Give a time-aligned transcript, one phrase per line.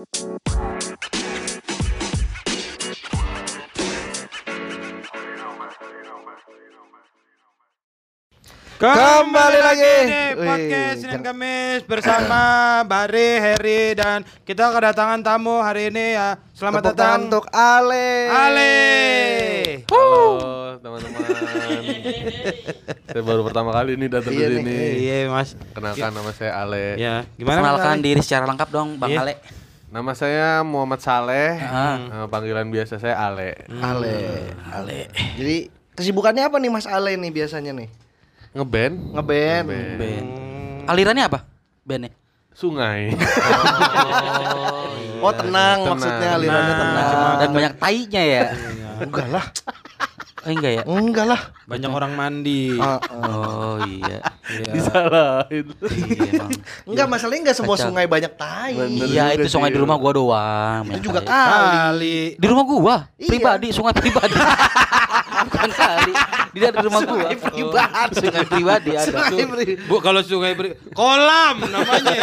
[0.00, 0.08] Kembali
[9.60, 12.40] lagi di Wih, podcast Senin Kamis bersama
[12.88, 16.40] Bari, Heri dan kita kedatangan tamu hari ini ya.
[16.56, 18.32] Selamat Tepuk datang untuk Ale.
[18.32, 18.72] Ale.
[19.84, 21.28] Halo teman-teman.
[23.04, 24.76] saya baru pertama kali nih datang Iya ke sini.
[24.96, 25.52] Iya Mas.
[25.76, 26.96] Kenalkan nama saya Ale.
[26.96, 27.76] Ya, gimana?
[27.76, 28.00] Ale?
[28.00, 29.28] diri secara lengkap dong, Bang Iya.
[29.28, 29.59] Ale.
[29.90, 31.58] Nama saya Muhammad Saleh.
[31.58, 31.98] Ah.
[31.98, 33.58] Eh, panggilan biasa saya Ale.
[33.82, 34.46] Ale.
[34.70, 35.10] Ale.
[35.34, 35.66] Jadi
[35.98, 37.90] kesibukannya apa nih Mas Ale nih biasanya nih?
[38.54, 39.66] Ngeband Ngeband.
[39.98, 40.26] Band.
[40.86, 41.42] Alirannya apa?
[41.82, 42.14] Bandnya?
[42.54, 43.10] Sungai.
[45.20, 46.96] Oh tenang, maksudnya alirannya tenang.
[46.96, 48.42] Nah, dan banyak tainya ya.
[49.04, 49.44] Enggak lah.
[50.40, 50.82] Oh, enggak ya?
[50.88, 51.40] Enggak lah.
[51.68, 52.72] Banyak orang mandi.
[52.76, 52.96] Ah.
[53.12, 54.24] Oh iya.
[54.72, 55.66] Disalahin.
[55.84, 56.50] Iya, Bang.
[56.88, 57.92] Enggak masalahnya enggak semua Kacau.
[57.92, 58.72] sungai banyak tai.
[58.72, 59.06] Bener.
[59.06, 60.82] Iya, itu sungai di rumah gua doang.
[60.88, 61.36] Itu juga tai.
[61.36, 61.68] kali.
[61.70, 62.18] Kali.
[62.40, 63.28] Di rumah gua, Iya.
[63.28, 64.32] pribadi, sungai pribadi.
[65.40, 66.12] Bukan kali.
[66.50, 67.14] Di di rumah gua.
[67.14, 68.14] Sungai pribadi.
[68.18, 69.06] Sungai pribadi ada.
[69.06, 72.20] Sungai Bu kalau sungai beri kolam namanya.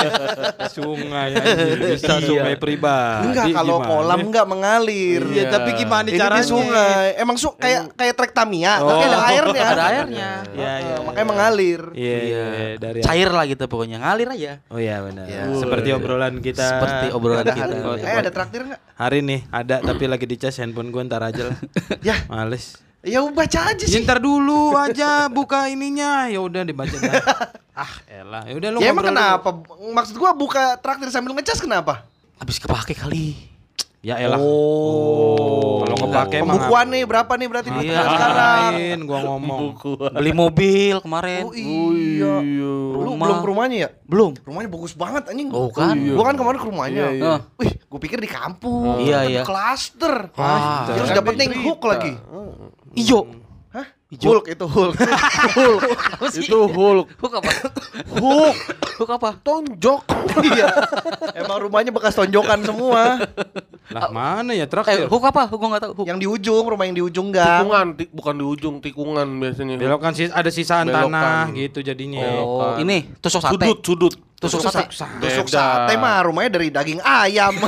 [0.70, 1.80] sungai anjing.
[1.96, 2.28] bisa Iya.
[2.28, 3.26] sungai pribadi.
[3.32, 3.90] Enggak kalau gimana?
[3.90, 5.22] kolam enggak mengalir.
[5.28, 6.44] Iya, tapi gimana Ini caranya?
[6.44, 7.08] di sungai.
[7.18, 9.66] Emang su kayak kayak trek Tamiya, tapi ada airnya.
[9.68, 10.30] Ada airnya.
[10.54, 10.96] Iya, iya.
[10.98, 11.82] Eh, makanya mengalir.
[11.94, 12.44] Iya, iya,
[12.78, 14.54] dari Cair lah gitu pokoknya, ngalir aja.
[14.70, 15.26] Oh iya benar.
[15.26, 15.42] Iya.
[15.58, 16.66] Seperti obrolan kita.
[16.68, 17.74] Seperti obrolan kita.
[18.04, 18.82] Eh ada traktir enggak?
[18.98, 21.58] Hari nih ada tapi lagi dicas handphone gue ntar aja lah.
[22.08, 22.87] Ya, Males.
[23.08, 24.04] Ya baca aja Ya, sih.
[24.04, 26.28] ntar dulu aja buka ininya.
[26.28, 27.14] Ya udah dibaca dah.
[27.80, 28.44] ah, elah.
[28.44, 29.50] Ya udah lu Ya emang kenapa?
[29.88, 32.04] Maksud gua buka traktir sambil ngecas kenapa?
[32.36, 33.34] Habis kepake kali.
[33.34, 33.56] dulu.
[34.04, 34.38] Ya elah.
[34.38, 35.82] Oh.
[35.82, 38.04] Kalau ngepakai mah Pembukuan nih berapa nih berarti duit Iya.
[38.06, 38.72] sekarang?
[39.04, 39.62] gua ngomong.
[40.14, 41.44] Beli mobil kemarin.
[41.44, 41.52] Oh
[41.92, 42.34] iya.
[42.40, 43.26] Lu Rumah.
[43.26, 43.90] belum ke rumahnya ya?
[44.04, 44.32] Belum.
[44.38, 45.50] Rumahnya bagus banget anjing.
[45.50, 45.98] Oh, kan?
[45.98, 47.06] Gua kan kemarin ke rumahnya.
[47.06, 47.34] Iya, iya.
[47.58, 49.02] Wih, gua pikir di kampung.
[49.02, 49.42] Iya, Ternyata iya.
[49.44, 50.16] Klaster.
[50.36, 50.86] Ah.
[50.88, 51.66] Terus Kan dapet dia nih cerita.
[51.66, 52.14] hook lagi.
[52.94, 53.28] Ijo.
[53.68, 53.84] Hah?
[54.08, 54.28] Hijau.
[54.34, 54.96] Hulk itu Hulk.
[56.14, 56.42] Apa sih?
[56.42, 57.08] Itu Hulk.
[57.18, 57.52] Hook apa?
[58.14, 58.56] Hulk.
[58.98, 59.30] Hook apa?
[59.38, 60.02] Tonjok.
[60.48, 60.72] iya.
[61.36, 63.20] Emang rumahnya bekas tonjokan semua.
[63.88, 65.06] Lah mana ya Eh, traktir?
[65.06, 65.46] hook apa?
[65.46, 65.94] Hook gua enggak tahu.
[65.94, 66.08] Hook.
[66.08, 67.62] Yang di ujung, rumah yang di ujung gang.
[67.62, 69.76] Tikungan, ti- bukan di ujung, tikungan biasanya.
[69.76, 71.12] Belokan sih ada sisaan Belokan.
[71.12, 72.28] tanah gitu jadinya.
[72.38, 73.54] Oh, ini tusuk sate.
[73.54, 74.14] Sudut, sudut.
[74.38, 74.88] Tusuk Tusuk sate.
[74.90, 77.54] sa- Tusuk sate mah rumahnya dari daging ayam.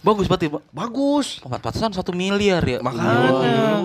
[0.00, 0.46] Bagus berarti.
[0.70, 1.38] Bagus.
[1.40, 2.80] Oh, Pantesan satu miliar ya.
[2.80, 3.84] Makanya.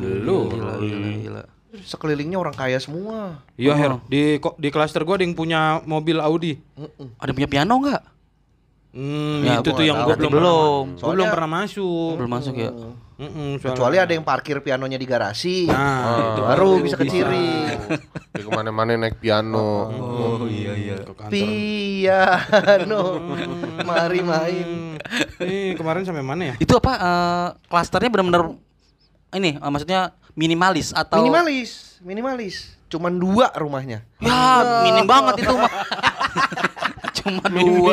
[0.00, 0.48] Lu.
[0.48, 1.42] Gila, gila, gila.
[1.76, 3.44] Sekelilingnya orang kaya semua.
[3.54, 3.76] Iya Oh.
[3.76, 6.56] Her, di di klaster gua ada yang punya mobil Audi.
[7.16, 8.02] Ada punya piano enggak?
[8.96, 10.84] Hmm, Ya, itu tuh nggak yang Berarti belum belum.
[10.88, 12.12] pernah- gua belum pernah masuk.
[12.16, 12.70] Belum masuk ya.
[13.16, 15.64] Mm-mm, Kecuali ada yang parkir pianonya di garasi.
[15.72, 17.48] Nah, itu baru bisa keciri.
[18.28, 19.88] Di ke mana-mana naik piano.
[19.88, 20.96] Oh iya iya.
[21.00, 21.32] Kantor.
[21.32, 23.02] Piano.
[23.88, 24.68] Mari main.
[25.40, 26.54] Ini kemarin sampai mana ya?
[26.60, 28.52] Itu apa eh, klasternya benar-benar
[29.32, 32.76] ini eh, maksudnya minimalis atau Minimalis, minimalis.
[32.92, 34.04] Cuman dua rumahnya.
[34.20, 35.72] Ya, minim banget itu mah.
[37.24, 37.92] Cuma dua.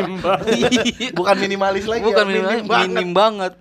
[0.51, 1.16] Iya.
[1.16, 2.03] Bukan minimalis lagi.
[2.03, 2.88] Bukan ya, minim, banget.
[2.91, 3.53] minim banget.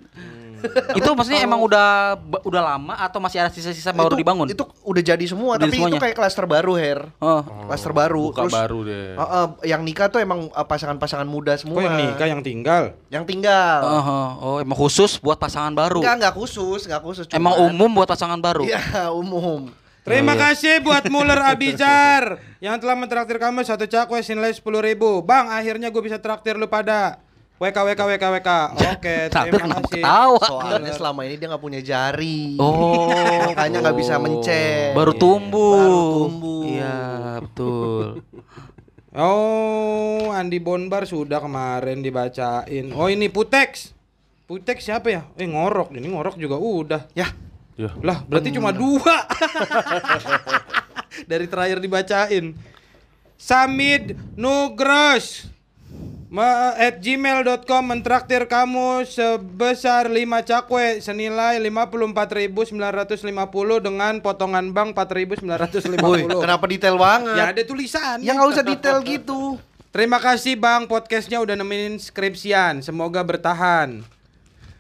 [0.98, 4.46] itu maksudnya emang udah udah lama atau masih ada sisa-sisa baru Itu- dibangun?
[4.48, 5.98] Itu udah jadi semua, Udah tapi semuanya?
[5.98, 7.00] itu kayak klaster baru, Her.
[7.18, 7.42] Oh.
[7.66, 8.30] Klaster baru.
[8.30, 9.08] Buka Terus baru deh.
[9.14, 11.78] uh, uh, yang nikah tuh emang uh, pasangan-pasangan muda semua.
[11.78, 12.82] Kok yang nikah yang tinggal?
[13.08, 13.78] Yang tinggal.
[13.82, 16.00] Oh, oh, oh, emang khusus buat pasangan baru.
[16.00, 17.24] Enggak, enggak khusus, enggak khusus.
[17.30, 18.64] Emang cuman- umum buat pasangan baru.
[18.64, 19.70] Iya, umum.
[20.02, 25.22] Terima kasih buat Muller Abizar yang telah mentraktir kamu satu cakwe senilai sepuluh ribu.
[25.22, 27.22] Bang, akhirnya gue bisa traktir lu pada.
[27.62, 28.50] WK WK WK WK.
[28.90, 30.02] Oke, terima kasih.
[30.02, 30.42] ketawa?
[30.42, 32.58] Soalnya selama ini dia nggak punya jari.
[32.58, 33.06] Oh,
[33.46, 34.90] Makanya nggak bisa mencet.
[34.98, 35.78] baru tumbuh.
[35.78, 36.62] Baru tumbuh.
[36.66, 36.98] Iya,
[37.38, 38.06] betul.
[39.14, 42.90] Oh, Andi Bonbar sudah kemarin dibacain.
[42.98, 43.94] Oh, ini Putex.
[44.50, 45.22] Putex siapa ya?
[45.38, 45.94] Eh, ngorok.
[45.94, 47.06] Ini ngorok juga udah.
[47.14, 47.30] Ya,
[47.72, 47.88] Ya.
[48.04, 49.24] Lah, berarti cuma dua.
[51.30, 52.52] Dari terakhir dibacain.
[53.40, 55.48] Samid Nugros
[56.40, 66.00] at gmail.com mentraktir kamu sebesar 5 cakwe senilai 54.950 dengan potongan bank 4.950.
[66.00, 67.36] Woi, kenapa detail banget?
[67.36, 68.24] Ya ada tulisan.
[68.24, 69.60] Ya nggak usah detail gitu.
[69.92, 72.80] Terima kasih Bang podcastnya udah nemenin skripsian.
[72.80, 74.00] Semoga bertahan.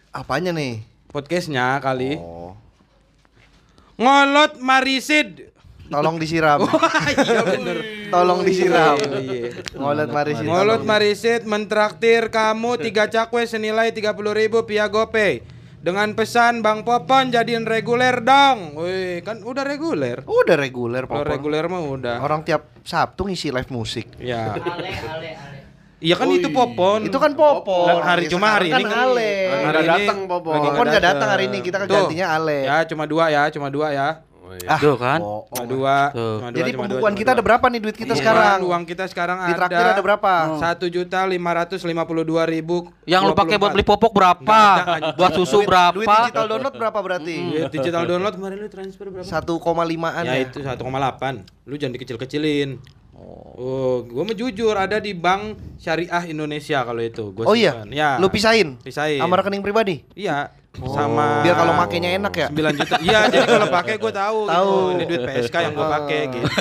[0.08, 0.80] Apanya nih?
[1.12, 2.16] Podcastnya kali.
[2.16, 2.56] Oh.
[4.00, 5.51] Ngolot Marisid.
[5.88, 6.60] Tolong disiram.
[7.26, 7.78] iya bener.
[8.08, 8.96] Tolong disiram.
[9.00, 9.62] Iya.
[9.74, 10.48] Ngolet mari sini.
[10.48, 15.42] Ngolot Marisid mentraktir kamu tiga cakwe senilai 30.000 ribu via GoPay.
[15.82, 18.78] Dengan pesan Bang Popon jadiin reguler dong.
[18.78, 20.22] Wih, kan udah reguler.
[20.22, 21.34] Udah reguler Kalau Popon.
[21.34, 22.16] reguler mah udah.
[22.22, 24.06] Orang tiap Sabtu ngisi live musik.
[24.22, 24.54] Ya.
[26.02, 26.58] Iya kan Oh itu iya.
[26.58, 27.06] Popon.
[27.06, 27.86] Itu kan Popon.
[27.86, 29.32] Lah, hari Ya, cuma hari sekarang ini kan kan Ale.
[29.46, 30.52] hari ini datang, Popon.
[30.58, 31.28] Popon nggak datang datang.
[31.30, 32.58] hari ini, kita kan gantinya Ale.
[32.66, 34.08] Ya cuma dua ya, cuma dua ya.
[34.52, 34.68] Oh, iya.
[34.68, 35.18] Ah, Tuh kan.
[35.18, 35.96] Cuma dua.
[36.10, 36.36] Tuh.
[36.38, 37.34] Cuma dua, Jadi cuma pembukuan kita dua.
[37.34, 38.58] ada berapa nih duit kita Pembukuan sekarang?
[38.62, 40.32] Uang kita sekarang Di traktir ada berapa?
[40.58, 42.84] Satu juta lima ratus lima puluh dua ribu.
[43.04, 44.44] Yang lu pakai buat beli popok berapa?
[44.44, 45.16] Ada.
[45.16, 45.96] Buat susu Duit- berapa?
[45.96, 47.36] Duit digital download berapa berarti?
[47.40, 49.24] Duit digital download kemarin lu transfer berapa?
[49.24, 50.44] 1,5an Ya ya.
[50.44, 50.76] itu 1,8.
[51.64, 52.76] Lu jangan dikecil-kecilin.
[53.54, 57.30] Oh, gua mau jujur ada di Bank Syariah Indonesia kalau itu.
[57.30, 57.76] Gua Oh iya.
[57.76, 57.88] simpan.
[57.90, 58.10] Ya.
[58.16, 58.76] Lu pisahin?
[58.76, 59.16] Pisahin.
[59.16, 60.02] Sama rekening pribadi?
[60.12, 60.50] Iya.
[60.72, 62.48] Sama Biar kalau makainya enak ya.
[62.48, 62.96] 9 juta.
[63.04, 64.38] Iya, jadi kalau pakai gue tahu.
[64.48, 64.72] Tahu.
[64.72, 64.92] Gitu.
[64.96, 66.46] Ini duit PSK yang gue pakai gitu.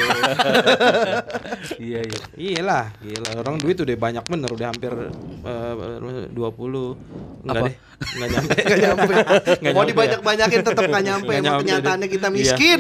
[1.82, 2.20] Iya iya.
[2.36, 3.30] Iyalah, gila.
[3.42, 6.36] Orang duit udah banyak bener, udah hampir eh, 20.
[6.36, 7.68] Enggak Apa?
[7.68, 7.76] deh.
[8.02, 8.54] Enggak nyampe.
[8.72, 9.14] Gak nyampe.
[9.62, 11.32] Nggak Mau dibanyak-banyakin tetap gak nyampe.
[11.32, 12.36] Emang kenyataannya kita Iya.
[12.36, 12.80] miskin.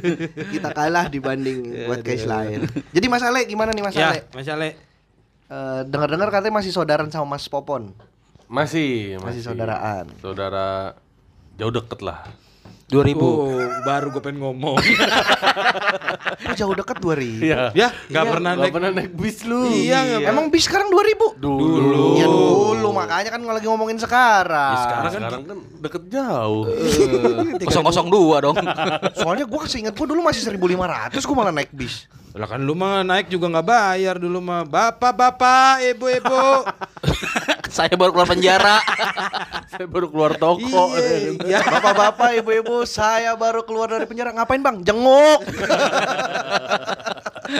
[0.54, 2.68] kita kalah dibanding Iya, buat guys lain.
[2.92, 4.18] Jadi Mas Ale gimana nih Mas Ya, Ale?
[4.30, 4.68] Mas Ale.
[5.48, 7.96] Eh, dengar-dengar katanya masih saudaraan sama Mas Popon.
[8.48, 10.08] Masih, Masih saudaraan.
[10.24, 10.96] Saudara
[11.60, 12.24] jauh deket lah.
[12.88, 13.20] 2000.
[13.20, 13.52] Oh,
[13.84, 14.80] baru gue pengen ngomong.
[16.38, 17.44] Oh, jauh deket 2000.
[17.44, 17.74] Iya.
[17.74, 18.72] ya, nggak pernah Nggak naik.
[18.72, 19.68] pernah naik bis lu.
[19.68, 20.30] Iya, pernah.
[20.30, 21.34] Emang bis sekarang 2000?
[21.36, 22.04] Dulu.
[22.16, 24.72] Ya dulu makanya kan lagi ngomongin sekarang.
[24.72, 26.62] Ya, sekarang kan Sekarang kan deket jauh.
[27.68, 28.56] Kosong kosong dua dong.
[29.20, 32.06] Soalnya gua seingat gua dulu masih 1500 gua malah naik bis.
[32.32, 34.62] Lah kan lu mah naik juga nggak bayar dulu mah.
[34.62, 36.46] Bapak-bapak, ibu-ibu.
[37.76, 38.80] Saya baru keluar penjara.
[39.70, 40.96] Saya baru keluar toko.
[41.44, 41.60] Iya.
[41.78, 44.32] Bapak-bapak, ibu-ibu, saya baru keluar dari penjara.
[44.32, 44.80] Ngapain, Bang?
[44.80, 45.40] Jenguk.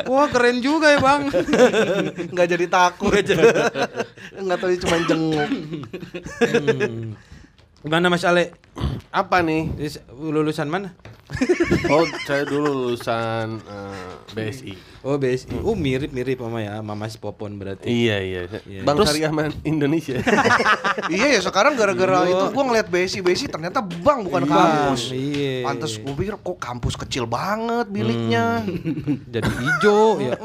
[0.08, 1.28] Wah, keren juga ya, Bang.
[2.32, 3.12] Nggak jadi takut.
[4.40, 5.48] Nggak tahu cuma jenguk.
[6.40, 7.12] Hmm.
[7.84, 8.56] Gimana Mas Ale?
[9.12, 9.70] Apa nih?
[10.16, 10.96] Lulusan mana?
[11.92, 14.72] Oh, saya dulu lulusan eh, BSI.
[15.08, 15.64] Oh, BSI.
[15.64, 17.88] Oh, mirip-mirip sama ya, sama Mas Popon berarti.
[17.88, 18.40] Iya, iya.
[18.60, 18.84] Iya.
[18.84, 20.20] Bang Terus- Syariah Man Indonesia.
[21.08, 25.02] iya ya sekarang gara-gara itu gua ngeliat BSI BSI ternyata bank bukan Iya, kampus.
[25.10, 25.52] iya.
[25.64, 28.60] Pantes gua pikir kok kampus kecil banget biliknya.
[29.26, 30.36] Jadi hijau ya.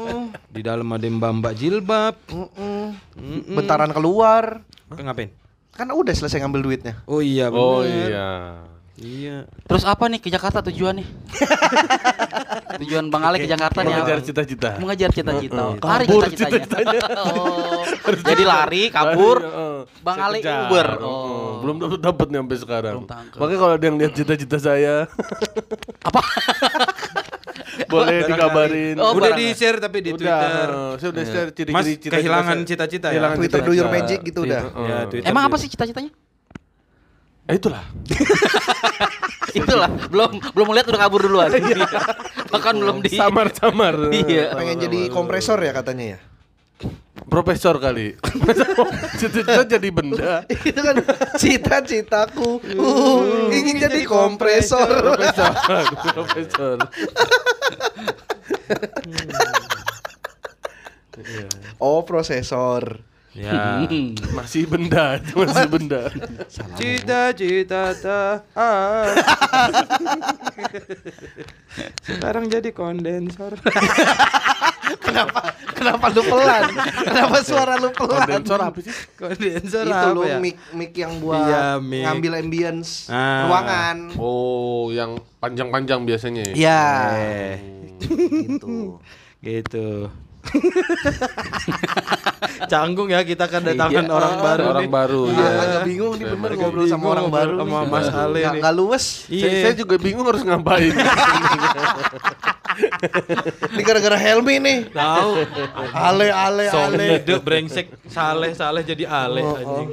[0.48, 2.16] Di dalam ada mbak-mbak jilbab.
[2.26, 2.96] Mm-mm.
[3.14, 3.52] Mm-mm.
[3.52, 4.64] Bentaran keluar.
[4.88, 5.28] Ngapain?
[5.70, 7.04] Kan udah selesai ngambil duitnya.
[7.04, 7.60] Oh iya bener.
[7.60, 8.30] oh iya.
[8.94, 9.50] Iya.
[9.66, 11.02] Terus apa nih ke Jakarta tujuannya?
[12.78, 14.70] Tujuan Bang Ale ke Jakarta nih Mengejar cita-cita.
[14.78, 15.64] Mengejar cita-cita.
[15.82, 17.00] Lari Kabur cita-citanya.
[17.26, 17.82] oh.
[18.30, 19.38] Jadi lari, kabur.
[19.42, 19.76] Heeh.
[20.02, 20.38] Bang Saya Ale.
[20.42, 20.88] Uber.
[21.02, 21.58] Oh.
[21.62, 22.94] Belum dapat dapat nih sampai sekarang.
[23.34, 25.10] Makanya kalau ada yang lihat cita-cita saya,
[26.06, 26.20] Apa?
[27.90, 28.94] boleh dikabarin.
[29.02, 30.68] Oh, udah di share tapi di Udah, Twitter.
[31.02, 33.12] Saya udah share Mas ciri-ciri cita-cita kehilangan cita-cita ya.
[33.18, 34.62] Kehilangan Twitter do your magic gitu udah.
[34.70, 36.14] Ya, Twitter Emang apa sih cita-citanya?
[37.44, 37.84] Eh, itulah.
[39.54, 41.46] Itulah, belum belum melihat udah kabur duluan.
[42.52, 43.94] Bahkan belum di Samar-samar.
[44.24, 44.56] Iya.
[44.58, 46.20] Pengen jadi kompresor ya katanya ya.
[47.30, 48.18] Profesor kali.
[49.14, 50.42] Cita-cita jadi benda.
[50.50, 50.96] itu kan
[51.38, 54.90] cita-citaku uh, ingin jadi kompresor.
[55.14, 55.52] Profesor.
[56.10, 56.76] Profesor.
[61.78, 63.13] Oh, prosesor.
[63.34, 63.82] Ya.
[64.38, 66.06] Masih benda, masih benda.
[66.78, 69.10] Cita-cita tak ah.
[72.00, 73.58] Sekarang jadi kondensor.
[75.04, 76.62] Kenapa kenapa lu pelan?
[77.02, 78.22] Kenapa suara lu pelan?
[78.22, 78.94] Kondensor apa sih?
[79.14, 80.38] kondensor Itu apa lu ya?
[80.38, 82.04] mic mic yang buat Iya, mic.
[82.04, 83.48] ngambil ambience Ah.
[83.48, 83.96] ruangan.
[84.14, 86.42] Oh, yang panjang-panjang biasanya.
[86.46, 86.54] ya?
[86.54, 86.84] Iya.
[87.16, 87.54] Eh,
[87.98, 89.00] Gitu.
[89.40, 89.88] gitu.
[92.66, 94.66] Canggung ya kita kedatangan orang baru Iya.
[94.66, 94.90] orang nih.
[94.90, 95.20] baru.
[95.28, 95.48] Ya.
[95.56, 97.88] agak bingung nih bener ngobrol sama orang baru sama nih.
[97.88, 98.60] Mas Ale Nggak- nih.
[98.60, 99.04] nggak luwes.
[99.24, 99.48] Saya, Iya.
[99.62, 100.92] saya juga bingung harus ngapain.
[103.70, 104.78] Ini gara-gara Helmi nih.
[104.90, 105.30] Tahu.
[105.92, 107.04] Ale ale Song ale.
[107.18, 109.56] ide brengsek saleh saleh jadi ale Oh, oh.
[109.56, 109.88] anjing.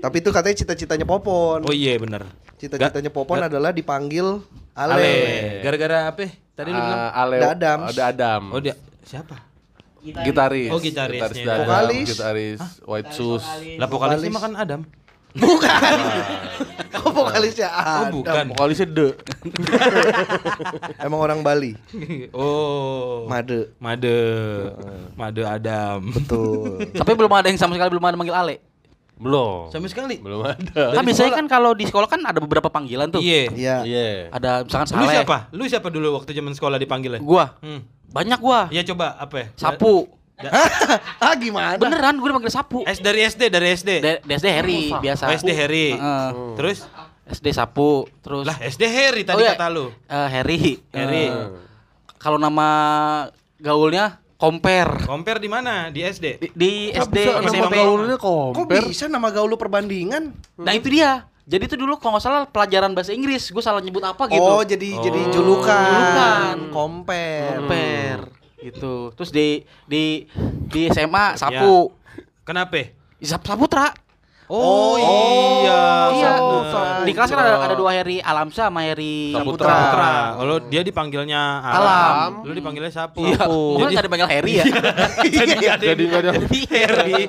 [0.00, 1.60] Tapi itu katanya cita-citanya Popon.
[1.62, 2.24] Oh iya bener.
[2.56, 4.40] Cita-citanya Popon adalah dipanggil
[4.72, 4.92] Ale.
[4.94, 5.12] Ale.
[5.60, 6.24] Gara-gara apa?
[6.50, 6.98] Tadi lu bilang.
[7.02, 7.86] Ah, Ale, Ada Adams.
[7.90, 8.42] Ada Adam.
[8.50, 9.49] Oh dia siapa?
[10.00, 10.70] Gitaris.
[10.72, 11.28] Oh, gitarisnya.
[11.28, 12.06] Gitaris Adam, Vokalis.
[12.08, 13.44] Gitaris White Shoes.
[13.76, 14.38] Lah vokalisnya Vokalis.
[14.40, 14.80] makan Adam.
[15.30, 15.96] Bukan.
[17.00, 18.12] Oh, vokalisnya Oh Adam.
[18.12, 18.44] bukan.
[18.52, 19.08] Vokalisnya De.
[21.06, 21.72] Emang orang Bali.
[22.36, 23.24] oh.
[23.24, 23.72] Made.
[23.80, 24.18] Made.
[25.16, 26.10] Made Adam.
[26.12, 26.84] Betul.
[26.92, 28.56] Tapi belum ada yang sama sekali belum ada manggil Ale.
[29.16, 29.68] Belum.
[29.72, 30.20] Sama sekali.
[30.20, 30.92] Belum ada.
[30.92, 33.22] Kan biasanya kan kalau di sekolah kan ada beberapa panggilan tuh.
[33.24, 33.48] Iya.
[33.54, 33.76] Iya.
[33.86, 34.04] Iya.
[34.32, 35.36] Ada misalkan Lu siapa?
[35.56, 37.20] Lu siapa dulu waktu zaman sekolah dipanggilnya?
[37.20, 37.56] Gua.
[37.64, 37.80] Hmm.
[38.10, 38.66] Banyak gua.
[38.68, 39.46] Iya coba apa ya?
[39.54, 40.06] Sapu.
[41.20, 41.76] ah gimana?
[41.76, 42.80] Beneran gue dipanggil sapu.
[42.82, 43.90] S dari SD dari SD.
[44.00, 45.22] D- SD Harry biasa.
[45.22, 45.92] Oh, SD Harry.
[45.92, 46.28] Heeh.
[46.56, 46.78] Terus
[47.28, 49.52] SD sapu, terus lah SD Harry tadi Oh, iya.
[49.54, 49.92] kata lu.
[50.02, 50.80] eh, Harry.
[50.90, 51.28] Harry.
[51.28, 51.48] Eh,
[52.16, 52.68] kalau nama
[53.56, 55.92] gaulnya compare Compare di mana?
[55.92, 56.26] Di SD.
[56.38, 57.74] di, di SD Bisa nama SMP.
[57.76, 58.86] gaulnya Kok compare.
[58.88, 60.32] bisa nama gaul lu perbandingan?
[60.56, 61.28] Nah itu dia.
[61.50, 64.38] Jadi itu dulu kalau nggak salah pelajaran bahasa Inggris, gue salah nyebut apa gitu.
[64.38, 65.90] Oh, jadi jadi julukan.
[65.90, 66.56] Julukan.
[66.70, 67.58] Compare.
[67.58, 68.22] compare
[68.62, 69.10] gitu.
[69.18, 70.30] Terus di di
[70.70, 71.90] di SMA sapu.
[72.46, 72.94] Kenapa?
[73.18, 73.90] Sap Saputra.
[74.50, 76.10] Oh, iya.
[76.10, 76.32] iya.
[76.42, 77.06] bener.
[77.06, 79.70] Di kelas kan ada, ada dua Heri Alamsa sama Heri Saputra.
[79.70, 80.12] Saputra.
[80.42, 81.78] Kalau dia dipanggilnya Alam.
[81.78, 83.22] Alam, lu dipanggilnya Sapu.
[83.24, 83.46] Iya.
[83.46, 84.64] Mungkin Jadi nggak dipanggil Heri ya.
[85.38, 86.30] jadi ada Jadi ada.
[86.70, 87.22] Harry.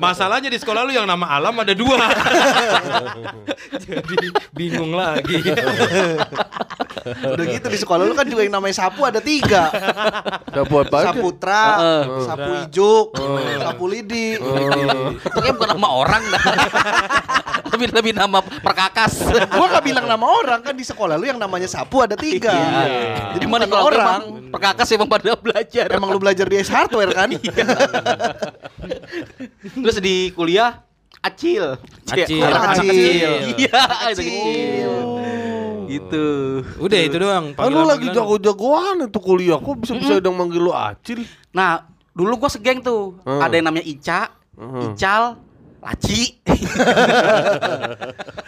[0.00, 2.00] Masalahnya di sekolah lu yang nama Alam ada dua.
[3.82, 4.26] Jadi
[4.56, 5.38] bingung lagi.
[7.02, 9.68] Udah gitu di sekolah lu kan juga yang namanya sapu ada tiga.
[10.48, 11.06] Sapu apa aja?
[11.12, 11.64] Saputra,
[12.24, 13.06] sapu ijuk,
[13.60, 14.38] sapu lidi.
[14.38, 16.44] Itu bukan nama orang dah.
[17.72, 19.22] lebih lebih nama perkakas.
[19.48, 22.52] Gua gak bilang nama orang kan di sekolah lu yang namanya sapu ada tiga.
[23.32, 24.04] Jadi Cuma bukan di kalau orang.
[24.04, 25.86] emang perkakas emang pada belajar.
[25.88, 27.28] Emang lu belajar di S hardware kan?
[29.82, 30.82] Terus di kuliah
[31.22, 31.78] Acil.
[32.04, 32.42] Acil.
[32.42, 33.54] Orang Acil.
[33.54, 34.26] Iya, itu Acil.
[34.26, 34.92] kecil.
[35.86, 36.26] Gitu.
[36.80, 37.44] Udah itu doang.
[37.54, 39.56] Kan lu lagi jago-jagoan itu kuliah.
[39.56, 41.22] Kok bisa-bisa udah manggil lu Acil?
[41.54, 43.16] Nah, dulu gua segeng tuh.
[43.22, 43.38] Hmm.
[43.38, 44.20] Ada yang namanya Ica,
[44.52, 44.92] Hmm.
[44.92, 45.40] Ical,
[45.82, 46.38] Laci.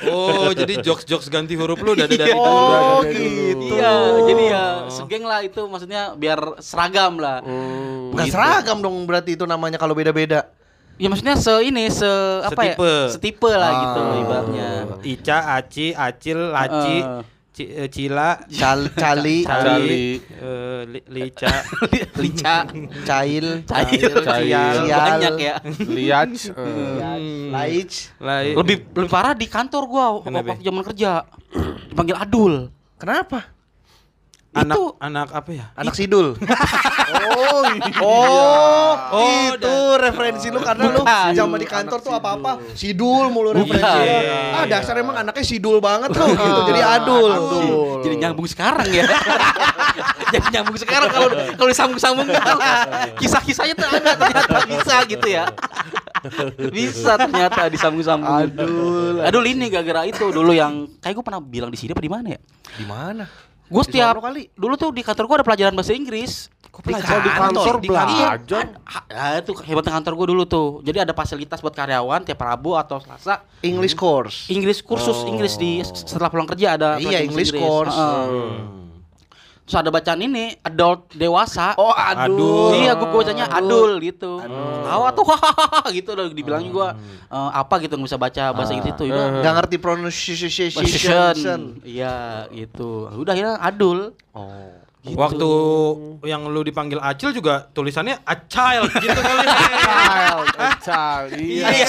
[0.05, 3.09] Oh, jadi jokes-jokes ganti huruf lu ada dari Oh, dulu.
[3.09, 3.73] gitu.
[3.73, 7.41] Iya, jadi ya segeng lah itu maksudnya biar seragam lah.
[7.41, 8.13] Hmm.
[8.13, 10.45] Bukan seragam dong berarti itu namanya kalau beda-beda.
[10.95, 12.07] Ya maksudnya se ini se
[12.41, 12.85] apa Setipe.
[12.85, 13.01] ya?
[13.11, 14.21] Setipe lah gitu Ah.
[14.21, 14.69] ibaratnya.
[15.03, 17.23] Ica, Aci, Acil, Laci, Eh.
[17.55, 20.19] Eh, Cila, Cal, cali, Cali.
[20.19, 21.55] eh, Li- Lica,
[22.23, 22.67] Lica,
[23.07, 24.75] cail, cair, Cair.
[24.91, 25.55] banyak ya.
[25.87, 26.31] Liat.
[27.55, 28.11] laich.
[28.19, 30.51] Lai- Lebih lebih parah di kantor gua Kenapa?
[30.51, 31.11] waktu zaman kerja.
[31.87, 32.55] Dipanggil Adul.
[32.99, 33.54] Kenapa?
[34.55, 35.67] Anak Itu- anak apa ya?
[35.75, 36.27] Anak sidul.
[37.15, 38.01] Oh, iya.
[38.03, 44.03] Oh, Oh, itu referensi lu karena lu zaman di kantor tuh apa-apa sidul mulu referensi.
[44.03, 44.59] Iya.
[44.59, 46.61] Ah, dasar emang anaknya sidul banget tuh gitu.
[46.75, 47.31] Jadi adul.
[47.31, 47.67] Adul.
[48.03, 49.07] Jadi nyambung sekarang ya.
[50.35, 52.27] Jadi nyambung sekarang kalau kalau disambung-sambung
[53.17, 55.45] kisah-kisahnya tuh ada ternyata bisa gitu ya.
[56.71, 58.35] Bisa ternyata disambung-sambung.
[58.51, 59.15] Adul.
[59.23, 62.27] Aduh ini gara-gara itu dulu yang kayak gue pernah bilang di sini apa di mana
[62.35, 62.41] ya?
[62.75, 63.25] Di mana?
[63.65, 64.53] Gue setiap kali.
[64.53, 66.53] dulu tuh di kantor gue ada pelajaran bahasa Inggris.
[66.69, 68.65] Kok Kalau di kantor Di belajar.
[68.85, 70.69] Ha- Ya itu hebatnya kantor gue dulu tuh.
[70.83, 74.51] Jadi ada fasilitas buat karyawan tiap Rabu atau Selasa English course.
[74.51, 77.95] Inggris kursus Inggris di setelah pulang kerja ada Iya, pelajaran English course.
[77.95, 78.84] Heeh.
[79.65, 81.73] Terus ada bacaan ini adult dewasa.
[81.81, 82.77] Oh, adul.
[82.77, 84.37] Iya, gue bacanya adul gitu.
[84.85, 86.93] Tawa tuh hahaha gitu udah dibilangin gua
[87.33, 89.09] eh, apa gitu nggak bisa baca bahasa Inggris itu.
[89.09, 89.41] Udah.
[89.41, 90.85] Enggak ngerti pronunciation.
[91.81, 93.09] Iya, gitu.
[93.09, 94.13] Udah akhirnya adul.
[94.37, 94.84] Oh.
[95.05, 95.21] Gitu.
[95.21, 95.51] Waktu
[96.25, 99.45] yang lu dipanggil Acil juga tulisannya a child gitu kali.
[99.45, 100.47] Child,
[100.81, 101.29] child.
[101.45, 101.67] Iya.
[101.69, 101.89] Iya.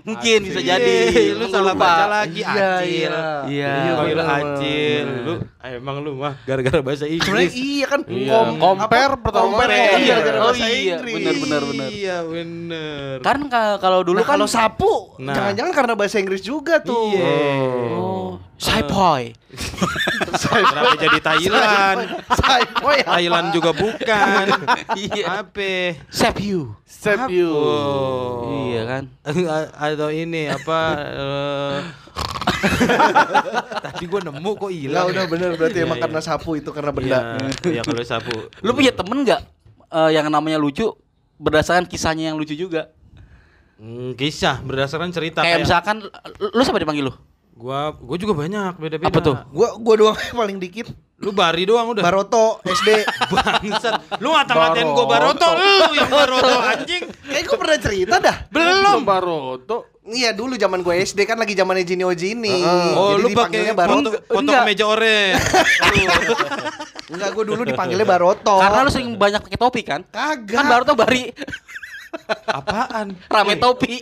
[0.00, 0.96] Mungkin bisa jadi.
[1.34, 1.82] lu Gua salah lupa.
[1.84, 2.86] baca lagi Iya, Acil.
[2.86, 3.10] iya.
[3.42, 3.74] Iya.
[3.92, 5.06] Panggil Acil.
[5.20, 7.52] Lu ah, emang lu mah gara-gara bahasa Sebenarnya Inggris.
[7.56, 8.30] iya kan Iya.
[8.30, 9.18] kom- Compare apa?
[9.18, 9.82] pertama Compare kali.
[9.82, 10.06] kan Iya.
[10.14, 11.14] gara-gara Oh bahasa iya, Inggris.
[11.16, 11.88] bener, bener, bener.
[11.90, 13.14] Iya, bener.
[13.20, 15.34] Kan ka- kalau dulu Nah, kan kalau sapu Nah.
[15.34, 17.10] jangan-jangan karena bahasa Inggris juga tuh.
[17.10, 17.34] Iya.
[17.90, 19.36] Oh, Saipoy.
[20.56, 21.98] Kenapa jadi Thailand?
[22.32, 23.04] Sapo ya.
[23.16, 24.46] Thailand juga bukan.
[24.96, 25.44] Iya.
[25.44, 26.00] Apa?
[26.08, 26.72] Save you.
[26.88, 27.52] Save you.
[27.52, 28.72] Oh.
[28.72, 29.02] Iya kan?
[29.76, 30.80] Atau ini apa?
[30.96, 31.78] eh,
[33.84, 35.12] Tadi gua nemu kok hilang.
[35.12, 36.04] udah bener berarti Iya, emang iya.
[36.08, 37.18] karena sapu itu karena Iya, benda.
[37.68, 38.34] iya kalau sapu.
[38.64, 39.40] Lu punya temen nggak
[39.92, 40.96] eh, yang namanya lucu
[41.36, 42.88] berdasarkan kisahnya yang lucu juga?
[43.76, 46.00] Hmm, kisah berdasarkan cerita Kayak misalkan
[46.40, 47.14] lu lu siapa dipanggil lu?
[47.56, 49.08] Gua gua juga banyak beda-beda.
[49.08, 49.36] Apa tuh?
[49.50, 50.86] Gua gua doang yang paling dikit.
[51.16, 52.04] Lu bari doang udah.
[52.04, 52.88] Baroto SD.
[53.32, 54.20] Bangsat.
[54.20, 57.08] Lu ngata-ngatain gua Baroto, lu yang Baroto anjing.
[57.08, 58.36] Kayak gua pernah cerita dah.
[58.52, 59.00] Belum.
[59.02, 59.96] Baroto.
[60.06, 62.62] Iya dulu zaman gue SD kan lagi zamannya Jinio Jini.
[62.94, 64.08] Oh, Jadi lu pakai dipanggilnya foto, Baroto.
[64.22, 64.62] foto Enggak.
[64.62, 65.42] kemeja orange.
[67.10, 68.54] Enggak, gue dulu dipanggilnya Baroto.
[68.62, 70.06] Karena lu sering banyak pakai topi kan?
[70.06, 70.54] kagak.
[70.54, 71.34] Kan baru tuh bari
[72.46, 73.18] Apaan?
[73.26, 73.98] rame topi.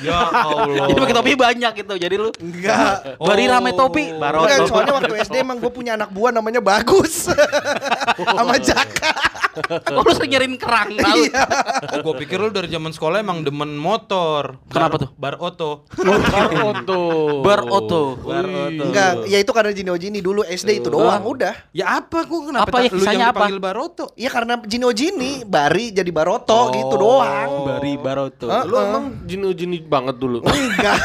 [0.00, 0.88] Ya Allah.
[0.90, 1.94] Jadi pakai topi banyak gitu.
[2.00, 3.20] Jadi lu Enggak.
[3.20, 3.52] bari Oh.
[3.52, 7.28] rame topi, baru soalnya waktu SD emang gue punya anak buah namanya Bagus.
[8.36, 9.29] Sama Jaka.
[9.90, 11.26] Oh, lu sering nyariin kerang tahu.
[11.26, 11.42] Iya.
[11.90, 14.56] Oh, gua pikir lu dari zaman sekolah emang demen motor.
[14.70, 15.08] Kenapa Bar- tuh?
[15.14, 15.70] Bar oto.
[16.30, 17.02] Baroto.
[17.42, 18.02] Bar oto.
[18.22, 18.82] Bar oto.
[18.86, 21.54] Enggak, ya itu karena Jinio Jini dulu SD itu doang, udah.
[21.70, 23.34] Ya apa gua kenapa Apa ya, lu yang apa?
[23.34, 24.04] dipanggil Baroto?
[24.14, 27.50] Iya karena Jinio Jini, Bari jadi Baroto gitu doang.
[27.66, 28.46] Bari baroto.
[28.46, 28.62] Hah?
[28.62, 30.42] Lu emang jinu-jini banget dulu.
[30.50, 30.96] Enggak.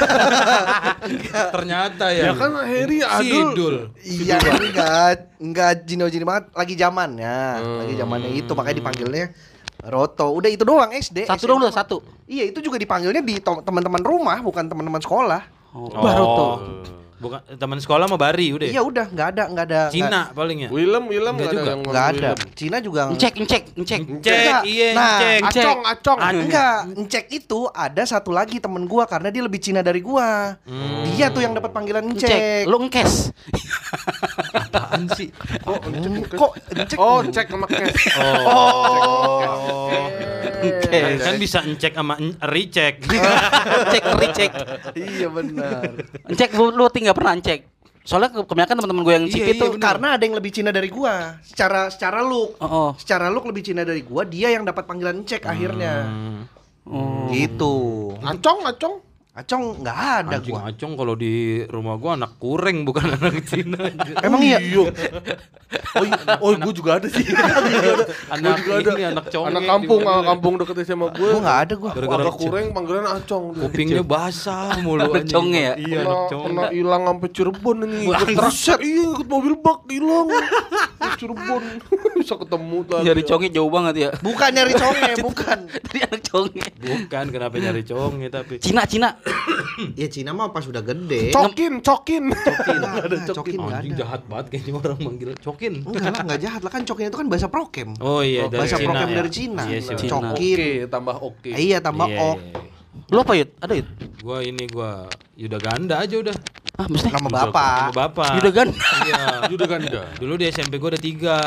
[1.52, 2.24] Ternyata ya.
[2.30, 3.26] Ya kan Harry Adul.
[3.26, 3.76] Sidul.
[4.06, 7.38] Iya enggak, enggak Jinio Jini banget lagi zamannya,
[7.84, 9.26] lagi zamannya itu makanya dipanggilnya
[9.86, 10.34] Roto.
[10.34, 11.24] Udah itu doang SD.
[11.24, 12.02] Satu udah satu.
[12.26, 15.42] Iya, itu juga dipanggilnya di to- teman-teman rumah, bukan teman-teman sekolah.
[15.76, 16.54] Oh, baru tuh.
[17.16, 18.68] Bukan teman sekolah mau Bari udah.
[18.68, 19.82] Iya, udah nggak ada, nggak ada.
[19.88, 20.70] Cina paling ya.
[20.70, 21.64] Willem, Willem Nggak juga.
[21.64, 22.30] yang nggak ada.
[22.36, 22.38] Willem.
[22.52, 24.00] Cina juga Encek, encek, encek.
[24.20, 24.62] Cek, Enggak.
[24.68, 25.40] iya, Nah, cek.
[25.48, 25.64] Cek.
[25.64, 26.18] Acong, acong.
[26.44, 30.60] Enggak, Encek itu ada satu lagi temen gua karena dia lebih Cina dari gua.
[31.08, 32.04] Dia tuh yang dapat panggilan.
[32.04, 32.68] Encek.
[32.68, 33.32] Lu engkes.
[34.56, 35.30] Apaan sih?
[35.64, 36.32] Oh, encek.
[36.32, 36.98] Kok Encek?
[36.98, 38.04] Oh, cek sama cash.
[38.46, 40.08] Oh.
[40.64, 41.20] Engkes.
[41.22, 42.16] Kan bisa ngecek sama
[42.48, 42.94] recheck.
[43.92, 44.52] Cek, recek.
[44.96, 46.00] iya benar.
[46.26, 47.68] Encek lu lu tinggal pernah encek.
[48.02, 49.82] Soalnya ke- kebanyakan teman-teman gue yang Iya, chip iya, itu bener.
[49.82, 51.42] Karena ada yang lebih Cina dari gua.
[51.42, 52.54] Secara secara look.
[52.58, 52.90] Oh, oh.
[52.96, 56.06] Secara look lebih Cina dari gua, dia yang dapat panggilan Encek akhirnya.
[56.86, 57.26] Oh.
[57.34, 57.74] Gitu.
[58.22, 58.96] Acong, acong.
[59.36, 60.72] Acong nggak ada Anjing gua.
[60.72, 61.34] acong kalau di
[61.68, 63.84] rumah gua anak kureng bukan anak Cina.
[64.24, 64.64] Emang iya?
[65.96, 67.24] Oh, i- oh gue juga ada sih.
[68.30, 68.90] anak juga ada.
[68.92, 69.48] ini anak conge.
[69.50, 71.26] Anak kampung, anak kampung deket sama gue.
[71.26, 71.92] Gua nggak ada gua.
[71.92, 73.46] Gara-gara Agak kurang panggilan acong.
[73.50, 73.62] dia.
[73.66, 75.36] Kupingnya basah mulu Anak anjing.
[75.36, 75.74] conge ya?
[75.76, 76.44] Iya, anak conge.
[76.46, 77.98] pernah hilang sampai Cirebon ini.
[78.08, 80.28] Truk, iya ikut mobil bak hilang.
[81.16, 81.64] Cirebon
[82.20, 83.04] bisa ketemu tadi.
[83.06, 84.10] Dari conge jauh banget ya.
[84.16, 85.58] Bukan nyari conge, bukan.
[85.82, 86.66] Tadi anak conge.
[86.78, 88.54] Bukan kenapa nyari conge tapi.
[88.60, 89.10] Cina, Cina.
[90.00, 91.32] Ya Cina mah pas udah gede.
[91.32, 92.24] Cokin, cokin.
[92.30, 94.00] Nggak ada cokin nggak Anjing ada.
[94.00, 95.74] jahat banget kayaknya orang manggil cokin.
[95.82, 97.90] Enggak lah, enggak jahat lah kan cokin itu kan bahasa prokem.
[98.00, 98.88] Oh iya dari bahasa Cina.
[98.88, 99.16] prokem ya.
[99.16, 99.64] dari Cina.
[99.64, 99.96] Iya sih.
[99.98, 100.12] Cina.
[100.14, 100.56] Cokin.
[100.56, 101.50] Oke, tambah oke.
[101.50, 102.38] Eh, Iya tambah Iya, ok.
[102.38, 102.74] iya, iya.
[103.06, 103.50] Lu apa Yud?
[103.60, 103.88] Ada Yud?
[104.20, 104.92] Gua ini gua
[105.36, 106.36] Yuda Ganda aja udah.
[106.76, 107.16] Ah, maksudnya?
[107.16, 107.72] Nama bapak.
[107.80, 108.32] Nama bapak.
[108.36, 108.68] Yuda kan?
[109.02, 109.20] Iya.
[109.52, 110.02] Yuda Ganda.
[110.16, 111.38] Dulu di SMP gua ada tiga.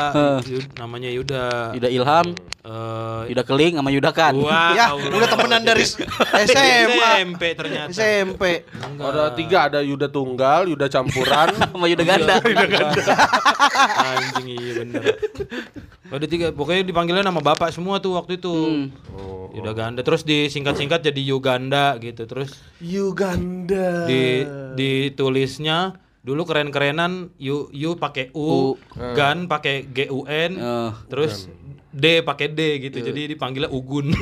[0.75, 1.73] Namanya Yuda.
[1.73, 2.27] Yuda Ilham,
[2.59, 4.33] Eh, Yuda Keling sama Yuda Kan.
[4.35, 5.09] Wah, Ya, Allah.
[5.09, 5.85] udah temenan dari
[6.45, 7.07] SMA.
[7.15, 7.89] SMP ternyata.
[7.89, 8.67] SMP.
[8.75, 9.05] Enggak.
[9.07, 11.49] Ada tiga, ada Yuda tunggal, Yuda campuran.
[11.55, 12.35] Sama Yuda Ganda.
[13.97, 15.03] Anjing iya bener.
[16.09, 18.49] Ada tiga, pokoknya dipanggilnya nama bapak semua tuh waktu itu.
[18.49, 18.85] Hmm.
[19.51, 24.05] Yuda Ganda, terus disingkat-singkat jadi Yuganda gitu, terus Uganda.
[24.05, 28.77] di ditulisnya dulu keren-kerenan Yu Yu pakai U, U.
[29.13, 30.91] Gan pakai G U N, Eh.
[31.07, 31.49] terus
[31.89, 33.01] D pakai D gitu.
[33.01, 34.13] Jadi dipanggilnya Ugun.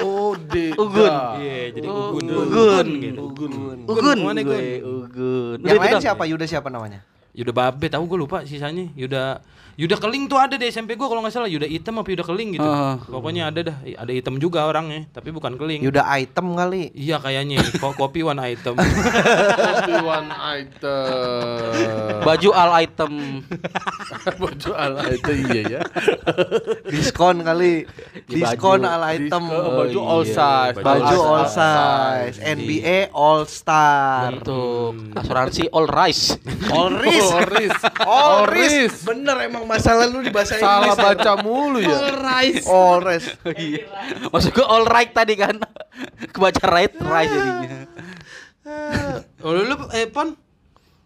[0.00, 0.72] Oh, D.
[0.74, 1.12] Ugun.
[1.36, 2.24] Iya, jadi Oh, Ugun.
[2.30, 2.86] Ugun.
[2.98, 3.20] gitu.
[3.22, 3.50] Ugun.
[3.84, 4.18] Ugun.
[4.22, 4.48] Mana, Gun?
[4.48, 5.58] gue, Ugun.
[5.60, 6.22] Yang Udah, lain siapa?
[6.24, 7.04] Yuda siapa namanya?
[7.34, 8.88] Yuda Babe tahu gue lupa sisanya.
[8.94, 12.24] Yuda Yuda Keling tuh ada di SMP gue kalau nggak salah Yuda Hitam apa Yuda
[12.24, 12.66] Keling gitu.
[12.66, 12.94] Ah.
[13.02, 15.82] Pokoknya ada dah, ada hitam juga orangnya, tapi bukan Keling.
[15.82, 16.94] Yuda item kali.
[16.94, 18.78] Iya kayaknya kok kopi one item.
[18.78, 22.22] Kopi one item.
[22.22, 23.12] Baju all item.
[24.40, 25.80] Baju ala itu iya ya.
[26.88, 27.84] Diskon kali.
[28.24, 28.94] Di Diskon baju.
[28.94, 29.42] ala item.
[29.50, 30.34] Diskon, baju all iya.
[30.34, 30.76] size.
[30.80, 32.36] Baju All all size.
[32.40, 34.38] NBA all star.
[34.38, 36.38] Untuk asuransi all rice.
[36.72, 37.32] All risk.
[37.32, 37.82] All risk.
[38.04, 39.04] All All risk.
[39.04, 41.04] Bener emang masalah lu di bahasa Salah Inggris.
[41.18, 41.98] baca mulu ya.
[42.14, 42.64] rice.
[42.64, 43.34] All risk.
[43.46, 43.84] Iya.
[44.28, 45.56] Maksud gue all right tadi kan.
[46.28, 47.80] Kebaca right rice jadinya.
[49.40, 50.32] oh lu lu, eh Pon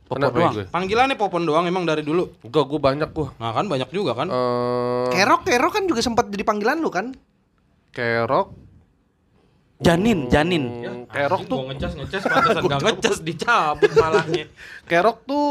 [0.05, 0.55] Popon Kenapa doang.
[0.55, 0.65] gue?
[0.67, 2.33] panggilannya Popon doang emang dari dulu.
[2.41, 3.29] Enggak, gue banyak gue.
[3.35, 4.27] Nah kan banyak juga kan.
[4.27, 7.13] Eh, Kerok, kerok kan juga sempat jadi panggilan lu kan?
[7.91, 8.55] kerok.
[9.79, 10.65] Janin, janin.
[10.65, 14.45] Hmm, kerok tuh ngecas ngecas pantesan gak ngecas dicabut malahnya.
[14.85, 15.47] Kerok tuh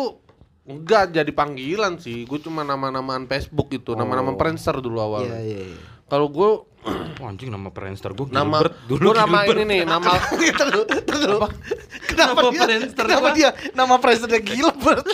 [0.67, 2.23] enggak jadi panggilan sih.
[2.23, 5.39] Gue cuma nama-namaan Facebook itu, nama-nama Friendster dulu awalnya.
[5.39, 5.79] iya, iya.
[6.05, 6.49] Kalau gue
[7.19, 9.57] Wah, anjing nama Friendster gue nama Gilbert dulu gue nama Gilbert.
[9.57, 11.47] ini nih, nama Tunggu, tunggu.
[12.07, 12.61] Kenapa Nama dia?
[12.61, 15.07] Friendster Kenapa dia nama Friendsternya Gilbert?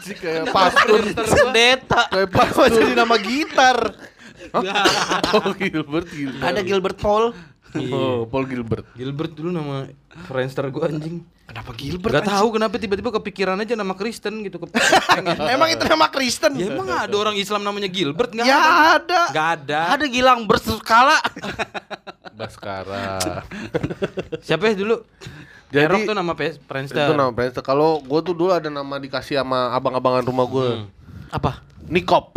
[0.00, 2.02] sih kayak pastun, Pendeta.
[2.08, 2.70] kayak Kenapa pastun.
[2.74, 3.78] jadi nama gitar?
[5.30, 6.42] Oh, Gilbert, Gilbert.
[6.42, 7.24] Ada Gilbert Paul.
[7.90, 8.84] Oh, Paul Gilbert.
[8.92, 9.88] Gilbert dulu nama
[10.26, 11.16] Friendster gue anjing.
[11.44, 12.12] Kenapa Gilbert?
[12.16, 14.56] Gak tahu kenapa tiba-tiba kepikiran aja nama Kristen gitu.
[15.54, 16.56] Emang itu nama Kristen?
[16.56, 18.72] ya emang ada orang Islam namanya Gilbert nggak Ya ada?
[18.96, 19.20] ada.
[19.28, 19.80] Nggak ada.
[19.92, 21.20] Ada Gilang berskala.
[22.38, 23.20] Baskara.
[24.40, 25.04] Siapa ya dulu?
[25.68, 27.06] Jadi- Erok tuh nama Friendster.
[27.06, 27.62] Itu nama Friendster.
[27.62, 30.68] Kalau gue tuh dulu ada nama dikasih sama abang-abangan rumah gue.
[31.28, 31.60] Apa?
[31.86, 32.32] Nikop.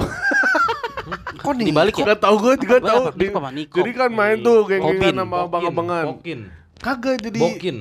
[1.48, 1.66] Kok nih?
[1.72, 2.12] Dibalik ya?
[2.12, 3.82] Gak tau gue Apa, Nikop?
[3.82, 6.06] Jadi kan main tuh geng-gengan sama abang-abangan.
[6.78, 7.78] Kagak jadi Bokin.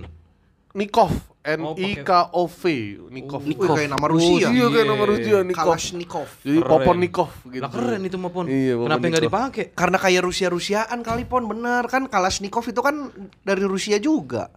[0.77, 1.13] Nikov.
[1.47, 2.63] N Oh, I K O V.
[3.07, 3.41] Nikov.
[3.47, 4.51] Wih, kayak nama Rusia.
[4.51, 5.63] Oh, iya kayak nama Rusia Nikov.
[5.73, 6.29] Kalashnikov.
[6.43, 6.59] Jadi.
[6.59, 7.63] Popon Nikov gitu.
[7.63, 8.51] Lah keren itu mah Pon.
[8.51, 9.65] Iya, Kenapa nggak dipakai?
[9.73, 13.15] Karena kayak Rusia-Rusiaan kali pon bener kan Kalashnikov itu kan
[13.47, 14.51] dari Rusia juga.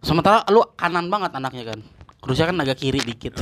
[0.00, 1.80] Sementara lu kanan banget anaknya kan.
[2.22, 3.34] Rusia kan agak kiri dikit.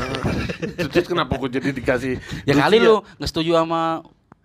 [0.89, 4.01] Terus kenapa gue jadi dikasih ya kali lu nggak setuju sama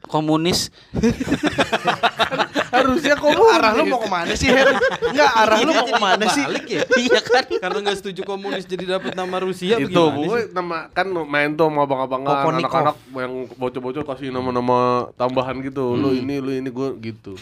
[0.06, 0.70] komunis.
[2.74, 3.54] Harusnya Lu komunis.
[3.54, 4.74] arah lu mau ke mana sih Her?
[5.06, 6.44] Enggak arah lu mau ke mana sih?
[6.44, 6.82] Balik ya.
[7.06, 7.46] iya kan?
[7.46, 11.86] Karena nggak setuju komunis jadi dapat nama Rusia itu gue nama kan main tuh sama
[11.86, 12.66] abang-abangan Poponikov.
[12.66, 14.80] anak-anak yang bocor-bocor kasih nama-nama
[15.13, 17.34] tambahan gitu lu ini lu ini gue gitu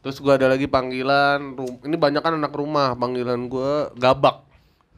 [0.00, 4.46] terus gue ada lagi panggilan ini banyak kan anak rumah panggilan gue gabak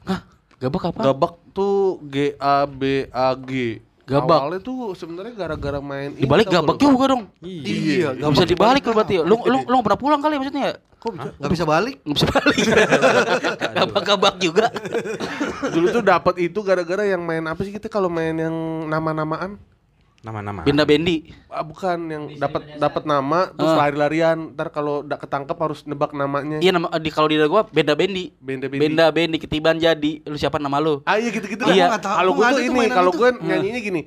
[0.04, 0.20] Hah?
[0.58, 1.00] Gabak apa?
[1.10, 4.34] gabak tuh G A B A G Gabak.
[4.34, 7.22] awalnya tuh sebenarnya gara-gara main ini Dibalik gabak gak juga dong.
[7.38, 9.14] Iya, Gak bisa dibalik lu berarti.
[9.22, 10.74] Lu lu lu nggak pernah pulang kali maksudnya ya?
[10.98, 11.30] Kok bisa?
[11.38, 11.96] Gak bisa balik?
[12.02, 12.56] Nggak bisa balik.
[13.78, 14.66] Gabak-gabak juga.
[15.70, 18.54] dulu tuh dapat itu gara-gara yang main apa sih kita kalau main yang
[18.90, 19.54] nama-namaan
[20.22, 20.62] Nama-nama.
[20.62, 21.34] Benda bendi.
[21.46, 23.78] Ah, bukan yang dapat dapat nama terus Ah.
[23.82, 27.92] lari-larian ntar kalau udah ketangkep harus nebak namanya Iya nama di kalau di gua benda
[27.92, 28.30] bendi.
[28.38, 28.80] Benda bendi.
[28.80, 30.22] Benda bendi ketiban jadi.
[30.22, 31.02] Lu siapa nama lu?
[31.02, 31.66] Ah iya gitu-gitu.
[31.66, 31.90] Iya.
[31.90, 31.98] Gua.
[31.98, 33.18] Kalau Gua tuh ini, kalau itu.
[33.18, 34.00] gue nyanyinya gini.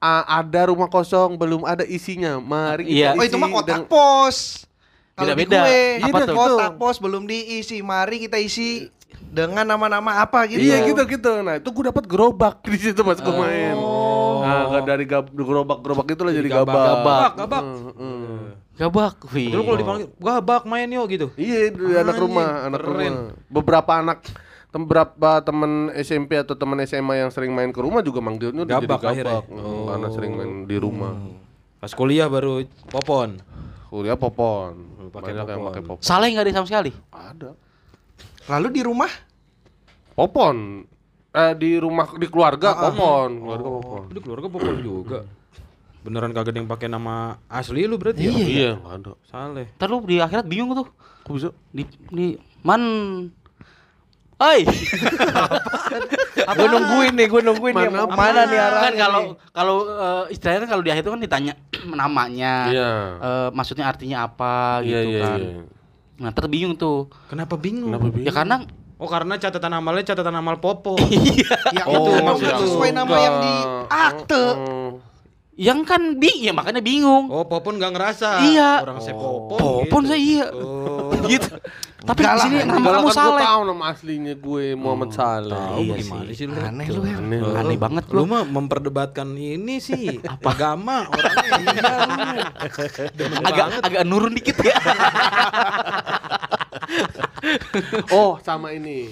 [0.00, 2.40] "A- ada rumah kosong belum ada isinya.
[2.40, 3.08] Mari kita Iya.
[3.12, 4.64] Oh itu isi mah kotak dengan- pos.
[5.12, 5.60] Kalau di Beda-beda.
[5.60, 6.36] gue, Apa iya, tuh?
[6.38, 7.84] kotak pos belum diisi.
[7.84, 8.88] Mari kita isi
[9.22, 10.56] dengan nama-nama apa gitu.
[10.58, 11.32] Iya gitu gitu.
[11.38, 13.76] Nah itu gue dapat gerobak di situ pas gue main.
[13.76, 13.99] Oh.
[14.50, 16.66] Nah dari gerobak-gerobak itu lah jadi gabak.
[16.66, 16.88] gabak.
[16.90, 17.62] Gabak, gabak.
[17.62, 18.38] Hmm, hmm.
[18.74, 19.14] Gabak.
[19.30, 19.48] Wih.
[19.48, 21.26] Dulu kalau dipanggil gabak main yuk gitu.
[21.34, 23.12] Iya dari anak rumah, anak keren.
[23.12, 23.12] rumah.
[23.46, 24.18] Beberapa anak
[24.68, 28.76] tem- beberapa temen SMP atau temen SMA yang sering main ke rumah juga manggilnya udah
[28.78, 29.44] Gabak jadi gabak.
[29.46, 31.12] Hmm, Karena sering main di rumah.
[31.76, 33.40] Pas kuliah baru popon.
[33.88, 34.72] Kuliah popon.
[35.10, 35.68] pakai Banyak yang popon.
[35.68, 36.02] pakai popon.
[36.02, 36.90] Salah nggak ada sama sekali?
[37.10, 37.50] Ada.
[38.46, 39.10] Lalu di rumah
[40.10, 40.84] Popon.
[41.30, 44.02] Eh di rumah di keluarga popon, keluarga popon.
[44.10, 45.18] Udah keluarga popon juga.
[46.00, 47.14] Beneran kagak ada yang pakai nama
[47.46, 48.32] asli lu berarti ya?
[48.32, 49.12] Iya, nggak ada.
[49.24, 49.66] Saleh.
[49.76, 50.88] Ntar lu di akhirat bingung tuh.
[51.22, 51.48] Kok bisa?
[51.70, 52.26] Di, di
[52.60, 52.82] man.
[54.40, 54.64] Oi.
[56.50, 60.64] Gue nungguin nih, gue nungguin nih Mana- mana nih arahnya kan kalau kalau eh, istilahnya
[60.64, 61.52] kan kalau di akhir itu kan ditanya
[62.00, 62.54] namanya.
[62.72, 62.90] Iya.
[63.20, 65.38] eh, maksudnya artinya apa Iya, gitu iya, kan.
[65.38, 65.60] iya.
[66.20, 67.12] Nah, terus bingung tuh.
[67.28, 67.92] Kenapa bingung?
[67.92, 68.32] Kenapa Ya bingung?
[68.34, 68.56] karena
[69.00, 71.00] Oh karena catatan amalnya catatan amal popo.
[71.76, 73.54] Ya Oh, itu yang sesuai nama yang di
[73.88, 74.44] akte.
[74.52, 74.90] Hmm.
[75.60, 77.28] yang kan bing ya makanya bingung.
[77.28, 78.28] Oh popon nggak ngerasa.
[78.48, 78.80] Iya.
[78.80, 79.60] Orang saya popon.
[79.60, 80.10] Popon gitu.
[80.12, 80.46] saya iya.
[80.56, 81.12] Oh.
[81.32, 81.52] gitu.
[82.00, 83.44] Tapi di sini nama kamu kan gua Saleh.
[83.44, 85.52] tahu nama aslinya gue Muhammad Saleh.
[85.52, 86.56] Tahu Iya gimana sih lu?
[86.56, 87.16] Aneh lu ya.
[87.20, 87.52] Aneh lu.
[87.52, 91.92] Aneh banget Lu mah memperdebatkan ini sih agama orangnya iya
[93.28, 93.44] lu.
[93.44, 94.80] Agak agak nurun dikit ya.
[98.12, 99.10] Oh, sama ini.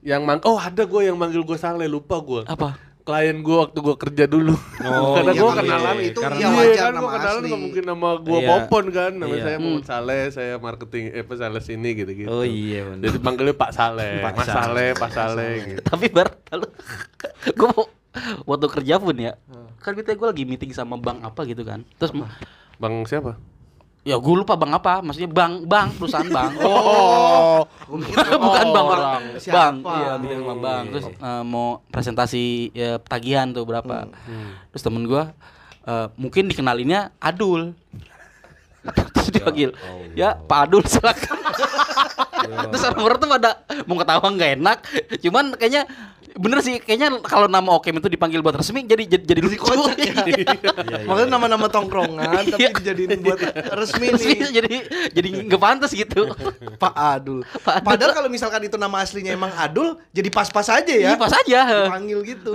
[0.00, 2.42] Yang mang Oh, ada gue yang manggil gue Saleh, lupa gue.
[2.44, 2.76] Apa?
[3.00, 4.54] Klien gue waktu gue kerja dulu.
[4.80, 6.06] Oh, Karena iya, gue iya, kenalan iya.
[6.06, 7.48] Itu Karena iya, iya, wajar kan gue kenalan asli.
[7.48, 8.48] nggak mungkin nama gue Iya.
[8.48, 9.12] Popon kan.
[9.14, 9.42] Nama Iya.
[9.42, 12.28] saya Muhammad Saleh, saya marketing eh apa Saleh sini gitu-gitu.
[12.28, 13.02] Oh iya bener.
[13.02, 14.88] Jadi panggilnya Pak Saleh, Pak Mas Saleh.
[14.94, 15.80] Pak Saleh gitu.
[15.82, 16.66] Tapi bar lalu
[17.58, 17.84] gue mau
[18.46, 19.32] waktu kerja pun ya.
[19.78, 21.80] Kan kita gue lagi meeting sama bank apa gitu kan.
[21.96, 22.12] Terus
[22.76, 23.36] Bang siapa?
[24.00, 26.52] Ya gue lupa bank apa, maksudnya bank bank perusahaan bank.
[26.64, 27.68] Oh,
[28.44, 29.22] bukan bank orang.
[29.36, 29.54] Siapa?
[29.56, 29.76] Bank.
[29.84, 30.84] Iya, meeting sama bank.
[30.92, 34.08] Terus eh, mau presentasi ya, tagihan tuh berapa.
[34.72, 35.22] Terus temen gue
[35.84, 37.76] eh, mungkin dikenalinnya Adul.
[39.12, 39.76] Terus dipanggil,
[40.16, 41.36] ya Pak Adul silakan.
[42.72, 43.50] Terus orang-orang tuh pada
[43.84, 44.78] mau ketawa nggak enak,
[45.20, 45.84] cuman kayaknya
[46.32, 49.58] bener sih kayaknya kalau nama Okem itu dipanggil buat resmi jadi jadi, jadi lucu.
[51.08, 52.70] Makanya nama-nama tongkrongan tapi Iya.
[52.72, 53.40] dijadiin buat
[53.72, 54.50] resmi resmi nih.
[54.52, 54.72] jadi
[55.10, 56.30] jadi nggak pantas gitu.
[56.82, 57.40] Pak Adul.
[57.58, 57.86] Pak Adul.
[57.86, 61.12] Padahal kalau misalkan itu nama aslinya emang Adul, jadi pas-pas aja ya.
[61.12, 61.60] Iya pas aja.
[61.86, 62.52] Dipanggil gitu.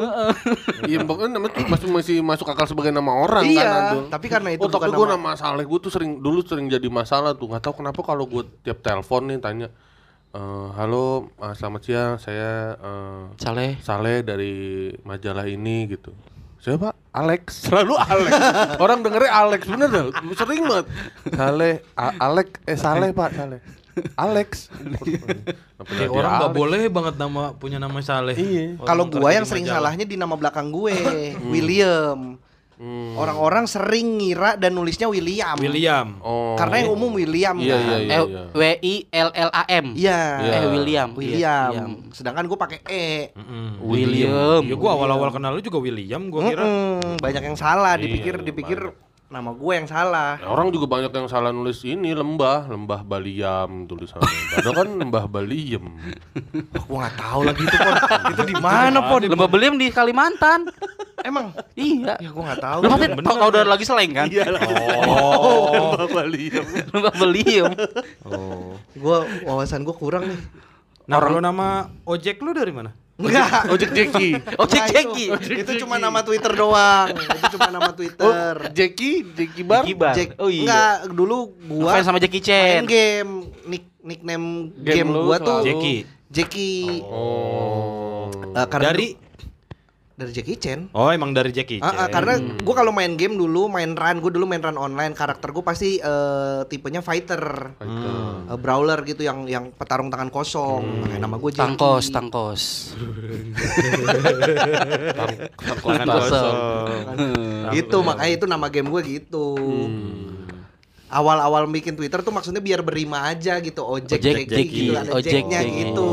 [0.84, 4.04] Iya, pokoknya namanya tuh masih masih masuk akal sebagai nama orang kan Iya, Adul.
[4.08, 6.68] tapi karena itu oh, tapi bukan gue nama- nama Saleh gue tuh sering dulu sering
[6.68, 7.48] jadi masalah tuh.
[7.48, 9.68] Gak tahu kenapa kalau gue tiap telepon nih tanya,
[10.36, 13.80] "Eh, halo, ah, selamat siang, saya eh, Saleh.
[13.80, 14.54] Saleh dari
[15.02, 16.12] majalah ini gitu.
[16.60, 16.92] Siapa?
[17.16, 17.70] Alex.
[17.72, 18.32] Selalu Alex.
[18.84, 20.06] Orang dengernya Alex bener dah.
[20.36, 20.88] Sering banget.
[21.32, 23.62] Saleh, A- Alex, eh Saleh Pak, Saleh.
[24.20, 24.68] Alex.
[25.88, 28.36] Kayak orang nggak boleh banget nama punya nama Saleh.
[28.36, 28.76] Iya.
[28.84, 29.96] Kalau gua di yang sering majalah.
[29.96, 30.96] salahnya di nama belakang gue,
[31.54, 32.36] William.
[32.76, 33.16] Hmm.
[33.16, 35.56] Orang-orang sering ngira dan nulisnya William.
[35.56, 36.20] William.
[36.20, 36.60] Oh.
[36.60, 37.84] Karena yang umum William Iya, kan.
[37.84, 38.20] iya, iya.
[38.20, 39.86] Eh, W I L L A M.
[39.96, 40.20] Iya.
[40.44, 40.52] Iya.
[40.52, 41.10] Eh William.
[41.16, 41.72] William.
[41.72, 43.32] Iya, Sedangkan gue pakai E.
[43.32, 43.80] Mm-mm.
[43.80, 44.62] William.
[44.68, 46.64] Ya gua awal-awal kenal lu juga William gua kira.
[46.68, 48.80] Mm-mm, banyak yang salah dipikir Iya, dipikir
[49.26, 50.38] nama gue yang salah.
[50.38, 54.30] Ya, orang juga banyak yang salah nulis ini lembah, lembah Baliam tulisannya.
[54.54, 55.86] Padahal kan lembah Baliem.
[56.72, 57.96] Gue nggak tahu lagi itu pon.
[58.32, 59.20] itu di mana pon?
[59.26, 60.70] Lembah Beliam di Kalimantan.
[61.26, 61.46] Emang?
[61.74, 62.14] iya.
[62.22, 62.80] Ya gue nggak tahu.
[62.86, 64.28] Lu pasti tau tau udah lagi seleng kan?
[64.30, 64.62] Iya lah.
[65.10, 66.66] Oh, lembah Baliem.
[66.94, 67.14] Lembah.
[68.30, 68.78] Oh.
[68.94, 70.40] Gue wawasan gue kurang nih.
[71.06, 72.94] Nah, kalau nama ojek lu dari mana?
[73.16, 73.72] Enggak.
[73.72, 74.30] Ojek Jeki.
[74.64, 75.26] Ojek Nah, Jeki.
[75.32, 77.08] Itu, itu cuma nama Twitter doang.
[77.16, 78.54] Itu cuma nama Twitter.
[78.60, 79.84] Oh, Jeki, Jeki Bar.
[79.88, 80.14] Jeki Bar.
[80.14, 80.62] Jack, Oh iya.
[80.68, 82.84] Enggak, dulu gua Ngefans sama Jackie main Chan.
[82.86, 83.32] game.
[83.66, 84.48] Nick nickname
[84.84, 86.04] Game game, lu gua tuh Jackie.
[86.28, 87.00] Jackie.
[87.08, 88.28] Oh.
[88.52, 89.08] Eh, karena Dari
[90.16, 90.80] dari Jackie Chan.
[90.96, 91.84] Oh, emang dari Jackie.
[91.84, 92.16] Ah, ah, Chan.
[92.16, 95.60] karena gue kalau main game dulu main run gue dulu main run online karakter gue
[95.60, 98.48] pasti eh, tipenya fighter Fighter.
[98.48, 102.64] Eh, brawler gitu yang yang petarung tangan kosong makanya nama gue Tangkos, tangkos.
[105.66, 106.56] Tangan kosong.
[106.56, 107.74] kosong.
[107.76, 109.48] gitu makanya itu nama game gue gitu
[111.16, 114.68] awal-awal bikin Twitter tuh maksudnya biar berima aja gitu ojek Ojek Jackie.
[114.68, 115.80] gitu ada Ojek Jacknya Jackie.
[115.82, 116.10] gitu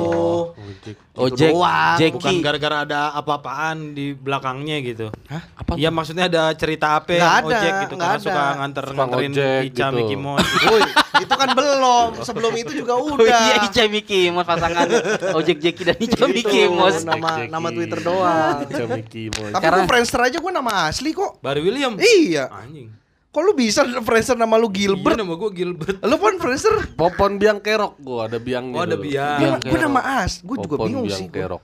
[0.62, 0.96] Ojek.
[1.12, 1.98] Ojek, doang.
[2.14, 5.06] Bukan gara-gara ada apa-apaan di belakangnya gitu.
[5.28, 5.44] Hah?
[5.54, 5.76] Apa?
[5.76, 8.24] Iya maksudnya ada cerita apa Nggak ada, ojek gitu nggak karena ada.
[8.24, 9.92] suka nganter Suka nganterin Ica gitu.
[9.92, 10.48] Mickey Mouse.
[10.66, 10.82] Woi,
[11.20, 14.86] itu kan belum sebelum itu juga Oh udah iya Ica Mickey Mouse pasangan
[15.34, 17.04] Ojek Jackie dan Ica Gitu, Mickey Mouse.
[17.04, 19.52] nama nama Twitter doang Ica Mickey Mouse.
[19.52, 21.92] tapi gue Friendster aja gue nama asli kok Barry William.
[22.00, 23.01] iya Anjing.
[23.32, 26.04] Kok lu bisa Friendster nama lu Iya Gilbert nama gua Gilbert.
[26.04, 28.76] lu kan Friendster Popon biang kerok gua ada biangnya.
[28.76, 29.08] Oh, ada dulu.
[29.08, 29.38] biang.
[29.40, 31.62] Biang gue nama as gue juga Popon bingung biang sih kerok.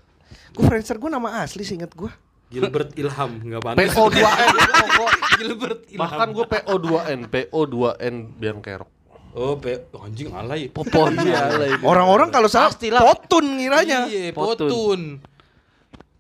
[0.48, 2.09] gue Friendster gue nama asli seinget gue
[2.48, 3.92] Gilbert Ilham enggak pantas.
[3.92, 4.48] PO 2N.
[5.38, 6.00] Gilbert Ilham.
[6.00, 8.88] Bahkan gue PO 2N, PO 2N biang kerok.
[9.37, 10.72] Oh, P oh, anjing alay.
[10.72, 11.12] Popon.
[11.92, 14.64] orang-orang kalau salah potun ngiranya Iya, Potun.
[14.64, 15.00] potun.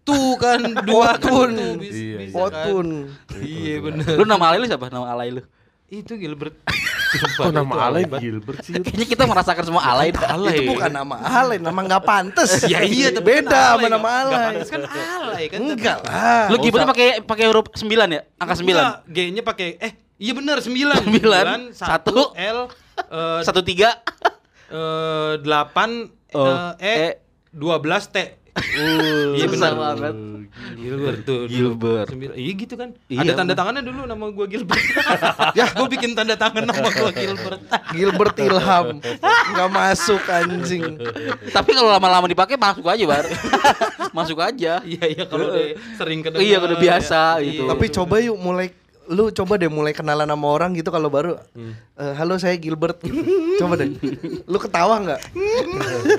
[0.08, 2.32] Tuh kan dua Iya, bisa kan.
[2.32, 2.88] potun
[3.36, 4.14] Iya bener.
[4.16, 4.88] Lu nama alay lu siapa?
[4.88, 5.42] Nama alay lu?
[5.88, 6.52] Itu Gilbert.
[7.36, 8.76] Kok nama alay Gilbert sih?
[8.76, 10.36] Kayaknya kita merasakan semua alay dah.
[10.50, 14.08] itu bukan nama alay nama nggak pantes Ya iya, tapi beda kan sama alay, nama
[14.08, 15.58] alay pantas kan alay kan.
[15.62, 18.20] enggak lah Lu gimana pakai pakai huruf 9 ya?
[18.36, 18.64] Angka 9.
[18.64, 20.68] Enggak, G-nya pakai eh iya bener 9.
[21.04, 22.58] Sembilan, satu satu, L
[23.08, 24.00] eh Satu tiga.
[24.68, 28.12] eh, 8 Oh, eh, E
[28.58, 29.38] 12 T.
[29.38, 29.72] Iya bener.
[29.74, 30.14] banget.
[30.78, 31.42] Gilbert tuh.
[31.46, 32.08] Gilbert.
[32.34, 32.88] Iya gitu kan.
[33.06, 34.80] Iya, Ada tanda tangannya dulu nama gua Gilbert.
[35.58, 37.60] ya, gua bikin tanda tangan nama gua Gilbert.
[37.92, 38.86] Gilbert Ilham
[39.48, 41.00] nggak masuk anjing
[41.50, 43.26] Tapi kalau lama-lama dipakai masuk aja, Bar.
[44.18, 44.80] masuk aja.
[44.82, 45.52] Iya iya kalau
[45.96, 46.44] sering kedengar.
[46.44, 47.46] Iya, udah biasa ya.
[47.46, 47.62] gitu.
[47.66, 47.70] Iya.
[47.74, 48.72] tapi coba yuk mulai
[49.08, 51.40] lu coba deh mulai kenalan sama orang gitu kalau baru
[51.94, 53.16] "Eh, halo saya Gilbert gitu.
[53.60, 53.88] coba deh
[54.44, 55.20] lu ketawa nggak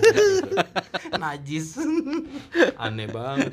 [1.22, 1.78] najis.
[2.76, 3.52] Aneh banget.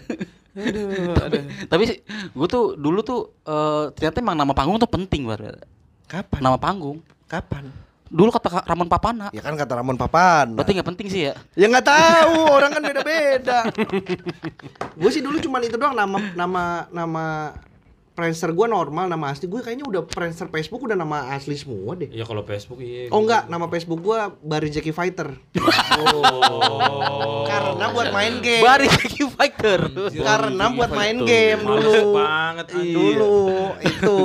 [1.67, 1.85] Tapi
[2.33, 5.61] gue tuh dulu tuh eh, ternyata emang nama panggung tuh penting, Bar.
[6.07, 7.03] kapan Nama panggung.
[7.27, 7.67] kapan
[8.07, 9.35] Dulu kata Ramon Papana.
[9.35, 11.35] ya kan kata Ramon Papan Berarti nggak penting sih ya.
[11.53, 13.67] Ya nggak tahu, orang kan beda-beda.
[14.95, 17.25] gue sih dulu cuma itu doang nama nama nama
[18.17, 22.09] Friendster gue normal, nama asli gue kayaknya udah Friendster Facebook udah nama asli semua deh.
[22.09, 23.13] Iya kalau Facebook iya.
[23.13, 25.37] Oh enggak, nama Facebook gue Bari Jackie Fighter.
[26.01, 27.45] Oh.
[27.45, 28.65] Karena buat main game.
[28.65, 29.93] Bari Jackie Fighter.
[30.17, 32.17] Karena buat main game males dulu.
[32.17, 32.67] banget.
[32.73, 33.37] Dulu
[33.85, 34.17] itu.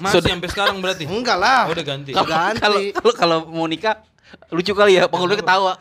[0.00, 1.04] Masih sampai sekarang berarti.
[1.04, 1.68] Enggak lah.
[1.68, 2.16] Oh, udah ganti.
[2.16, 4.00] Kalau kalau mau nikah
[4.48, 5.76] lucu kali ya, penghulunya ketawa.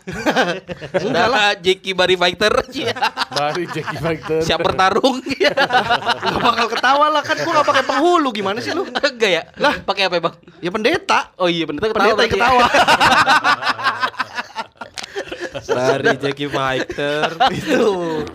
[1.07, 1.49] Enggak lah.
[1.55, 2.53] Jackie Bari Fighter.
[2.75, 2.95] Iya.
[3.31, 4.39] Bari Jackie Fighter.
[4.43, 5.19] Siap bertarung.
[5.37, 5.53] Iya.
[5.53, 8.89] Enggak bakal ketawa lah kan gue enggak pakai penghulu gimana sih lu?
[8.89, 9.43] Enggak ya?
[9.61, 10.35] Lah, pakai apa, Bang?
[10.59, 11.31] Ya pendeta.
[11.37, 12.03] Oh iya, pendeta ketawa.
[12.03, 12.35] Pendeta yang ya.
[12.35, 12.65] ketawa.
[15.57, 17.29] Dari Jackie Fighter.
[17.53, 17.85] itu.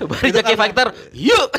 [0.06, 0.88] Bari Jackie Fighter.
[1.12, 1.50] Yuk.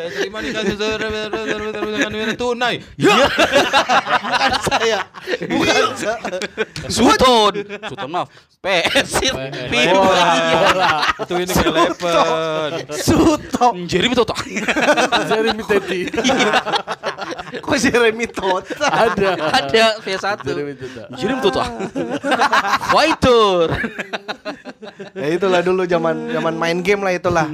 [0.00, 2.80] Saya terima nih kasus dengan tunai.
[2.96, 5.04] Bukan saya.
[5.44, 6.40] Bukan saya.
[6.88, 7.52] Sutton.
[7.84, 8.32] Sutton maaf.
[8.64, 9.36] Pim.
[11.20, 12.72] Itu ini Eleven.
[12.96, 13.76] Suto.
[13.84, 14.32] Jeremy Toto.
[15.28, 16.08] Jeremy Teti.
[17.64, 18.86] Kok Jeremy Tota?
[18.86, 19.30] Ada.
[19.36, 20.26] Ada V1.
[20.46, 21.00] Jeremy Teti.
[21.18, 21.40] Jeremy.
[22.90, 23.64] Fighter.
[25.16, 27.46] ya itulah dulu zaman zaman main game lah itulah.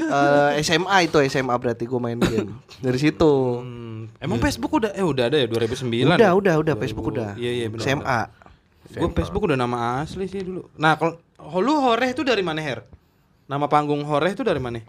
[0.00, 2.56] Eh, SMA itu SMA berarti gue main game.
[2.84, 3.32] Dari situ.
[3.62, 6.16] Hmm, Emang Facebook udah eh udah ada ya 2009.
[6.16, 7.30] Udah, udah, udah Facebook udah.
[7.38, 7.84] Iya iya benar.
[7.84, 8.20] SMA.
[8.90, 10.66] Gue Facebook udah nama asli sih dulu.
[10.74, 11.14] Nah, kalau
[11.62, 12.82] lu Horeh itu dari mana, Her?
[13.46, 14.82] Nama panggung Horeh itu dari mana?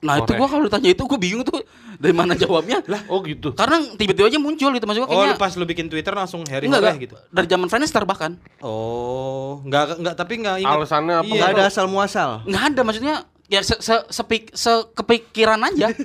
[0.00, 1.60] Nah itu gua kalau ditanya itu gua bingung tuh
[1.94, 2.80] dari mana jawabnya.
[2.84, 3.52] Lah, Oh gitu.
[3.52, 5.36] karena tiba-tiba aja muncul gitu maksud gua Oh, lu kayaknya.
[5.36, 7.14] pas lu bikin Twitter langsung Harry enggak, Horeh gitu.
[7.28, 8.40] Dari zaman Friendster bahkan.
[8.58, 10.76] Oh, enggak enggak tapi enggak ingat.
[10.78, 11.26] Alasannya apa?
[11.26, 12.30] Iya, Enggak ada asal muasal.
[12.44, 13.14] Enggak ada maksudnya
[13.46, 15.92] ya se, se, sepik, sekepikiran aja.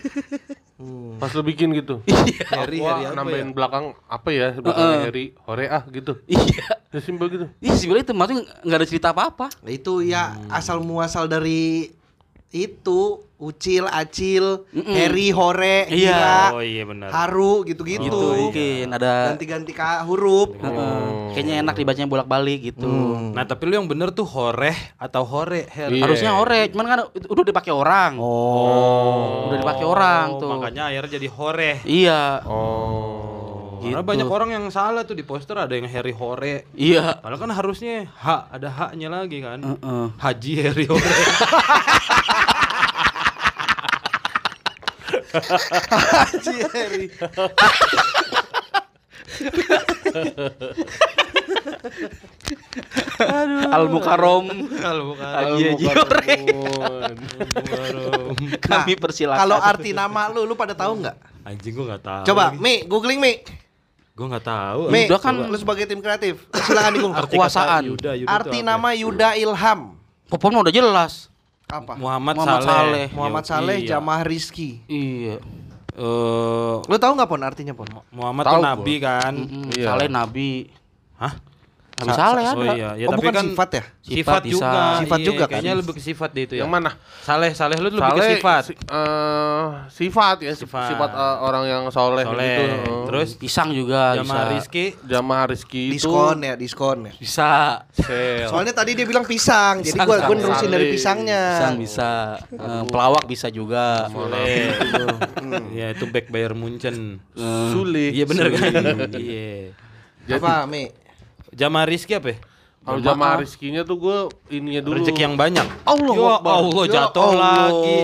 [1.16, 2.04] Pas lu bikin gitu.
[2.52, 3.56] Harry Wah, Harry apa nambahin ya?
[3.56, 4.48] belakang apa ya?
[4.54, 6.20] Belakang Harry, Hore ah gitu.
[6.28, 6.68] iya.
[6.92, 7.46] Ya simpel gitu.
[7.60, 9.48] Iya sih itu maksudnya enggak ada cerita apa-apa.
[9.64, 10.52] Itu ya Hmm.
[10.52, 11.92] asal muasal dari
[12.56, 15.92] itu Ucil, Acil, Harry, Hore, Iya.
[15.92, 17.12] Gira, Oh iya benar.
[17.12, 18.08] Haru gitu-gitu.
[18.08, 20.56] Gitu mungkin ada Ganti-ganti ka huruf.
[20.56, 21.36] Heeh.
[21.36, 22.88] kayaknya enak dibacanya bolak-balik gitu.
[23.36, 25.92] Nah, tapi lu yang bener tuh horeh atau hore, Her.
[25.92, 26.08] Iya.
[26.08, 28.16] Harusnya ore, cuman kan udah dipakai orang.
[28.16, 29.52] Oh.
[29.52, 30.50] Udah dipakai orang Oh, tuh.
[30.56, 31.76] Makanya akhirnya jadi horeh.
[31.84, 32.40] Iya.
[32.48, 33.15] Oh.
[33.82, 34.10] Karena Gitu.
[34.10, 36.68] banyak orang yang salah tuh di poster ada yang Harry Hore.
[36.76, 37.20] Iya.
[37.20, 39.60] Padahal kan harusnya hak ada haknya lagi kan.
[39.64, 40.06] Heeh.
[40.20, 41.14] Haji Harry Hore.
[53.72, 54.46] Al Mukarom.
[54.80, 56.36] Kalau bukan Haji Haji Ore.
[58.60, 59.40] Kami persilakan.
[59.40, 61.18] Kalau arti nama lu, lu pada tahu nggak?
[61.46, 62.24] anjing gua enggak tahu.
[62.34, 63.38] Coba, Mi, googling Mi.
[64.16, 64.82] Gua enggak tahu.
[64.88, 66.48] Mi, Yuda kan- lu sebagai tim kreatif.
[66.56, 67.12] Silakan.
[67.12, 67.84] Arti kekuasaan.
[67.84, 70.00] Yuda, Yuda Arti nama Yuda Ilham.
[70.26, 71.28] Popon udah jelas.
[71.68, 72.00] Apa?
[72.00, 72.72] Muhammad, Muhammad Saleh.
[72.72, 73.06] Saleh.
[73.12, 73.88] Muhammad Saleh iya.
[73.98, 74.80] Jamah Rizki.
[74.88, 75.44] Iya.
[75.96, 77.88] Eh, Lu tahu nggak pon artinya pon?
[78.10, 79.34] Muhammad Tahu nabi kan.
[79.36, 79.88] Mm, Iya.
[79.92, 80.50] Saleh Nabi.
[81.16, 81.34] Hah?
[81.96, 82.60] Nabi Sa- Saleh sa- ada.
[82.60, 83.84] Oh iya, ya, oh tapi bukan kan sifat ya?
[84.04, 84.82] Sifat, Sifat juga.
[85.00, 85.52] Sifat Iya, juga kan?
[85.56, 86.62] Kayaknya lebih ke sifat deh itu ya.
[86.62, 86.92] Yang mana?
[87.24, 88.62] Saleh, Saleh lu lebih ke Saleh, sifat.
[88.62, 90.88] si- eh, sifat ya, Sifat.
[90.92, 92.44] sifat, eh, orang yang soleh, Soleh.
[92.52, 92.94] gitu.
[93.08, 94.52] Terus Pisang juga Jamaah bisa.
[94.52, 97.14] Rizki Jamaah Rizki itu Diskon ya, diskon ya.
[97.16, 97.52] Bisa.
[97.90, 98.44] sale.
[98.46, 101.44] Soalnya tadi dia bilang pisang, jadi gua gua nerusin dari pisangnya.
[101.56, 102.12] Pisang bisa.
[102.52, 104.12] Eh, pelawak bisa juga.
[104.12, 104.68] Soleh.
[105.72, 107.24] Ya itu back Bayern Munchen.
[107.72, 108.12] Sulit.
[108.12, 108.72] Iya bener kan?
[109.16, 109.72] Iya.
[110.32, 110.90] Apa, Mi?
[111.56, 112.38] Jamaah Rizki apa ya?
[112.86, 114.18] Kalau jamaah Rizkinya tuh gue
[114.54, 115.02] ininya dulu.
[115.02, 115.66] Rezeki yang banyak.
[115.84, 116.38] Allah ya.
[116.38, 117.54] Allah Ya jatuh Allah.
[117.66, 117.98] lagi.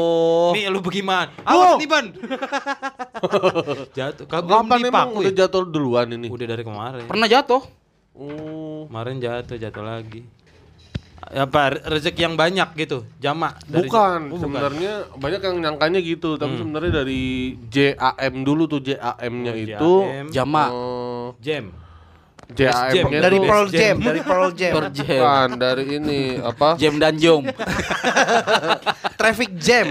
[0.52, 1.30] Nih lu bagaimana?
[1.44, 2.06] Awas nih ban.
[3.98, 4.26] jatuh.
[4.26, 5.38] Kapan belum emang dipaku udah ya?
[5.46, 6.28] jatuh duluan ini?
[6.28, 7.06] Udah dari kemarin.
[7.06, 7.62] Pernah jatuh.
[8.12, 8.90] Oh.
[8.90, 10.26] Kemarin jatuh, jatuh lagi.
[11.22, 16.58] Apa rezeki yang banyak gitu, jamak dari- Bukan, Oh, sebenarnya banyak yang nyangkanya gitu, tapi
[16.58, 16.62] Hmm.
[16.66, 17.22] sebenarnya dari
[17.70, 20.28] JAM dulu tuh JAM-nya Oh, itu JAM.
[20.34, 20.66] Jama.
[20.68, 21.28] eh,
[22.54, 22.74] Jam.
[22.92, 23.80] JAM-nya Dari Pearl Jam.
[23.80, 24.74] Jam, dari Pearl Jam.
[24.74, 25.06] Per jam.
[25.08, 26.70] bukan dari ini apa?
[26.76, 27.44] Jam dan jom.
[29.20, 29.88] Traffic Jam.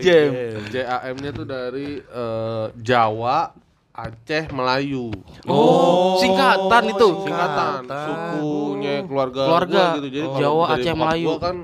[0.00, 0.30] jam.
[0.68, 3.50] JAM-nya tuh dari eh, Jawa,
[3.90, 5.12] Aceh, Melayu.
[5.44, 7.08] Oh, singkatan itu.
[7.26, 9.82] Singkatan sukunya keluarga, Keluarga.
[9.84, 10.08] gua gitu.
[10.08, 10.38] Jadi Oh.
[10.38, 11.26] Jawa, dari Aceh, Melayu.
[11.28, 11.56] Gua kan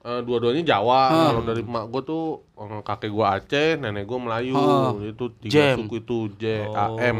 [0.00, 1.02] eh, dua-duanya Jawa.
[1.30, 4.54] Kalau dari emak gua tuh eh, kakek gua Aceh, nenek gua Melayu.
[4.54, 4.96] Oh.
[4.98, 5.76] Itu tiga Jam.
[5.80, 7.16] suku itu JAM.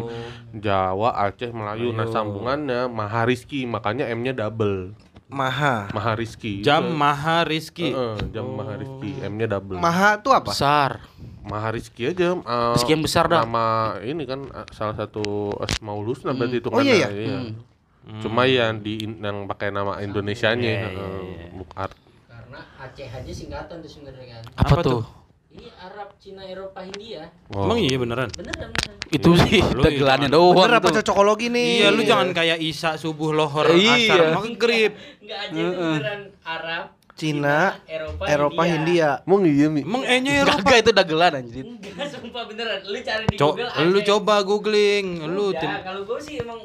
[0.56, 1.92] Jawa, Aceh, Melayu.
[1.92, 4.92] Nah, sambungannya Mahariski, makanya M-nya double.
[5.30, 5.86] Maha.
[5.94, 6.58] Mahariski.
[6.58, 7.94] Jam Maha Rizki.
[7.94, 9.78] Heeh, jam Mahariski, M-nya double.
[9.78, 10.50] Maha itu apa?
[10.50, 11.06] Besar.
[11.40, 13.46] Mahariski aja eh, Rizki yang besar dah.
[13.46, 13.66] Nama
[14.02, 17.46] ini kan eh, salah satu Asmaul Husna berarti itu Oh, iya ya?
[18.20, 21.22] Cuma yang di yang pakai nama Indonesianya Iya, iya, eh,
[21.54, 21.64] iya.
[21.78, 22.09] art- Karena
[22.80, 24.42] Aceh aja singkatan tuh sebenarnya kan.
[24.56, 25.02] Apa, Apa tuh?
[25.50, 27.28] Ini Arab, Cina, Eropa, Hindia.
[27.52, 27.68] Oh.
[27.68, 28.30] Emang iya beneran?
[28.32, 28.96] Beneran beneran.
[29.10, 30.36] Itu sih Lu dagelannya itu.
[30.38, 31.68] doang Bener apa cocokologi nih?
[31.76, 33.94] Iya, lu jangan kayak Isa subuh lohor Iya.
[33.98, 34.94] asar maghrib.
[35.20, 36.84] Enggak aja itu beneran Arab,
[37.18, 39.10] Cina, Eropa, Eropa, Hindia.
[39.26, 39.82] Emang iya Mi?
[39.84, 40.62] Emang E-nya Eropa.
[40.64, 41.64] Kagak itu dagelan anjir.
[41.66, 42.78] Enggak, sumpah beneran.
[42.86, 46.62] Lu cari di Co Google lu coba googling, lu Enggak, tim kalau gue sih emang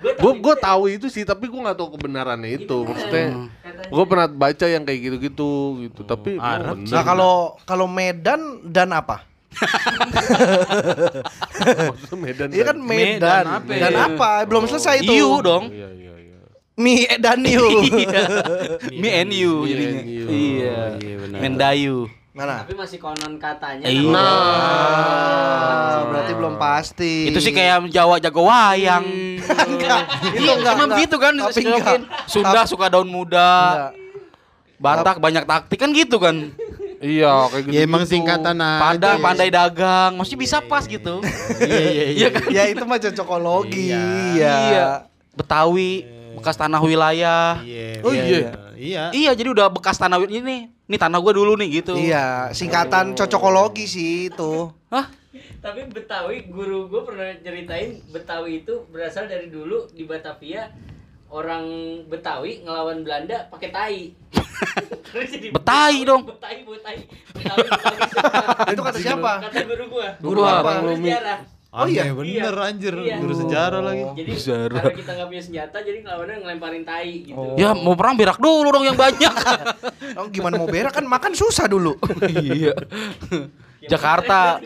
[0.00, 2.76] gue Gue gue tahu itu sih tapi gue nggak tahu kebenarannya itu.
[2.84, 3.48] Maksudnya
[3.88, 5.50] gue pernah baca yang kayak gitu-gitu
[5.88, 6.00] gitu.
[6.04, 6.92] Tapi Arab bener.
[6.92, 7.34] Nah, kalau
[7.68, 9.28] kalau Medan dan apa?
[11.90, 12.48] Maksudnya Medan.
[12.54, 13.44] Iya kan Medan Medan.
[13.46, 14.06] apa Dan ya?
[14.08, 14.30] apa?
[14.48, 15.12] Belum selesai itu.
[15.12, 15.68] Iu dong.
[15.68, 16.36] Iya iya iya.
[16.80, 17.68] Mi dan Yu.
[18.96, 20.00] Mi and you Mi jadinya.
[20.32, 20.78] Iya.
[21.40, 22.19] Mendayu.
[22.40, 22.64] Mana?
[22.64, 23.84] Tapi masih konon katanya.
[23.84, 24.00] Iya.
[24.00, 24.32] namanya.
[25.92, 27.28] Ah, berarti belum pasti.
[27.28, 29.04] Itu sih kayak Jawa jago wayang.
[29.68, 30.02] enggak.
[30.24, 30.72] Itu Iya, enggak.
[30.72, 32.00] emang gitu kan enggak.
[32.24, 33.92] Sunda suka daun muda.
[33.92, 33.92] Enggak.
[34.80, 36.48] Batak banyak taktik kan gitu kan.
[37.00, 37.76] Iya kayak gitu.
[37.76, 38.80] Ya emang singkatan aja.
[38.80, 41.20] Padang pandai dagang, masih bisa pas gitu.
[41.60, 42.28] Iya iya iya.
[42.32, 42.48] kan?
[42.48, 43.92] Ya itu mah cocokologi.
[43.92, 44.56] Iya.
[44.72, 44.86] Iya.
[45.36, 46.08] Betawi,
[46.40, 47.60] bekas tanah wilayah.
[47.60, 48.00] Iya.
[48.00, 48.69] Oh, iya.
[48.80, 49.04] Iya.
[49.12, 50.72] Iya, jadi udah bekas tanah ini.
[50.72, 51.94] Ini tanah gua dulu nih gitu.
[51.94, 54.72] Iya, singkatan cocokologi sih itu.
[54.88, 55.12] Hah?
[55.60, 60.72] Tapi Betawi, guru gue pernah ceritain Betawi itu berasal dari dulu di Batavia
[61.28, 61.64] orang
[62.08, 64.00] Betawi ngelawan Belanda pakai tai.
[65.52, 66.24] Betai dong.
[66.26, 66.96] Betai, Betai.
[67.36, 68.72] Betawi, Betawi.
[68.74, 69.32] Itu kata siapa?
[69.46, 70.08] Kata guru gua.
[70.18, 70.70] Guru apa?
[70.80, 71.59] Guru sejarah.
[71.70, 72.02] Oh iya.
[72.02, 72.66] Aneh bener Iya.
[72.66, 73.16] anjir, Iya.
[73.22, 74.02] guru sejarah lagi.
[74.16, 77.54] Jadi karena kita nggak punya senjata, jadi ngelawannya ngelemparin tai gitu.
[77.54, 79.30] Ya mau perang berak dulu dong yang banyak.
[80.10, 81.94] Oh, gimana mau berak kan makan susah dulu.
[82.34, 82.74] iya.
[83.78, 84.58] Ya, Jakarta.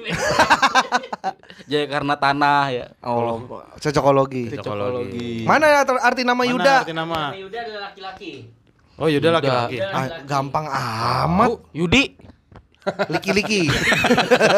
[1.69, 2.87] Jaya karena tanah ya.
[3.05, 3.45] Oh,
[3.77, 4.49] cocokologi.
[4.57, 5.45] Cocokologi.
[5.45, 6.75] Mana art- arti nama Mana Yuda?
[6.81, 7.21] arti nama?
[7.29, 8.33] Nama Yuda adalah laki-laki.
[8.97, 9.77] Oh Yuda laki-laki.
[9.85, 11.49] Ah, gampang amat.
[11.53, 12.17] Oh, Yudi,
[12.85, 13.65] Liki-liki.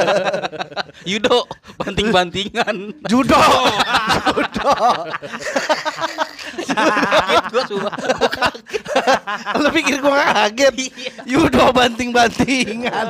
[1.11, 1.47] Yudo,
[1.79, 2.77] banting-bantingan.
[3.11, 3.39] Judo.
[4.35, 4.71] Judo.
[6.67, 7.95] Kaget gua sumpah.
[9.63, 10.75] Lu pikir gua nggak kaget?
[11.23, 13.09] Yudo banting-bantingan.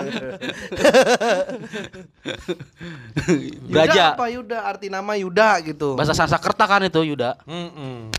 [3.72, 3.92] Braja.
[3.96, 4.58] Yuda apa Yuda?
[4.68, 5.96] Arti nama Yuda gitu.
[5.96, 7.40] Bahasa Sanskerta kan itu Yuda.
[7.48, 8.12] Mm-mm.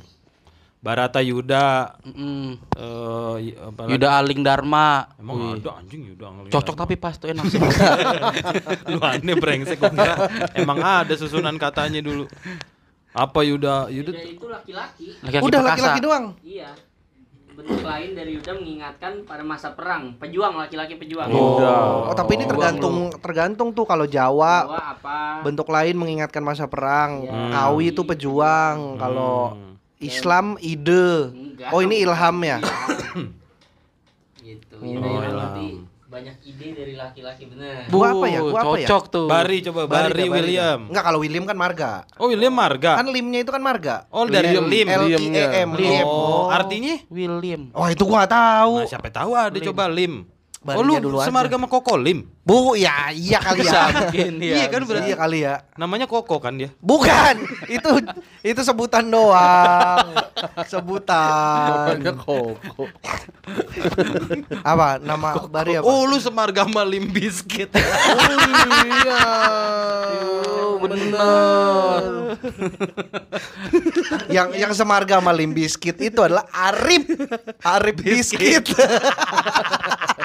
[0.87, 3.91] Barata Yuda eh y- apa lagi?
[3.91, 5.11] Yuda Aling Dharma.
[5.19, 6.51] Emang ada anjing Yuda ngeliat.
[6.55, 7.59] Cocok tapi pas tuh enak sih.
[8.95, 10.31] Lu aneh brengsek kira.
[10.55, 12.23] Emang ada susunan katanya dulu.
[13.11, 13.91] Apa Yuda?
[13.91, 15.05] Yuda Yuda itu laki-laki.
[15.43, 16.39] Udah laki-laki doang.
[16.39, 16.71] Iya.
[17.51, 21.27] Bentuk lain dari Yuda mengingatkan pada masa perang, pejuang laki-laki pejuang.
[21.35, 25.17] Oh, tapi ini tergantung tergantung tuh kalau Jawa Jawa apa?
[25.43, 27.27] bentuk lain mengingatkan masa perang.
[27.27, 27.59] Iya.
[27.59, 28.95] Kawi itu pejuang.
[28.95, 29.67] Kalau
[29.97, 31.33] Islam ide.
[31.33, 31.73] Enggak.
[31.73, 32.57] Oh, ini ilham ya.
[34.41, 34.75] Gitu.
[34.77, 35.67] Yuda itu berarti
[36.07, 37.83] banyak ide dari laki-laki bener.
[37.91, 38.39] Gua apa ya?
[38.39, 38.87] Gua apa ya?
[38.87, 39.27] Cocok tuh.
[39.27, 40.79] Bari coba Bari Bari, William.
[40.87, 41.91] Enggak kalau William kan marga.
[42.15, 42.95] Oh William Marga.
[42.95, 44.07] Kan limnya itu kan marga.
[44.13, 44.65] Oh dari Liam.
[44.71, 44.87] Lim.
[44.87, 45.69] L I E M.
[45.75, 46.05] Liam.
[46.07, 46.95] Oh, artinya?
[47.11, 47.73] William.
[47.75, 48.85] Oh, itu gua tahu.
[48.85, 50.29] Nah, siapa tahu ada coba Lim.
[50.67, 51.31] Barinya oh lu dulu aja.
[51.31, 52.27] semarga sama Koko Lim.
[52.43, 53.87] Bu, ya iya kali ya.
[54.03, 54.55] mungkin ya.
[54.59, 55.55] Iya kan berarti Iya kali ya.
[55.79, 56.75] namanya Koko kan dia.
[56.83, 57.39] Bukan,
[57.79, 57.89] itu
[58.43, 60.11] itu sebutan doang.
[60.67, 62.03] Sebutan.
[62.03, 62.83] Namanya Koko.
[64.59, 64.99] Apa?
[64.99, 65.87] Nama Bari apa?
[65.87, 67.71] Oh lu semarga sama Lim Biscuit.
[68.91, 69.23] iya.
[70.67, 72.37] Oh, bener.
[74.27, 77.07] yang yang semarga sama Limp Bizkit itu adalah Arif.
[77.63, 78.67] Arif Biscuit.
[78.67, 80.16] Ini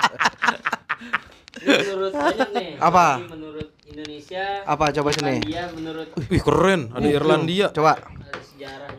[1.62, 2.68] menurut banyak nih.
[2.78, 3.06] Apa?
[3.24, 4.44] Menurut Indonesia.
[4.64, 5.38] Apa coba sini?
[5.38, 7.68] Irlandia menurut Wih keren, ada Irlandia.
[7.70, 7.94] Coba.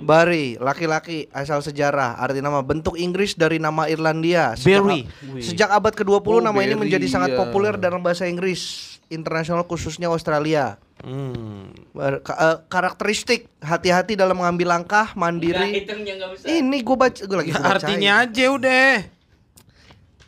[0.03, 4.59] Bari, laki-laki asal sejarah, arti nama bentuk Inggris dari nama Irlandia.
[4.59, 5.07] Sejak, Barry.
[5.39, 7.39] sejak abad ke-20 Oh, nama ini Barry, menjadi sangat iya.
[7.39, 10.75] populer dalam bahasa Inggris internasional khususnya Australia.
[10.99, 11.71] Hmm.
[11.95, 15.71] Ber- ka- eh, karakteristik hati-hati dalam mengambil langkah, Enggak, mandiri.
[15.87, 16.47] enggak usah.
[16.51, 17.71] Ini gue baca, gue lagi bacain.
[17.71, 18.91] Artinya aja udah.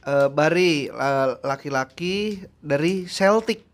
[0.06, 3.66] Eh, Bari eh, laki-laki dari Celtic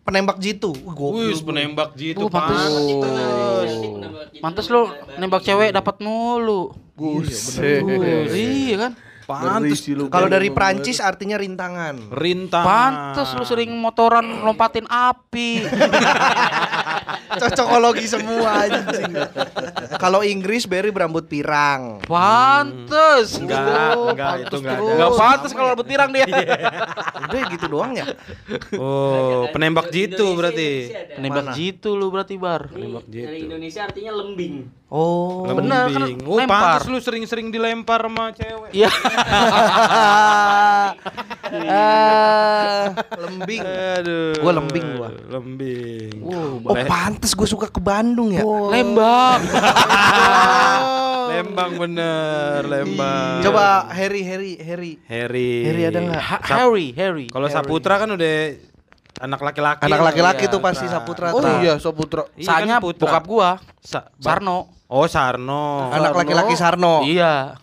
[0.00, 0.72] penembak jitu.
[0.72, 2.72] Wih, penembak jitu Oh, pantes.
[2.72, 3.72] pantes.
[4.40, 4.88] Mantes lu
[5.20, 6.72] nembak cewek dapat mulu.
[6.96, 7.84] Buset.
[7.84, 8.92] Uh, iya kan?
[9.28, 9.84] Pantes.
[10.08, 12.16] Kalau dari Prancis artinya rintangan.
[12.16, 12.64] Rintang.
[12.64, 15.68] Pantes lu sering motoran lompatin api.
[17.30, 19.12] Cocokologi semua anjing.
[19.96, 22.04] Kalau Inggris Barry berambut pirang.
[22.04, 23.38] Pantes.
[23.38, 24.92] Enggak, Oh, enggak, itu pantes enggak ada.
[24.92, 26.26] Enggak pantes kalau rambut pirang dia.
[27.24, 28.04] Udah gitu doang ya.
[28.74, 30.88] Oh, penembak jitu berarti.
[30.88, 31.14] Indonesia ada.
[31.18, 31.54] Nembak Mana?
[31.54, 32.62] jitu lu berarti bar.
[32.68, 33.26] Penembak jitu.
[33.26, 34.54] Dari Indonesia artinya lembing.
[34.88, 35.44] Oh.
[35.44, 36.18] Bener, kan Lembing.
[36.24, 36.80] Oh, lempar.
[36.80, 38.70] pantes lu sering-sering dilempar sama cewek.
[38.72, 38.88] Iya.
[41.68, 42.92] Ah,
[43.24, 43.60] lembing.
[43.62, 44.32] Aduh.
[44.38, 45.08] Gua lembing gua.
[45.28, 46.12] Lembing.
[46.22, 46.56] Oh,
[46.98, 48.42] pantes gue suka ke Bandung ya.
[48.42, 49.38] Lembang.
[51.30, 53.38] Lembang bener, Lembang.
[53.46, 54.92] Coba Harry, Harry, Harry.
[55.06, 55.50] Harry.
[55.62, 56.18] Harry ada nggak?
[56.18, 57.26] Ha- Harry, Harry.
[57.30, 58.34] Kalau Saputra kan udah
[59.22, 59.86] anak laki-laki.
[59.86, 60.98] Anak laki-laki Iya, tuh pasti Tra.
[60.98, 61.26] Saputra.
[61.30, 61.62] Oh Tra.
[61.62, 62.22] iya, Saputra.
[62.34, 63.02] Iya Soalnya kan Putra.
[63.06, 64.58] bokap gua Sa- Sarno.
[64.90, 65.94] Oh, Sarno.
[65.94, 67.06] Anak laki-laki Sarno.
[67.06, 67.54] Iya.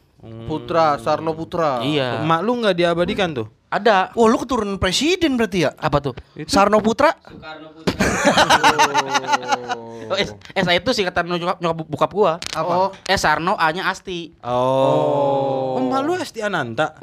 [0.48, 1.84] Putra, Sarno Putra.
[1.84, 2.24] Iya.
[2.24, 3.48] Emak lu nggak diabadikan tuh?
[3.68, 4.16] Ada.
[4.16, 5.76] Oh, lu keturunan presiden berarti ya?
[5.76, 6.14] Apa tuh?
[6.48, 7.12] Sarno Putra?
[7.18, 7.95] Soekarno Putra.
[10.06, 12.34] Oh, S, S itu singkatan nyokap, nyokap bokap gua.
[12.54, 12.74] Apa?
[12.78, 14.38] Oh, S Sarno A-nya Asti.
[14.46, 15.82] Oh.
[15.82, 16.94] Emak lu Esti Ananta?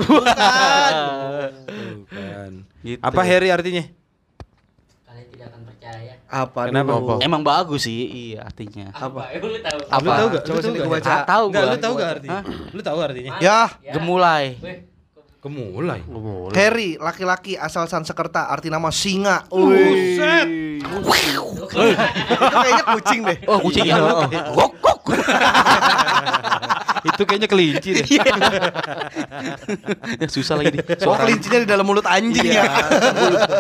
[1.99, 2.51] Bukan.
[2.87, 3.03] Gitu.
[3.03, 3.83] Apa Harry artinya?
[5.03, 6.13] Kalian tidak akan percaya.
[6.31, 6.61] Apa?
[6.71, 6.93] Kenapa?
[6.95, 7.19] dulu?
[7.19, 8.95] Emang bagus sih, iya artinya.
[8.95, 9.35] Apa?
[9.35, 9.79] Eh, lu tahu?
[9.91, 10.03] Apa?
[10.07, 10.43] Lu tahu gak?
[10.47, 10.95] Coba sini tahu gua gak?
[10.95, 11.11] baca.
[11.11, 11.73] Ah, tahu Enggak, gua.
[11.75, 12.41] lu tahu gak artinya?
[12.71, 13.33] Lu tahu artinya?
[13.43, 13.61] Ya,
[13.91, 14.45] Gemulai.
[14.63, 14.77] Weh,
[15.43, 16.07] Kemulai.
[16.07, 16.55] Ngomong.
[16.55, 19.43] Harry, laki-laki asal Sansekerta, arti nama singa.
[19.51, 20.47] Buset.
[20.79, 21.67] Itu
[22.63, 23.39] kayaknya kucing deh.
[23.51, 23.99] Oh, kucing ya.
[24.55, 25.01] Gok gok.
[27.03, 28.07] Itu kayaknya kelinci deh.
[30.23, 30.87] Ya, susah lagi nih.
[31.11, 32.63] Oh, kelincinya di dalam mulut anjing ya.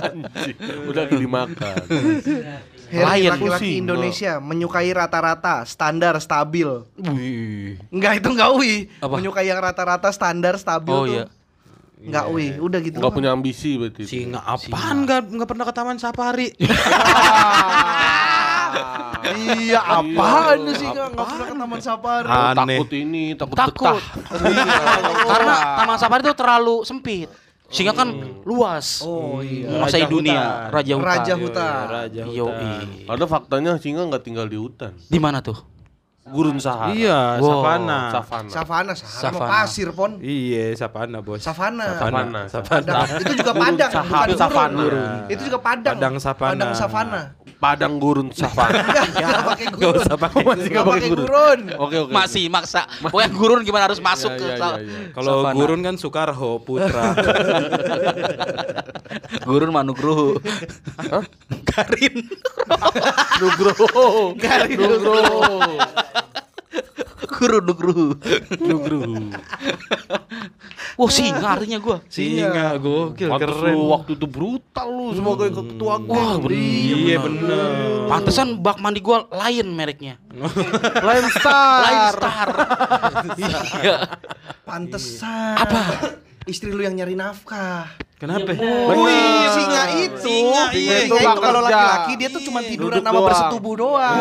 [0.06, 0.86] Anjing.
[0.86, 1.82] Udah dimakan.
[2.94, 6.86] Harry, laki-laki Indonesia menyukai rata-rata, standar, stabil.
[6.94, 7.74] Wih.
[7.90, 8.54] Enggak, itu enggak.
[9.02, 9.14] Apa?
[9.18, 11.18] Menyukai yang rata-rata, standar, stabil Oh tuh.
[11.18, 11.26] iya.
[12.02, 12.96] Enggak ui, udah gitu.
[12.98, 14.02] Enggak punya ambisi berarti.
[14.04, 16.48] Singa apaan enggak enggak pernah ke taman safari?
[19.22, 22.28] Iya, apaan sih enggak enggak pernah ke taman safari.
[22.28, 22.78] Aneh.
[22.80, 24.00] Takut ini, takut, Takut.
[24.00, 24.00] betah.
[25.30, 27.28] Karena taman safari itu terlalu sempit.
[27.72, 28.08] Singa kan
[28.44, 29.00] luas.
[29.00, 29.64] Oh iya.
[29.72, 30.68] Menguasai Raja dunia, hutan.
[30.68, 31.08] raja hutan.
[31.08, 31.82] Raja hutan.
[31.88, 32.84] Raja Yo, hutan.
[33.08, 34.92] Ada faktanya singa nggak tinggal di hutan.
[35.08, 35.56] Di mana tuh?
[36.22, 36.94] Gurun Sahara.
[36.94, 37.50] Iya, Wow.
[37.66, 37.98] savana.
[38.14, 38.46] Savana.
[38.48, 39.10] Savana, sama
[39.42, 39.50] Savana.
[39.50, 40.22] pasir, Pon.
[40.22, 41.42] Iya, savana, Bos.
[41.42, 41.98] Savana.
[41.98, 42.40] Savana.
[42.46, 42.78] Savana.
[43.02, 43.20] Padang.
[43.26, 44.38] Itu juga padang, bukan gurun.
[44.38, 44.84] savana.
[45.26, 45.96] Itu juga padang.
[45.98, 46.52] Padang savana.
[46.54, 47.20] Padang savana.
[47.62, 48.82] Padang gurun savana.
[49.78, 50.42] Gak usah pakai.
[50.42, 51.26] Masih nggak pakai gurun.
[51.30, 51.60] gurun.
[51.78, 52.10] Oke oke.
[52.10, 52.82] Masih maksa.
[52.98, 55.14] Pokoknya gurun gimana harus masuk Iya, ke iya, iya, iya.
[55.14, 57.14] Kalau gurun kan Soekarho Putra.
[59.46, 60.42] gurun Manugruhu.
[61.62, 62.26] Karin.
[63.38, 64.34] Nugroho.
[64.34, 65.38] Nugroho.
[67.32, 68.06] Gurun Nugruhu.
[68.60, 69.14] Nugroho.
[71.00, 71.98] Wah, singa artinya gua.
[72.06, 73.72] Singa gokil Pantes keren.
[73.72, 76.12] lu waktu itu brutal lu sebagai ketua geng.
[76.12, 76.52] Wah, bener.
[76.52, 77.70] Iya bener.
[78.12, 80.20] Pantesan bak mandi gua Lion mereknya.
[81.06, 81.80] Lion Star.
[81.82, 82.48] Lion Star.
[83.42, 83.58] Iya.
[84.66, 85.56] Pantesan.
[85.56, 85.80] Apa?
[86.44, 87.88] Istri lu yang nyari nafkah.
[88.22, 88.54] Kenapa?
[88.54, 90.14] Oh, iya, singa itu.
[90.22, 91.10] Singa, iya.
[91.10, 93.26] Singa Itu kalau laki-laki dia tuh cuma tiduran Duduk sama doang.
[93.26, 94.16] bersetubuh doang.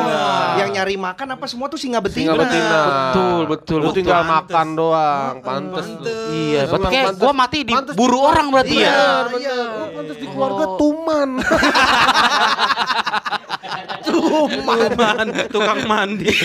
[0.58, 2.34] Yang nyari makan apa semua tuh singa betina.
[2.34, 2.80] Singa betina.
[2.82, 3.98] Betul, betul, Lu betul.
[4.02, 4.34] tinggal Pantes.
[4.34, 5.34] makan doang.
[5.40, 5.86] Pantes.
[6.32, 8.82] Iya, berarti Emang kayak pantes- gua mati di pantes buru orang berarti ya.
[8.82, 9.54] Iya, Bener, iya.
[9.62, 9.90] bener.
[9.94, 11.30] Pantes di keluarga tuman.
[14.02, 16.28] Tuman, tukang mandi.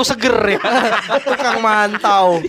[0.00, 0.60] Gua seger ya.
[1.28, 2.40] Tukang mantau.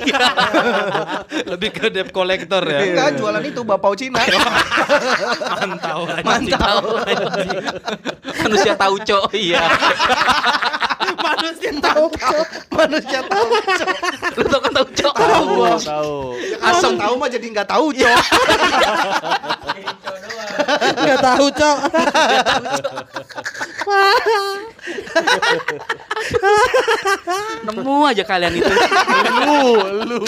[1.48, 2.80] Lebih ke debt collector ya.
[2.88, 4.24] Enggak, jualan itu bapau Cina.
[5.60, 6.08] Mantau.
[6.24, 6.80] Mantau.
[8.48, 9.68] Manusia tahu cok, iya.
[11.22, 12.06] Manusia tahu.
[12.72, 13.48] Manusia tahu.
[14.40, 15.14] Lu tau kan tahu cok?
[15.82, 16.16] Tahu.
[16.62, 18.22] Asam tahu mah jadi nggak tahu, Cok.
[21.02, 21.78] Enggak tahu, Cok.
[27.66, 28.72] Nemu aja kalian itu.
[29.46, 29.62] Lu,
[30.10, 30.20] lu.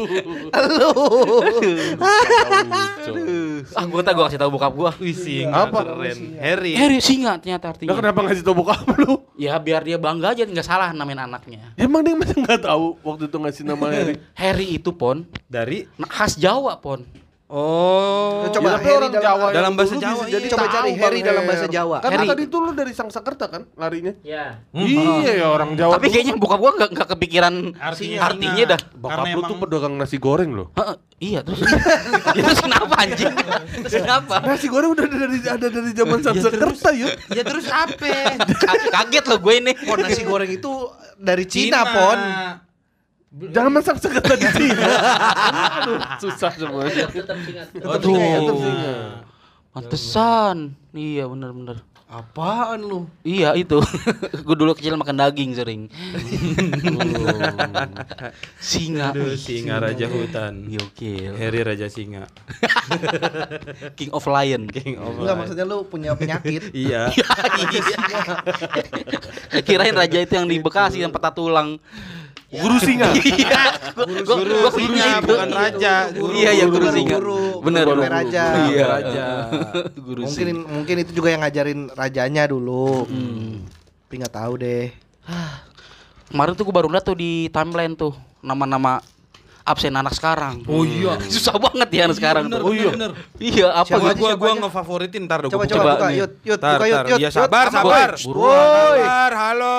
[3.89, 4.91] Gua tak gua kasih tahu bokap gua.
[5.01, 5.79] Wih, singa Apa?
[5.85, 6.37] keren.
[6.37, 6.73] Harry.
[6.77, 7.93] Harry singa ternyata artinya.
[7.97, 9.21] kenapa ngasih tau bokap lu?
[9.37, 11.73] Ya biar dia bangga aja nggak salah namain anaknya.
[11.73, 14.15] Ya, Emang dia masih nggak tahu waktu itu ngasih nama Harry.
[14.37, 17.22] Harry itu pon Dari nah, khas Jawa pon.
[17.53, 18.49] Oh.
[18.49, 20.33] Coba Ya, tapi Harry orang dalam- Jawa yang dalam bahasa dulu Jawa, bisa iya.
[20.33, 21.97] jadi Coba cari Bang Harry dalam bahasa Jawa.
[21.99, 22.27] Kan Harry.
[22.27, 24.13] tadi itu lu dari Sangsakerta kan larinya?
[24.19, 24.45] Ya.
[24.73, 25.91] Iya ya orang Jawa.
[25.93, 28.79] Tapi kayaknya bokap gua nggak nggak kepikiran Artinya artinya dah.
[28.91, 30.67] Bokap Karena lu tuh pedagang nasi goreng loh.
[30.73, 31.61] Heeh, iya terus.
[31.61, 31.77] ya,
[32.43, 33.33] terus kenapa anjing?
[33.79, 34.35] Terus kenapa?
[34.41, 37.11] Nasi goreng udah dari ada dari zaman Sangsakerta yuk.
[37.29, 38.09] Ya terus apa?
[38.49, 39.71] Ka- Kaget loh gue ini.
[39.77, 40.71] Pon nasi goreng itu
[41.15, 42.19] dari Cina, Pon.
[43.33, 44.77] Jangan masang Sangsakerta di sini.
[45.81, 47.09] Aduh, susah semuanya.
[47.09, 47.67] Tetap ingat.
[47.73, 48.05] Tetap.
[49.73, 50.77] Pantesan.
[50.93, 51.81] Iya bener-bener.
[52.13, 53.09] Apaan lu?
[53.25, 53.81] Iya itu.
[54.45, 55.89] gue dulu kecil makan daging sering.
[58.61, 59.17] Singa.
[59.17, 60.69] Aduh, singa raja hutan.
[60.69, 61.33] Gokil.
[61.33, 62.29] Harry raja singa.
[63.97, 64.69] King of Lion.
[64.69, 65.39] King of Enggak Life.
[65.41, 66.69] maksudnya lu punya penyakit.
[66.69, 67.09] Iya.
[67.09, 67.81] Iya.
[69.65, 71.81] Kirain raja itu yang di Bekasi yang patah tulang.
[72.53, 73.09] Guru singa.
[73.17, 73.61] Iya.
[74.23, 75.93] Guru singa bukan raja.
[76.13, 76.33] Guru.
[76.37, 77.17] Iya, iya guru Guru, singa.
[77.17, 77.41] guru.
[77.65, 77.85] Bener.
[77.89, 78.43] Guru raja.
[78.69, 78.85] Iya.
[78.85, 79.27] Raja.
[79.97, 80.69] Guru mungkin singa.
[80.69, 83.09] mungkin itu juga yang ngajarin rajanya dulu.
[83.09, 83.65] Hmm.
[84.05, 84.93] Tapi nggak tahu deh.
[86.29, 89.01] Kemarin tuh gue baru liat tuh di timeline tuh nama-nama
[89.63, 90.59] absen anak sekarang.
[90.65, 91.15] Oh iya.
[91.33, 92.59] Susah banget ya anak sekarang tuh.
[92.59, 92.91] Oh iya.
[92.91, 93.11] Bener.
[93.35, 95.51] Iya, apa Siapa Gua gua gua ngefavoritin ntar dong.
[95.51, 96.07] Coba coba buka.
[96.11, 97.05] yut yut Tar, buka yut tar.
[97.07, 97.17] yut.
[97.17, 97.33] Ya yut.
[97.33, 98.09] sabar, sabar.
[98.19, 99.31] Buruan, sabar.
[99.33, 99.77] Halo.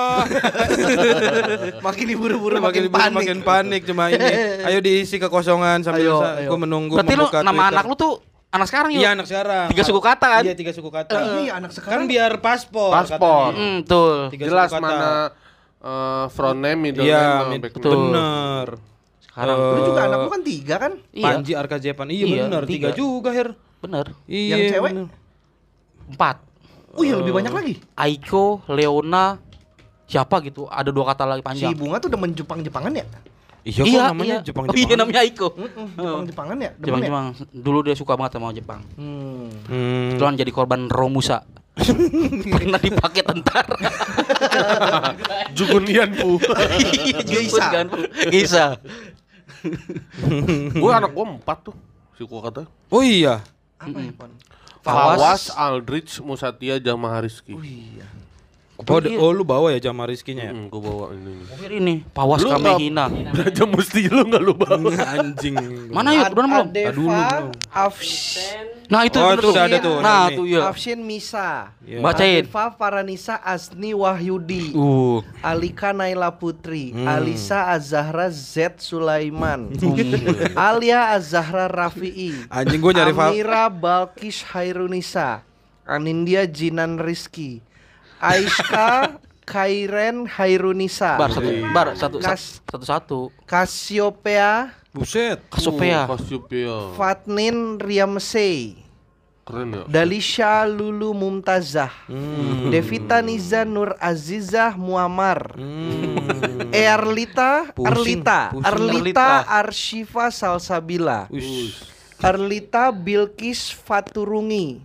[1.80, 3.14] Makin diburu-buru makin panik.
[3.14, 4.24] makin panik cuma ini.
[4.66, 6.48] Ayo diisi kekosongan sambil Ayo, sa- ayo.
[6.48, 7.72] gua menunggu Berarti lu membuka nama Twitter.
[7.74, 8.12] anak lu tuh
[8.50, 8.98] anak sekarang ya?
[8.98, 9.66] Iya anak sekarang.
[9.68, 10.42] Tiga suku kata kan?
[10.42, 11.12] Iya tiga suku kata.
[11.12, 11.92] Eh, iya, anak sekarang.
[11.94, 12.90] Kan biar paspor.
[12.90, 13.50] Paspor.
[13.52, 14.16] Hmm, betul.
[14.30, 15.28] Tiga Jelas mana
[15.76, 17.82] eh, front name, middle Iya, name, back name.
[17.82, 17.92] betul.
[18.08, 18.68] bener.
[19.34, 20.92] Sekarang Eh, Lu juga anak lu kan tiga kan?
[21.10, 22.06] Iya, Panji Arka Jepan.
[22.06, 22.88] Iya, Iya, bener, tiga.
[22.88, 22.88] tiga.
[22.94, 23.48] juga, Her.
[23.80, 24.06] bener.
[24.24, 24.46] Iya.
[24.48, 24.90] Yang cewek?
[24.94, 25.08] bener.
[26.06, 26.36] Empat.
[26.94, 27.74] Oh iya lebih banyak lagi.
[27.94, 29.42] Aiko, Leona,
[30.06, 30.64] siapa gitu?
[30.64, 31.74] Ada dua kata lagi Si panjang.
[31.74, 33.06] bunga tuh demen Jepang-Jepangan ya?
[33.64, 35.48] Iya, kok namanya Jepang Oh, iya namanya Aiko.
[35.96, 36.70] Jepang-Jepangan ya?
[36.70, 37.08] Demen Jepang ya?
[37.08, 37.26] Jepang.
[37.50, 38.80] Dulu dia suka banget sama Jepang.
[38.94, 39.50] Hmm.
[39.66, 40.14] Hmm.
[40.14, 41.42] Kebetulan jadi korban Romusa.
[42.54, 43.74] Pernah dipakai tentara.
[45.52, 46.38] Jugunian bu.
[46.78, 47.86] Iya, jemput kan.
[48.28, 48.66] Geisha.
[50.82, 51.76] gue anak gue empat tuh.
[52.14, 52.68] Suku kata.
[52.92, 53.42] Oh iya.
[53.80, 54.30] Apa ya, Pon?
[54.84, 57.56] Fawas, Aldrich, Musatia, Jamaah Rizky.
[57.64, 58.04] iya.
[58.74, 60.52] Oh, oh lu bawa ya jama rizkinya ya?
[60.52, 61.46] Hmm, gue bawa ini.
[61.46, 63.06] Kira ini Pawas Lu kami hina.
[63.06, 64.90] Raja Musti lu nggak lu bawa.
[65.14, 65.54] Anjing.
[65.94, 66.26] Mana yuk?
[66.26, 66.50] Udah belum?
[66.50, 67.08] Adeva, dulu
[68.90, 70.36] Nah itu Oh, itu udah ada tuh, Nah ini.
[70.36, 70.60] tuh ya.
[70.68, 71.70] Afshin Misa.
[71.86, 72.02] Iya.
[72.02, 72.42] Bacain.
[72.44, 74.74] Adeva Faranisa Asni Wahyudi.
[74.74, 75.22] Uh.
[75.40, 77.06] Alika Naila Putri, Hmm.
[77.06, 79.70] Alisa Azahra Z Sulaiman,
[80.58, 85.46] Alia Azahra Rafi'i, Anjing gua nyari fa- Amira Balkis Hairunisa,
[85.86, 87.62] Anindya Jinan Rizki,
[88.24, 88.88] Aiska
[89.44, 93.18] Kairen Hairunisa, Bar satu, bar satu, Kas- satu satu.
[93.44, 95.42] Kasiopea Buset.
[95.50, 96.06] Kasopea.
[96.08, 96.94] Kasiopea.
[96.96, 98.78] Fatnin Riamsei,
[99.44, 99.82] Keren ya.
[99.90, 101.90] Dalisha Lulu Mumtazah.
[102.08, 102.70] Hmm.
[102.72, 105.58] Devita Niza Nur Azizah Muammar.
[105.58, 106.70] Hmm.
[106.72, 108.70] Erlita, Pusing, Erlita, pusing.
[108.70, 111.26] Erlita Arshifa Salsabila.
[111.28, 111.84] Ush.
[112.22, 114.80] Erlita Bilkis Faturungi.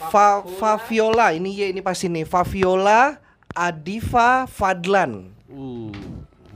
[0.00, 2.24] Fa Faviola, ini ya ini pasti nih.
[2.24, 3.20] Faviola
[3.52, 5.28] Adifa Fadlan.
[5.52, 5.92] Uh,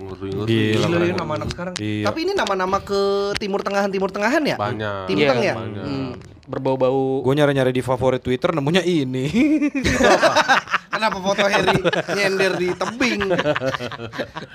[0.01, 0.49] ngeri ngeri.
[0.49, 1.11] Gila, Gila keren.
[1.11, 1.75] ya nama anak sekarang.
[1.77, 2.05] Iya.
[2.09, 3.01] Tapi ini nama-nama ke
[3.37, 4.57] timur tengahan timur tengahan ya?
[4.57, 5.07] Banyak.
[5.13, 5.55] Timur Teng ya?
[5.55, 5.85] Banyak.
[5.85, 6.11] Hmm,
[6.45, 9.29] berbau-bau Gue nyari-nyari di favorit Twitter nemunya ini.
[10.95, 11.83] Kenapa foto Harry
[12.15, 13.27] nyender di tebing?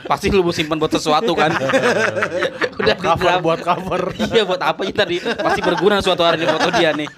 [0.08, 1.52] pasti lu mau simpan buat sesuatu kan.
[2.80, 3.44] Udah di Cover draft.
[3.44, 4.02] buat cover.
[4.30, 5.20] Iya buat apa ya tadi?
[5.20, 7.10] Pasti berguna suatu hari di foto dia nih.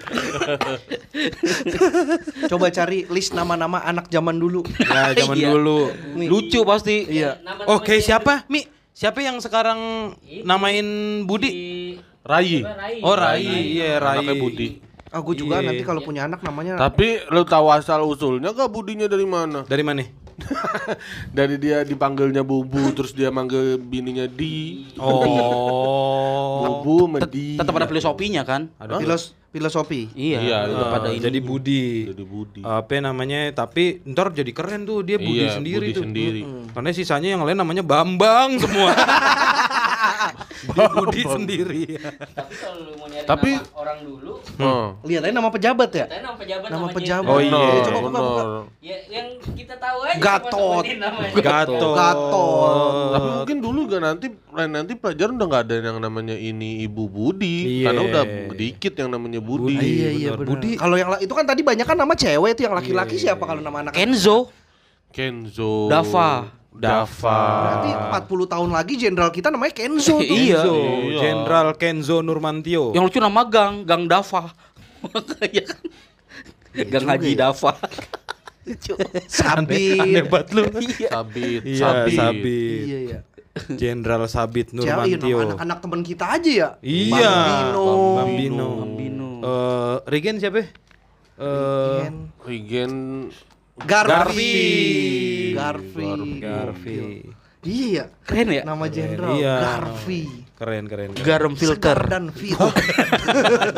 [2.48, 4.66] Coba cari list nama-nama anak zaman dulu.
[4.82, 5.48] ya zaman Iya.
[5.50, 5.80] dulu.
[6.18, 7.06] Lucu pasti.
[7.06, 7.38] Iya.
[7.70, 8.42] Oke, dia siapa?
[8.48, 10.12] Mi, siapa yang sekarang
[10.42, 10.86] namain
[11.22, 11.46] Budi?
[11.46, 12.48] di- Rai.
[12.56, 12.74] Siapa?
[12.74, 12.94] Rai.
[13.00, 13.42] Oh, Rai.
[13.72, 14.18] Iya, Rai.
[14.20, 14.68] Anaknya Budi.
[15.12, 15.68] Aku juga Iya.
[15.68, 19.60] nanti kalau punya anak namanya Tapi lu tahu asal usulnya gak Budinya dari mana?
[19.62, 20.00] Dari mana?
[21.36, 24.88] dari dia dipanggilnya Bubu terus dia manggil bininya Di.
[24.96, 26.64] Oh.
[26.80, 27.60] Bubu sama Di.
[27.60, 28.72] Tetap ada filosofinya kan?
[28.96, 30.08] filos filosofi.
[30.16, 31.20] Iya, Iya, tetap Ah, ada ini.
[31.20, 32.08] jadi Budi.
[32.08, 32.60] Jadi Budi.
[32.64, 33.52] Apa namanya?
[33.52, 36.04] Tapi ntar jadi keren tuh dia Budi Iya, sendiri Budi tuh.
[36.08, 36.40] sendiri.
[36.40, 36.72] Mm-mm.
[36.72, 38.96] Karena sisanya yang lain namanya Bambang semua.
[40.94, 41.82] Budi sendiri.
[42.32, 44.86] Tapi kalau lu mau nyari Tapi- nama orang dulu, Oh.
[45.02, 46.04] Lihat aja nama pejabat ya.
[46.06, 47.32] nama pejabat Nama namanya- pejabat.
[47.32, 47.64] Oh, iya.
[47.82, 48.42] Coba buka buka.
[48.78, 50.84] Ya yang kita tahu aja Gatot.
[51.34, 51.94] Gatot.
[51.96, 53.10] Gatot.
[53.12, 57.80] Tapi mungkin dulu gak nanti nanti pelajaran udah nggak ada yang namanya ini Ibu Budi
[57.80, 57.84] Iya.
[57.88, 59.74] karena udah dikit yang namanya Budi.
[59.74, 59.88] Budi.
[59.98, 60.48] iya iya benar.
[60.48, 60.70] Budi.
[60.76, 63.78] Kalau yang itu kan tadi banyak kan nama cewek itu yang laki-laki siapa kalau nama
[63.80, 63.92] anak?
[63.94, 64.52] Kenzo.
[65.10, 65.88] Kenzo.
[65.88, 66.61] Dava.
[66.72, 67.40] Dava.
[67.62, 67.90] Berarti
[68.32, 70.24] 40 tahun lagi jenderal kita namanya Kenzo tuh.
[70.24, 70.64] Iya.
[70.64, 71.18] Iya.
[71.20, 72.96] Jenderal Kenzo Nurmantio.
[72.96, 74.52] Yang lucu nama Gang, Gang Dava.
[75.52, 75.82] Iya kan?
[76.72, 77.38] Gang juga Haji ya.
[77.50, 77.72] Dava.
[78.62, 78.94] Lucu.
[79.42, 80.00] Sabit.
[80.00, 80.62] Aneh banget lu.
[81.10, 81.62] Sabit.
[81.66, 82.16] Iya, Sabit.
[82.16, 82.84] Sabit.
[82.86, 83.18] Iya iya.
[83.76, 85.38] Jenderal Sabit iya, nama Nurmantio.
[85.52, 86.68] anak-anak teman kita aja ya?
[86.80, 87.32] Iya.
[87.36, 87.84] Bambino.
[88.16, 88.68] Bambino.
[88.80, 89.28] Bambino.
[89.42, 90.62] Eh, Regen siapa?
[90.62, 92.16] Eh, Ken.
[92.46, 92.92] Regen
[93.78, 95.54] Garfi.
[95.56, 96.04] Garfi.
[96.04, 96.40] Garfi.
[96.40, 96.96] Garfi.
[97.62, 98.10] Iya.
[98.26, 98.62] Keren ya?
[98.66, 99.54] Nama jenderal Iya.
[99.62, 100.41] Garfi.
[100.62, 101.10] Keren keren.
[101.10, 101.26] keren.
[101.26, 101.98] Garam filter.
[101.98, 102.54] Segar dan fit.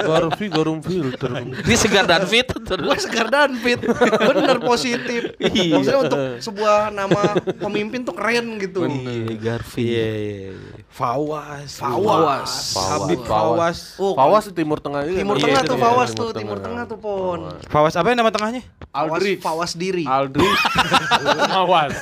[0.04, 1.30] Garfi Garum Filter.
[1.64, 3.08] Dia segar dan fit Gue terus.
[3.08, 3.80] segar dan fit.
[4.20, 5.32] Bener positif.
[5.40, 5.80] Iya.
[5.80, 8.84] Maksudnya untuk sebuah nama pemimpin tuh keren gitu.
[8.84, 9.80] Iya, Garfi.
[9.80, 10.48] Iya iya.
[10.52, 10.76] iya.
[10.92, 11.80] Fawas.
[11.80, 12.52] Fawas.
[12.76, 13.96] Habib Fawas.
[13.96, 14.04] Fawas.
[14.04, 15.24] Oh, Fawas Timur Tengah ini.
[15.24, 17.40] Timur Tengah tuh Fawas Timur tuh, Timur Tengah tuh Pon.
[17.72, 18.60] Fawas apa yang nama tengahnya?
[18.92, 19.40] Aldrich.
[19.40, 20.04] Fawas diri.
[20.04, 20.60] Aldrich.
[21.56, 21.96] Fawas.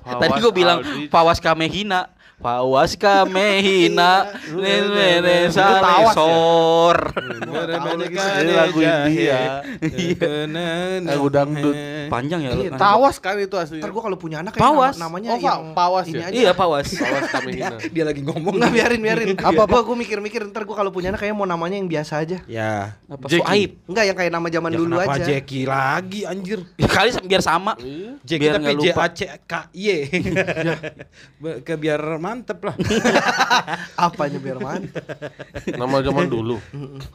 [0.00, 0.80] Tadi gue bilang.
[1.12, 2.21] Pawas Kamehina.
[2.42, 4.34] Pawas Kamehina.
[4.52, 6.12] Nene Itu tawas ya?
[6.12, 6.98] sor.
[8.42, 9.40] Ini lagu India.
[11.00, 11.74] Lagu dangdut.
[12.10, 12.62] Panjang ya lu.
[12.66, 13.80] Iya, Tawas kan itu aslinya.
[13.80, 14.98] Ntar gue kalau punya anak Pawas.
[14.98, 16.26] nama- namanya Oh, Pak, yang Pawas ini ya?
[16.26, 16.34] aja.
[16.34, 16.86] Iya, Pawas.
[16.98, 17.76] Tawas kami hina.
[17.78, 18.52] Dia lagi ngomong.
[18.52, 19.28] Enggak biarin biarin.
[19.52, 22.42] Apa apa gue mikir-mikir ntar gue kalau punya anak kayak mau namanya yang biasa aja.
[22.44, 22.98] Ya.
[23.06, 23.30] Apa.
[23.30, 23.78] Suaib?
[23.86, 25.24] Enggak yang kayak nama zaman Ya dulu kenapa aja.
[25.24, 26.58] Jackie lagi anjir.
[26.76, 27.72] Ya kali biar sama.
[27.78, 28.10] Iya.
[28.22, 28.86] Jackie Biar tapi nggak J.
[28.92, 29.86] A C K Y.
[31.38, 32.00] Be- Ke biar
[32.32, 32.72] mantep lah.
[34.08, 34.88] Apanya biar mana?
[35.68, 36.56] Nama zaman dulu.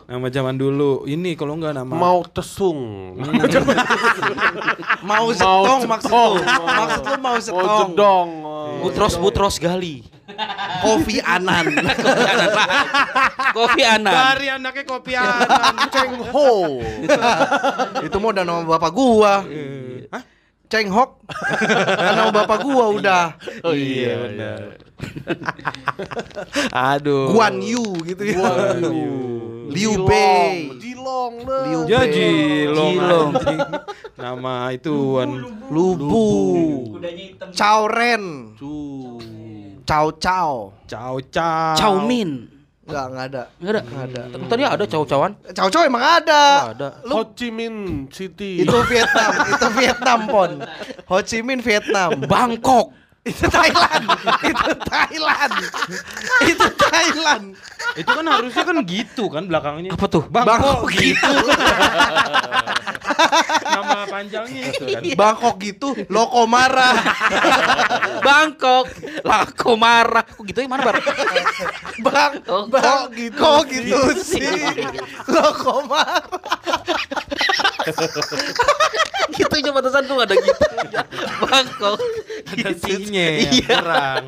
[0.05, 1.09] Nama zaman dulu.
[1.09, 2.77] Ini kalau enggak nama Mau tesung.
[3.17, 3.33] Mau
[5.01, 6.41] Mau setong maksud lu.
[6.45, 7.89] Maksud lu mau Mau setong.
[7.89, 8.29] jedong.
[8.85, 10.05] Butros Butros Gali.
[10.85, 11.65] Kopi Anan.
[13.57, 14.13] Kopi Anan.
[14.13, 15.89] Dari anaknya kopianan.
[15.89, 16.49] Ceng Ho.
[18.05, 19.41] Itu mau udah nama bapak gua.
[20.13, 20.36] Hah?
[20.67, 21.23] Ceng Hok.
[21.63, 23.25] Kan nama bapak gua udah.
[23.63, 24.59] Oh iya benar.
[26.95, 27.31] Aduh.
[27.31, 28.43] Guan Yu gitu ya.
[28.43, 28.91] Waduh.
[29.71, 30.07] Liu Jilong.
[30.07, 30.55] Bei.
[30.75, 31.33] Jilong.
[31.43, 32.11] Liu Ya Bei.
[32.11, 32.95] Jilong.
[32.99, 33.31] Jilong.
[34.23, 35.29] Nama ituan.
[35.71, 36.27] Lubu.
[36.99, 37.47] Kudanya hitam.
[37.55, 38.23] Cao Ren.
[38.59, 38.75] Cu.
[39.87, 40.75] Cao Cao.
[40.83, 41.75] Cao Cao.
[41.79, 42.56] Chow Min.
[42.87, 43.43] Enggak, enggak ada.
[43.59, 43.81] Enggak ada.
[43.83, 44.21] Enggak ada.
[44.47, 45.31] Tadi ada caw-cawan.
[45.51, 46.43] Cao Cao emang ada.
[46.71, 46.87] Ada.
[47.11, 48.63] Ho Chi Minh City.
[48.63, 50.51] Itu Vietnam, itu Vietnam pon.
[51.11, 52.15] Ho Chi Minh Vietnam.
[52.23, 52.95] Bangkok.
[53.27, 54.05] Itu Thailand.
[54.43, 55.53] itu Thailand.
[56.47, 57.45] itu Thailand.
[57.97, 59.91] Itu kan harusnya kan gitu kan belakangnya.
[59.93, 60.23] Apa tuh?
[60.31, 61.33] Bangkok gitu.
[63.67, 65.01] Nama panjangnya itu kan.
[65.15, 66.91] Bangkok gitu, Lokomara.
[68.21, 68.85] Bangkok.
[69.25, 70.25] Lako marah.
[70.25, 70.95] Kok gitu ya mana bar?
[72.01, 74.61] Bang, Oh, bang, gitu, kok gitu sih?
[75.27, 76.21] Lokomara.
[79.37, 80.63] gitu aja batasan tuh ada gitu.
[81.41, 81.99] Bangkok.
[82.47, 83.75] Ada sinye Iya.
[83.75, 84.25] kurang.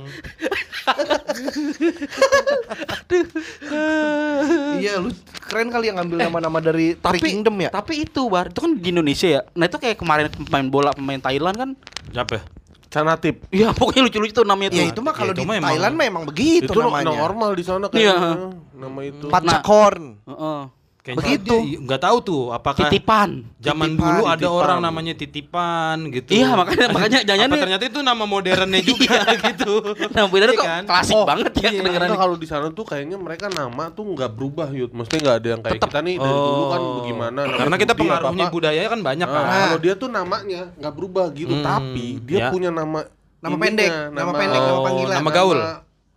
[4.77, 5.09] iya, lu
[5.41, 7.69] keren kali yang ngambil nama-nama dari tapi Kingdom ya.
[7.69, 11.17] tapi itu bar itu kan di Indonesia ya nah itu kayak kemarin pemain bola pemain
[11.17, 11.69] Thailand kan
[12.09, 12.41] Siapa?
[12.89, 13.45] Canatip.
[13.49, 16.23] Iya pokoknya lucu-lucu tuh namanya tuh Ya itu mah kalau itu di Thailand mah emang
[16.25, 17.13] begitu Itu namanya.
[17.13, 18.17] normal di sana Iya.
[18.17, 18.33] kayaknya.
[18.73, 19.25] Nama itu.
[19.29, 20.05] Pacakorn.
[20.25, 20.59] Heeh.
[20.99, 21.55] Kayaknya Begitu.
[21.79, 24.59] nggak tahu tuh apakah titipan zaman Titipan, dulu ada titipan.
[24.59, 26.29] orang namanya titipan gitu.
[26.29, 29.15] iya makanya makanya jangan Apa ternyata itu nama modernnya juga
[29.47, 29.73] gitu.
[30.05, 30.83] nah bener Iya kok kan?
[30.85, 34.27] klasik Oh, banget ya iya, kedengeran kalau di sana tuh kayaknya mereka nama tuh nggak
[34.29, 36.93] berubah yud maksudnya nggak ada yang kayak kita nih dari dulu kan Oh.
[36.99, 38.55] bagaimana nama Karena kita Budi, pengaruhnya apa-apa.
[38.55, 39.47] budaya kan banyak Nah, kan.
[39.65, 42.47] kalau dia tuh namanya nggak berubah gitu Hmm, tapi dia ya.
[42.49, 42.99] punya nama
[43.39, 45.15] Nama ininya, pendek, nama pendek, nama Oh, panggilan.
[45.15, 45.59] nama gaul.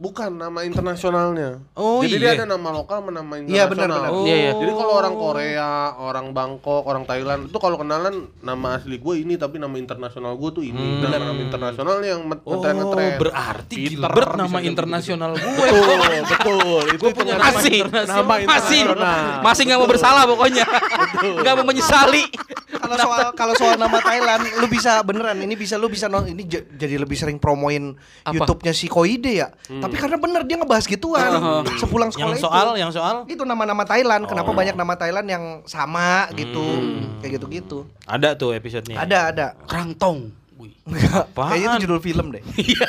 [0.03, 1.63] Bukan nama internasionalnya.
[1.79, 2.23] Oh, jadi iya.
[2.35, 4.03] dia ada nama lokal sama nama Iya, benar, internasional.
[4.03, 4.27] benar.
[4.27, 4.53] Iya, iya.
[4.59, 9.39] jadi kalau orang Korea orang Bangkok orang Thailand itu kalau kenalan nama asli gue ini
[9.39, 10.99] tapi nama internasional gue tuh ini.
[10.99, 13.11] Dan nama internasional yang Oh, ngetren ngetren.
[13.23, 15.55] berarti Peter Gilbert nama internasional gue.
[15.55, 16.83] betul betul.
[16.91, 18.81] Itu punya hitungan- masih nama masih.
[18.83, 19.23] internasional.
[19.47, 20.65] Masih nggak mau bersalah pokoknya.
[21.39, 22.25] Nggak mau menyesali.
[22.73, 26.99] Kalau soal kalau soal nama Thailand, lu bisa beneran ini bisa lu bisa ini jadi
[26.99, 27.95] lebih sering promoin?
[28.27, 29.49] YouTube-nya si Koide ya.
[29.93, 31.31] Tapi karena bener dia ngebahas gituan
[31.77, 32.49] sepulang sekolah Yang itu.
[32.49, 34.25] soal, yang soal itu nama-nama Thailand.
[34.25, 36.65] Kenapa banyak nama Thailand yang sama gitu?
[37.21, 37.85] Kayak gitu-gitu.
[38.09, 39.05] ada tuh episodenya.
[39.05, 39.47] Ada ada.
[39.69, 40.33] kerangtong
[40.63, 40.73] Wih.
[41.13, 41.51] Apaan?
[41.53, 42.43] Kayaknya itu judul film deh.
[42.73, 42.89] iya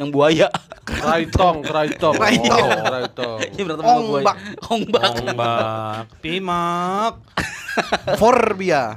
[0.00, 0.48] yang buaya
[0.82, 2.68] Kraitong, Kraitong, Kraitong.
[2.72, 3.38] Oh, Kraitong.
[3.54, 4.36] Ini berantem sama buaya Ongbak.
[4.66, 7.14] ongbak Ombak, pimak,
[8.18, 8.96] Forbia.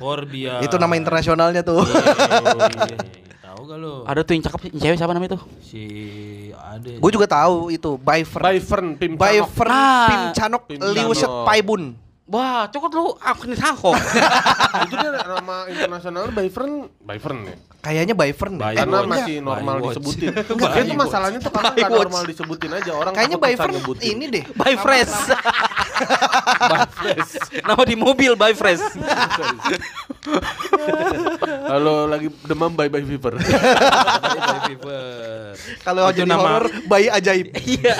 [0.00, 0.64] Forbia.
[0.64, 1.82] Itu nama internasionalnya tuh.
[1.84, 2.00] Iya,
[2.40, 2.58] Tahu
[3.66, 3.94] gak lu?
[4.02, 5.82] ada tuh yang cakep yang cewek siapa namanya tuh Si
[6.52, 6.90] ada.
[6.92, 8.42] Gue juga tahu itu Byfern.
[8.42, 9.22] Byfern, Pim Canok.
[9.22, 10.06] Byfern Ah.
[10.06, 11.44] Pim Canok Pim Liuset Canok.
[11.44, 11.82] Paibun.
[12.26, 13.94] wah cokot lu aku nih sahok
[14.82, 17.54] itu dia nama internasional Byfern, Byfern ya.
[17.78, 18.66] Kayaknya Byfern deh.
[18.66, 19.10] By Karena Watch.
[19.14, 20.28] masih normal By disebutin.
[20.34, 22.02] Dia itu masalahnya tuh karena By nggak Watch.
[22.02, 23.12] normal disebutin aja orang.
[23.14, 24.44] Kayaknya Byfern ini deh.
[24.58, 24.74] by
[26.92, 28.82] fresh nama di mobil by fresh
[31.66, 33.34] Kalau lagi demam bye bye fever.
[33.38, 35.06] By Fever.
[35.82, 37.54] Kalau jadi nama- horor bayi ajaib.
[37.64, 37.94] iya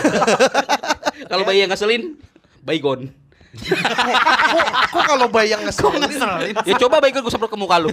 [1.27, 2.19] kalau bayi yang ngeselin
[2.63, 3.11] baygon
[3.57, 6.55] kok, kok kalau bayi yang ngeselin?
[6.63, 7.89] ya coba baygon gue semprot ke muka lu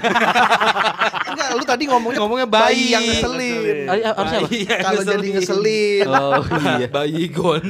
[1.24, 2.94] Enggak, lu tadi ngomongnya Ngomongnya bayi bayi.
[2.94, 3.76] yang ngeselin.
[3.84, 4.46] Ah, harusnya apa?
[4.46, 6.06] Bayi yang Kalau jadi ngeselin.
[6.08, 6.44] oh
[6.78, 7.64] iya Bayi gon.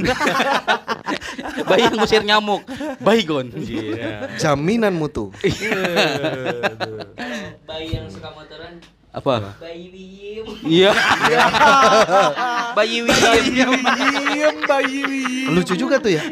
[1.69, 2.61] bayi yang ngusir nyamuk
[2.99, 4.35] baygon Iya.
[4.35, 5.31] Jaminan mutu.
[7.63, 8.79] bayi yang suka motoran
[9.13, 10.89] apa bayi Wiyim iya
[12.77, 13.77] bayi Wiyim
[14.33, 15.01] Diem bayi.
[15.53, 16.23] Lucu juga tuh ya.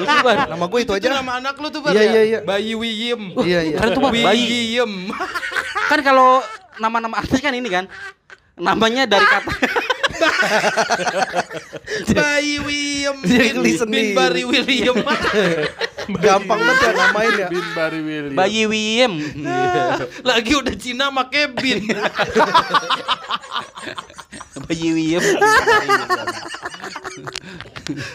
[0.00, 1.08] lucu banget Nama gue itu Itu aja.
[1.20, 2.08] nama anak lu tuh, Bar, Iya, ya?
[2.08, 2.38] iya, iya.
[2.40, 3.36] Bayi Wiyim.
[3.36, 3.76] Iya iya.
[3.76, 4.92] Keren tuh bayi Wiyim.
[5.86, 6.40] kan kalau
[6.80, 7.84] nama-nama artis kan ini kan
[8.56, 9.52] namanya dari kata
[12.16, 12.54] Bayi.
[13.22, 13.90] Jadi Bin-.
[13.90, 14.96] Bin Bari William.
[16.24, 17.48] Gampang banget ya namain ya.
[17.48, 18.34] Bin Bari William.
[18.34, 19.12] bayi Wiem
[20.28, 21.86] Lagi udah Cina make bin.
[24.66, 25.22] bayi Wiem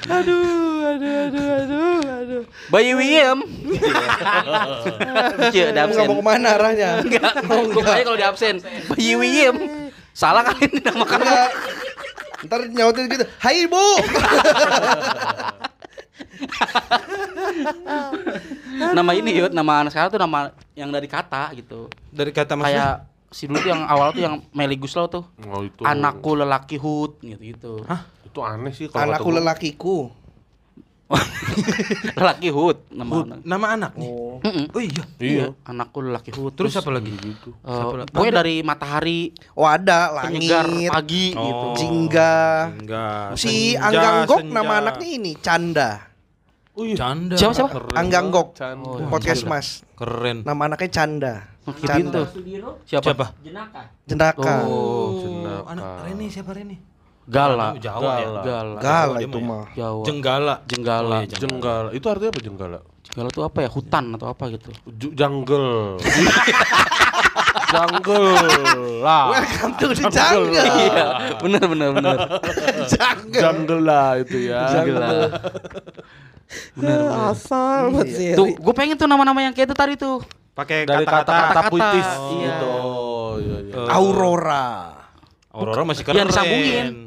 [0.08, 0.44] aduh,
[0.88, 2.44] aduh, aduh, aduh, aduh.
[2.72, 3.40] bayi Wiem
[5.52, 6.90] Cie, ada Enggak absen mau ke mana arahnya?
[7.04, 8.56] enggak kayaknya kalau di absen
[8.92, 9.56] bayi Wiem
[10.12, 11.52] salah kali ini nama kamu Enggak.
[12.40, 13.26] Ntar nyautin gitu.
[13.40, 13.82] Hai ibu.
[18.94, 20.40] nama ini yuk nama anak sekarang tuh nama
[20.74, 23.02] yang dari kata gitu Dari kata maksudnya.
[23.02, 25.82] kayak si dulu tuh yang awal tuh yang Meli Guslau tuh Oh, itu.
[25.84, 27.74] anakku lelaki hut gitu gitu
[28.24, 29.98] Itu aneh sih kalau Anakku lelakiku.
[32.20, 34.10] lelaki hut nama anak Nama anak nih.
[34.10, 34.44] Oh.
[34.44, 35.04] Oh iya.
[35.18, 35.46] Iya.
[35.64, 37.12] anakku lelaki hut Terus apa lagi?
[37.12, 37.56] Gitu.
[37.58, 38.12] Eh, Siapa lagi?
[38.12, 39.20] pokoknya dari matahari
[39.54, 40.92] Oh ada penyegar langit.
[40.92, 41.74] pagi gitu Oh.
[41.74, 42.36] Jingga.
[42.76, 43.26] Enggak.
[43.36, 44.54] Si Senja, Anggang Gok senja.
[44.54, 45.90] nama anaknya ini Canda.
[46.74, 46.96] Oh iya.
[46.96, 47.36] Canda.
[47.36, 47.70] Siapa, siapa?
[47.74, 48.48] Keren Anggang banget, Gok.
[48.54, 48.78] Chan.
[48.78, 49.54] Oh, Podcast Canda.
[49.56, 49.68] Mas.
[49.96, 50.38] Keren.
[50.44, 51.34] Nama anaknya Canda.
[51.64, 52.22] Oh, gitu.
[52.30, 53.26] Sudiro siapa, Siapa?
[53.42, 54.56] jenaka Jendaka.
[54.64, 55.68] Oh, jenaka.
[55.68, 56.76] anak Reni siapa Reni?
[57.28, 58.28] Gala Jawa ya.
[58.28, 58.42] Gala.
[58.42, 59.48] Gala Gala dia itu mah ya.
[59.50, 59.64] mah.
[59.76, 60.56] Jawa Jenggala.
[60.64, 61.88] Jenggala Oh, iya, Jenggala.
[61.92, 62.80] Itu artinya apa jenggala?
[63.04, 66.00] Jenggala tuh apa ya hutan atau apa gitu Ju- jungle.
[67.68, 68.28] jungle
[69.02, 69.24] lah.
[69.30, 70.48] Welcome to the jungle.
[70.56, 71.06] iya
[71.38, 72.18] bener bener bener
[72.92, 73.36] jungle.
[73.38, 74.62] Jungle lah itu ya.
[74.82, 75.08] Gila.
[77.28, 78.32] Asal buat sih.
[78.34, 80.24] tuh gue pengen tuh nama-nama yang kayak itu tadi tuh
[80.56, 81.06] Pakai kata-kata.
[81.06, 81.70] kata-kata Kata-kata.
[81.70, 82.32] puitis Oh.
[82.34, 82.68] gitu.
[82.68, 83.76] Oh, iya iya.
[83.94, 84.68] Aurora.
[85.54, 86.18] Aurora masih keren.
[86.18, 87.07] Yang disambungin.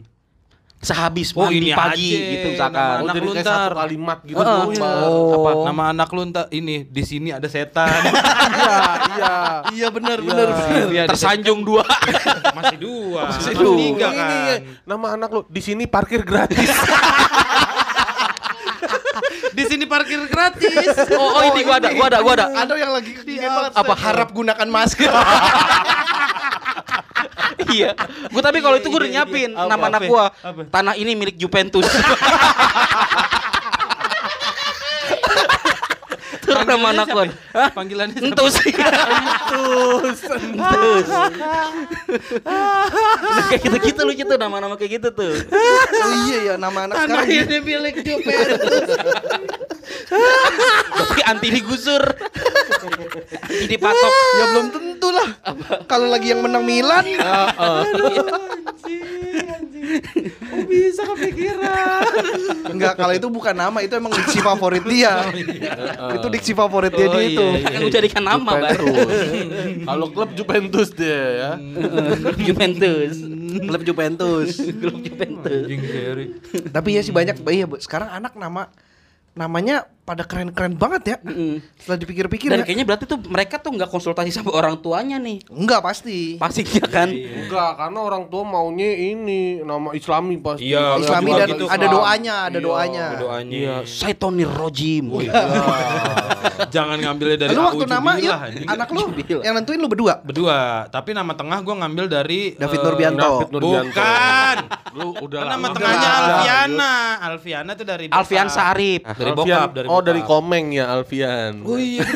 [0.81, 4.19] Sehabis Oh, mandi ini pagi aja, gitu nama Oh, misalkan anak jadi lu satu kalimat
[4.25, 4.41] gitu.
[4.41, 4.65] Tuh.
[4.81, 5.37] Oh.
[5.37, 5.51] Apa?
[5.69, 8.01] Nama anak lu ntar ini di sini ada setan.
[8.51, 8.77] Iya,
[9.17, 9.35] iya.
[9.73, 10.89] Iya benar benar benar.
[10.91, 11.85] Iya, tersanjung dua.
[12.59, 13.23] Masih dua.
[13.31, 13.77] Masih Masih dua.
[13.79, 14.59] tiga Ini kan.
[14.85, 16.69] nama anak lu di sini parkir gratis.
[19.51, 20.89] Di sini parkir gratis.
[21.21, 22.47] Oh, oh ini gua ada, gua ada, gua ada.
[22.49, 23.93] Ada yang lagi di Apa?
[23.99, 25.11] harap gunakan masker.
[27.73, 27.91] Iya.
[28.31, 29.69] Gua tapi kalau itu gua udah nyiapin Apa?
[29.71, 30.25] nama anak Apa?
[30.43, 30.61] Apa?
[30.69, 31.87] Tanah ini milik Juventus.
[36.51, 37.25] Itu nama anak gua.
[37.55, 37.69] Hah?
[37.71, 38.27] Panggilannya siapa?
[38.35, 38.55] Entus.
[38.67, 40.19] Entus.
[40.35, 41.09] Entus.
[43.51, 45.31] Kayak gitu-gitu lucu tuh nama-nama kayak gitu tuh.
[46.05, 47.27] oh iya ya nama anak sekarang.
[47.31, 48.89] ini milik Juventus.
[50.91, 52.03] Tapi anti digusur.
[53.49, 54.13] Jadi patok.
[54.39, 55.31] Ya belum tentu lah.
[55.87, 57.05] Kalau lagi yang menang Milan.
[60.51, 62.03] Oh bisa kepikiran.
[62.71, 65.27] Enggak, kalau itu bukan nama, itu emang diksi favorit dia.
[66.15, 67.47] itu diksi favorit dia Oh, dia itu.
[67.59, 68.87] iya, Kan jadikan nama baru.
[69.83, 71.51] Kalau klub Juventus dia ya.
[72.49, 73.15] Juventus.
[73.67, 74.49] Klub Juventus.
[74.59, 75.65] Klub Juventus.
[75.67, 75.83] Anjing.
[76.71, 77.83] Tapi ya sih banyak, iya Bu.
[77.83, 78.71] sekarang anak nama
[79.31, 81.17] namanya pada keren-keren banget ya.
[81.23, 81.63] Mm.
[81.79, 82.65] Setelah dipikir-pikir Dan ya.
[82.67, 85.39] kayaknya berarti tuh mereka tuh nggak konsultasi sama orang tuanya nih.
[85.47, 86.35] Enggak pasti.
[86.35, 87.07] Pasti iya kan?
[87.07, 90.67] Enggak, karena orang tua maunya ini nama Islami pasti.
[90.67, 92.67] Iya, Islami juga dan gitu, ada doanya, ada Iya.
[92.67, 93.07] doanya.
[93.21, 93.55] Doanya.
[93.55, 95.05] Iya, Saitonir Rojim.
[96.75, 98.67] Jangan ngambilnya dari Lu waktu nama anjing.
[98.67, 99.03] anak lu
[99.41, 100.21] yang nentuin lu berdua.
[100.21, 103.31] Berdua, tapi nama tengah gua ngambil dari David eh, Nurbianto.
[103.47, 103.91] David Nurbianto.
[103.91, 104.57] Bukan.
[104.91, 106.11] Lu udah lama nama tengahnya.
[106.11, 106.95] Alfiana.
[107.23, 108.05] Alfiana tuh dari.
[108.11, 109.03] Alfian Sarip.
[109.07, 110.23] Dari bokap, dari Oh, dari.
[110.23, 111.67] Komeng ya Alfian.
[111.67, 112.07] Oh iya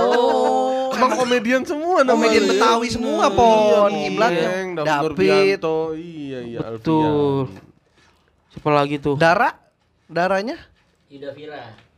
[0.00, 2.32] Oh, emang komedian semua namanya.
[2.32, 3.92] Komedian Betawi semua, Pon.
[3.92, 4.48] Iya, Kiblatnya.
[4.48, 5.00] Komeng, David.
[5.04, 5.78] Nurbianto.
[5.92, 7.04] Iya, iya Betul.
[7.52, 7.68] Alfian.
[8.50, 9.14] Siapa lagi tuh?
[9.20, 9.50] Dara?
[10.10, 10.56] Daranya?
[11.06, 11.90] Ida Vira.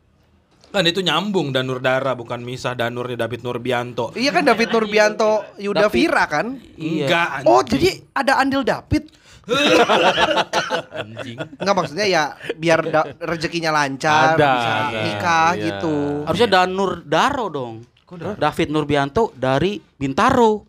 [0.73, 4.17] Kan itu nyambung Danur Dara bukan misah Danurnya David Nurbianto.
[4.17, 5.93] Iya kan David Nurbianto Yuda.
[5.93, 6.57] Vira kan?
[6.81, 7.05] Iya.
[7.09, 7.29] Enggak.
[7.45, 9.05] Oh, jadi ada andil David.
[11.03, 11.37] anjing.
[11.59, 12.23] Enggak maksudnya ya
[12.55, 15.01] biar da- rezekinya lancar, Ada, bisa ada.
[15.03, 15.63] nikah Iya.
[15.67, 15.97] gitu.
[16.27, 17.75] Harusnya Danur Daro dong.
[18.13, 20.69] David Nurbianto dari Bintaro.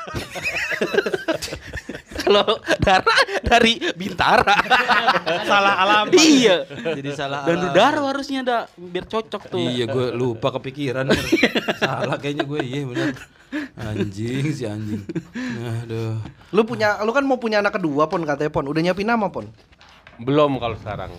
[2.20, 2.46] Kalau
[2.78, 4.54] Dara dari Bintara.
[5.46, 6.14] Salah alamat.
[6.20, 6.62] iya.
[6.68, 7.74] Jadi salah Danur alamat.
[7.74, 9.58] Daro harusnya ada biar cocok tuh.
[9.58, 11.10] Iya gue lupa kepikiran.
[11.80, 13.08] Salah kayaknya gue iya benar.
[13.82, 15.02] Anjing si anjing.
[15.82, 16.22] Aduh.
[16.54, 18.68] Lu punya lu kan mau punya anak kedua pon katanya pon.
[18.68, 19.50] Udah nyiapin nama pon.
[20.22, 21.10] Belum kalau sekarang.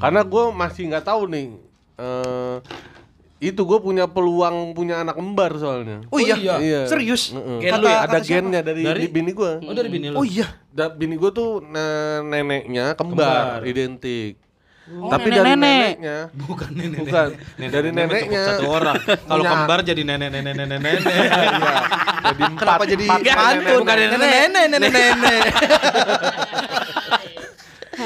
[0.00, 1.46] Karena gue masih nggak tahu nih.
[2.00, 2.56] eh
[3.42, 6.06] itu gue punya peluang punya anak kembar soalnya.
[6.08, 6.38] Oh, iya.
[6.54, 6.80] Iya.
[6.86, 7.34] Serius?
[7.34, 7.58] Heeh.
[7.60, 7.96] Gen Kata- lu ya?
[7.96, 8.30] Ada kata siapa?
[8.38, 9.04] gennya dari, Dari?
[9.08, 9.52] bini gue.
[9.60, 10.16] Oh dari bini lu.
[10.16, 10.46] Oh iya.
[10.68, 13.66] Da, bini gue tuh ne- neneknya kembar, Kembar.
[13.66, 14.38] identik.
[14.84, 15.94] Oh, Tapi dari nenek-nenek.
[15.94, 16.98] neneknya Bukan nenek.
[17.00, 17.28] Bukan.
[17.56, 18.42] Nenek, Dari nenek neneknya.
[18.44, 18.96] satu orang.
[19.00, 20.98] Kalau kembar jadi nenek nenek nenek nenek.
[21.02, 21.74] Iya.
[22.22, 22.60] Jadi empat.
[22.62, 23.78] Kenapa jadi empat pantun?
[23.80, 24.30] bukan Nenek nenek.
[24.48, 25.42] nenek nenek nenek.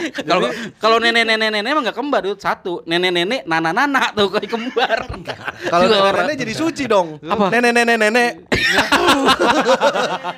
[0.31, 0.49] Kalau
[0.79, 2.75] kalau nenek-nenek nenek emang enggak kembar tuh satu.
[2.87, 4.99] Nenek-nenek nana-nana tuh kayak kembar.
[5.73, 6.25] Kalau Dua nenek orang.
[6.27, 7.19] nenek jadi suci dong.
[7.25, 7.51] Apa?
[7.53, 8.31] Nenek nenek nenek.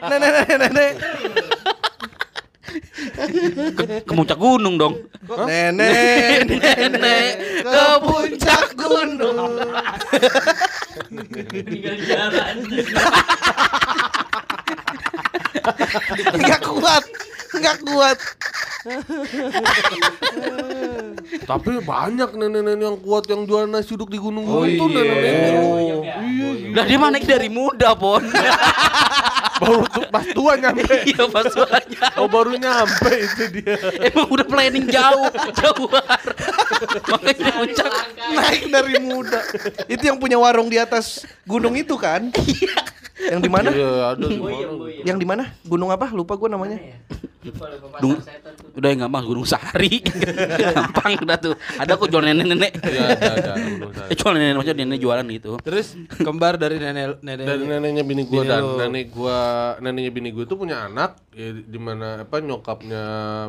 [0.08, 0.90] Nenek nenek nenek.
[3.74, 4.94] ke, ke puncak gunung dong.
[5.26, 7.30] Nenek nenek
[7.64, 9.36] ke puncak gunung.
[11.50, 12.56] Tinggal jalan.
[16.36, 17.04] Enggak kuat.
[17.48, 18.18] Enggak kuat.
[21.44, 24.96] Tapi banyak nenek-nenek yang kuat yang jualan nasi uduk di gunung Oh, itu iya.
[24.96, 25.54] nenek-nenek.
[25.60, 25.76] Oh.
[26.76, 28.22] Lah dia mana dari muda, Pon.
[29.58, 30.86] Baru tuh pas tua nyampe.
[31.02, 32.14] Iya pas suaranya.
[32.14, 33.74] Oh baru nyampe itu dia.
[34.06, 36.22] Emang udah planning jauh, jauh banget.
[37.10, 37.92] Makanya puncak.
[38.38, 39.42] Naik dari muda.
[39.90, 42.30] Itu yang punya warung di atas gunung itu kan?
[43.18, 43.68] Yang di mana?
[43.70, 44.62] Iya, ada di mana.
[45.02, 45.44] Yang di mana?
[45.66, 46.06] Gunung apa?
[46.10, 46.78] Lupa gua namanya.
[46.78, 46.96] Ya.
[47.98, 48.20] Dung-.
[48.74, 49.98] Udah gampang Gunung Sahari.
[50.76, 51.54] gampang udah tuh.
[51.76, 52.72] Ada kok jual nenek-nenek.
[52.78, 53.52] Iya, ada, ada.
[53.58, 54.08] Gunung Sari.
[54.12, 55.52] Eh jual nenek maksudnya nenek jualan gitu.
[55.58, 55.86] Terus
[56.20, 57.44] kembar dari nenek nenek.
[57.44, 58.76] dari neneknya bini gua Bini dan lu.
[58.78, 59.38] nenek gua
[59.80, 63.02] neneknya bini gua itu punya anak ya, di mana apa nyokapnya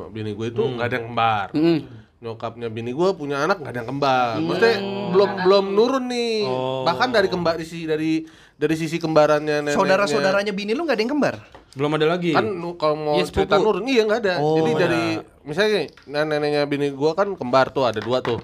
[0.09, 1.79] bini gua itu nggak ada yang kembar Mm.
[2.19, 4.75] Nyokapnya bini gua punya anak nggak ada yang kembar maksudnya
[5.09, 6.43] belum belum nurun nih.
[6.83, 9.79] Bahkan dari kembar sisi dari dari sisi kembarannya neneknya.
[9.79, 11.35] Saudara-saudaranya bini lu nggak ada yang kembar?
[11.69, 12.35] Belum ada lagi.
[12.35, 12.43] kan
[12.75, 13.65] kalau mau Iya, cerita sepupu.
[13.71, 14.33] nurun iya nggak ada.
[14.37, 15.03] Oh, jadi nggak dari
[15.41, 18.43] misalnya nah, neneknya bini gua kan kembar tuh ada dua tuh.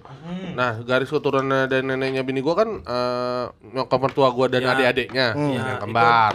[0.56, 4.72] Nah garis keturunan dari neneknya bini gua kan eh, nyokap mertua gua dan Ya.
[4.72, 6.34] adik-adiknya Ya, yang kembar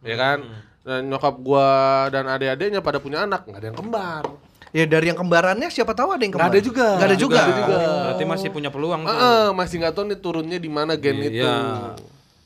[0.00, 0.38] ya kan?
[0.80, 1.68] Dan nyokap gua
[2.08, 4.24] dan adik-adiknya pada punya anak nggak ada yang kembar
[4.70, 6.54] Ya dari yang kembarannya siapa tahu ada yang kembar.
[6.54, 6.86] ada juga.
[6.94, 7.34] Nggak ada juga.
[7.36, 7.76] Nggak ada juga.
[8.06, 9.10] Berarti masih punya peluang tuh.
[9.10, 11.58] Heeh, masih nggak tahu nih turunnya di mana gen itu Iya.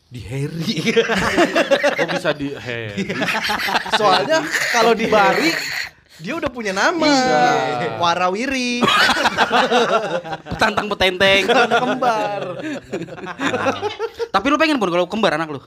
[0.09, 0.75] Di Harry.
[2.01, 3.03] kok bisa di Harry
[4.01, 5.51] Soalnya kalau di Bari
[6.14, 7.03] Dia udah punya nama.
[7.03, 7.99] Iya.
[7.99, 8.79] Warawiri.
[10.62, 11.43] Tantang petenteng.
[11.51, 12.43] Anak kembar.
[14.31, 15.61] Tapi lu pengen pun kalau kembar anak lu.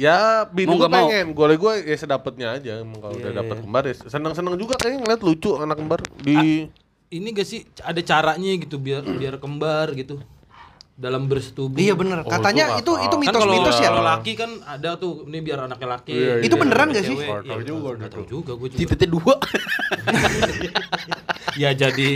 [0.00, 1.36] Ya, bini gue pengen.
[1.36, 2.80] Gue gue ya sedapetnya aja.
[2.80, 6.64] Emang kalau udah dapet kembar ya seneng-seneng juga kayaknya ngeliat lucu anak kembar di
[7.10, 10.22] Ini gak sih ada caranya gitu biar biar kembar gitu
[11.00, 11.80] dalam bersetubuh.
[11.80, 12.20] Iya bener.
[12.20, 13.88] Oh, Katanya itu itu itu Kan mitos-mitos ya.
[13.88, 16.12] kalau laki kan ada tuh ini biar anaknya laki.
[16.12, 16.60] Iya, Itu iya.
[16.60, 17.16] beneran gak sih?
[17.16, 18.16] Cewek, Nggak tahu iya, juga nggak gitu.
[18.20, 18.80] tahu juga gue juga.
[18.84, 19.34] Titiknya dua.
[21.60, 22.10] ya jadi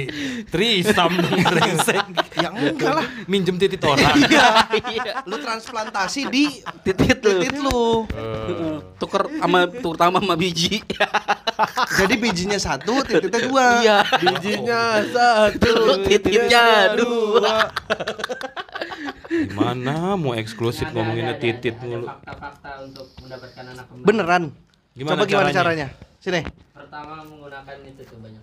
[0.47, 2.05] trisam dong brengsek.
[2.37, 3.07] Ya enggak lah.
[3.25, 4.05] Minjem titik orang.
[4.21, 4.49] Iya.
[5.25, 6.45] Lu transplantasi di
[6.85, 7.31] Titit lu.
[7.41, 7.85] titit lu.
[9.01, 10.85] Tuker sama terutama sama biji.
[11.97, 13.67] Jadi bijinya satu, tititnya dua.
[13.81, 13.97] Iya.
[14.21, 15.73] bijinya satu,
[16.05, 16.65] Tititnya
[16.99, 17.73] dua.
[19.31, 22.07] Gimana mau eksklusif Ada, ngomonginnya ada, titit ada mulu.
[22.07, 24.07] Fakta-fakta untuk mendapatkan anak kembar.
[24.07, 24.45] Beneran.
[24.95, 25.59] Gimana Coba gimana caranya?
[25.59, 25.87] caranya?
[26.23, 26.41] Sini.
[26.71, 28.43] Pertama menggunakan itu tuh banyak.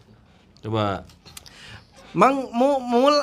[0.62, 0.86] Coba.
[2.12, 3.16] Mang mau mul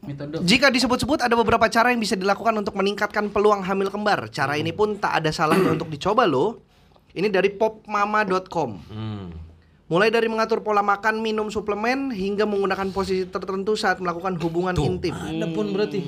[0.00, 0.40] Metode.
[0.48, 4.32] Jika disebut-sebut ada beberapa cara yang bisa dilakukan untuk meningkatkan peluang hamil kembar.
[4.32, 6.56] Cara ini pun tak ada salahnya untuk dicoba loh.
[7.12, 8.70] Ini dari popmama.com.
[8.88, 9.28] Hmm.
[9.90, 14.86] Mulai dari mengatur pola makan, minum suplemen hingga menggunakan posisi tertentu saat melakukan hubungan Tuh,
[14.86, 15.10] intim.
[15.10, 16.06] ada pun berarti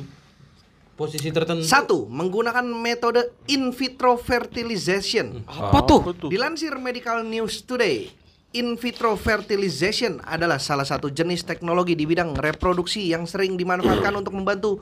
[0.95, 1.67] posisi tertentu.
[1.67, 5.43] Satu, menggunakan metode in vitro fertilization.
[5.45, 6.15] Apa tuh?
[6.31, 8.07] Dilansir Medical News Today,
[8.55, 14.31] in vitro fertilization adalah salah satu jenis teknologi di bidang reproduksi yang sering dimanfaatkan untuk
[14.31, 14.79] membantu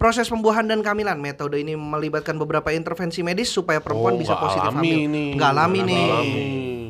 [0.00, 1.20] proses pembuahan dan kehamilan.
[1.20, 5.04] Metode ini melibatkan beberapa intervensi medis supaya perempuan Oh, bisa positif hamil.
[5.04, 5.36] nih.
[5.36, 6.00] Nggak alami Nggak nih.
[6.00, 6.42] alami.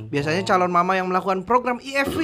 [0.08, 2.20] Biasanya calon mama yang melakukan program IFV,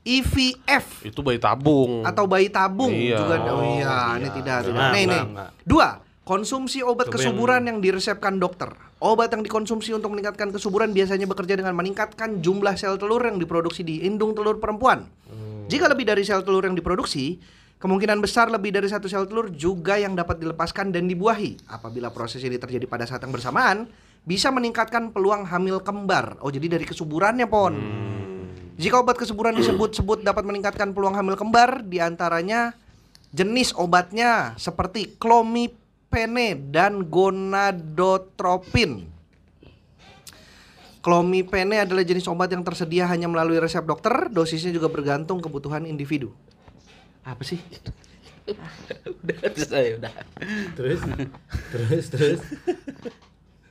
[0.00, 2.02] IVF Itu bayi tabung.
[2.02, 3.20] atau bayi tabung Iya.
[3.20, 4.72] juga oh, Oh, iya, ini tidak tidak.
[4.72, 5.18] Nggak, Nah, ini.
[5.62, 5.88] Dua,
[6.24, 7.78] konsumsi obat Coba kesuburan yang...
[7.78, 8.72] diresepkan dokter.
[9.00, 13.80] Obat yang dikonsumsi untuk meningkatkan kesuburan biasanya bekerja dengan meningkatkan jumlah sel telur yang diproduksi
[13.80, 15.08] di indung telur perempuan.
[15.70, 17.40] Jika lebih dari sel telur yang diproduksi,
[17.80, 21.64] kemungkinan besar lebih dari satu sel telur juga yang dapat dilepaskan dan dibuahi.
[21.68, 23.88] Apabila proses ini terjadi pada saat yang bersamaan,
[24.24, 26.36] bisa meningkatkan peluang hamil kembar.
[26.44, 27.74] Oh, jadi dari kesuburannya, Pon.
[28.80, 32.72] Jika obat kesuburan disebut-sebut dapat meningkatkan peluang hamil kembar, di antaranya
[33.28, 39.04] jenis obatnya seperti clomipene dan gonadotropin.
[41.00, 46.32] Clomipene adalah jenis obat yang tersedia hanya melalui resep dokter, dosisnya juga bergantung kebutuhan individu.
[47.24, 47.60] Apa sih?
[49.20, 50.12] Udah, terus aja udah.
[50.74, 50.98] Terus
[51.70, 52.40] terus terus.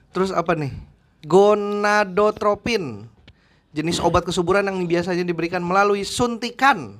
[0.09, 0.73] Terus apa nih?
[1.25, 3.05] Gonadotropin.
[3.69, 6.97] Jenis obat kesuburan yang biasanya diberikan melalui suntikan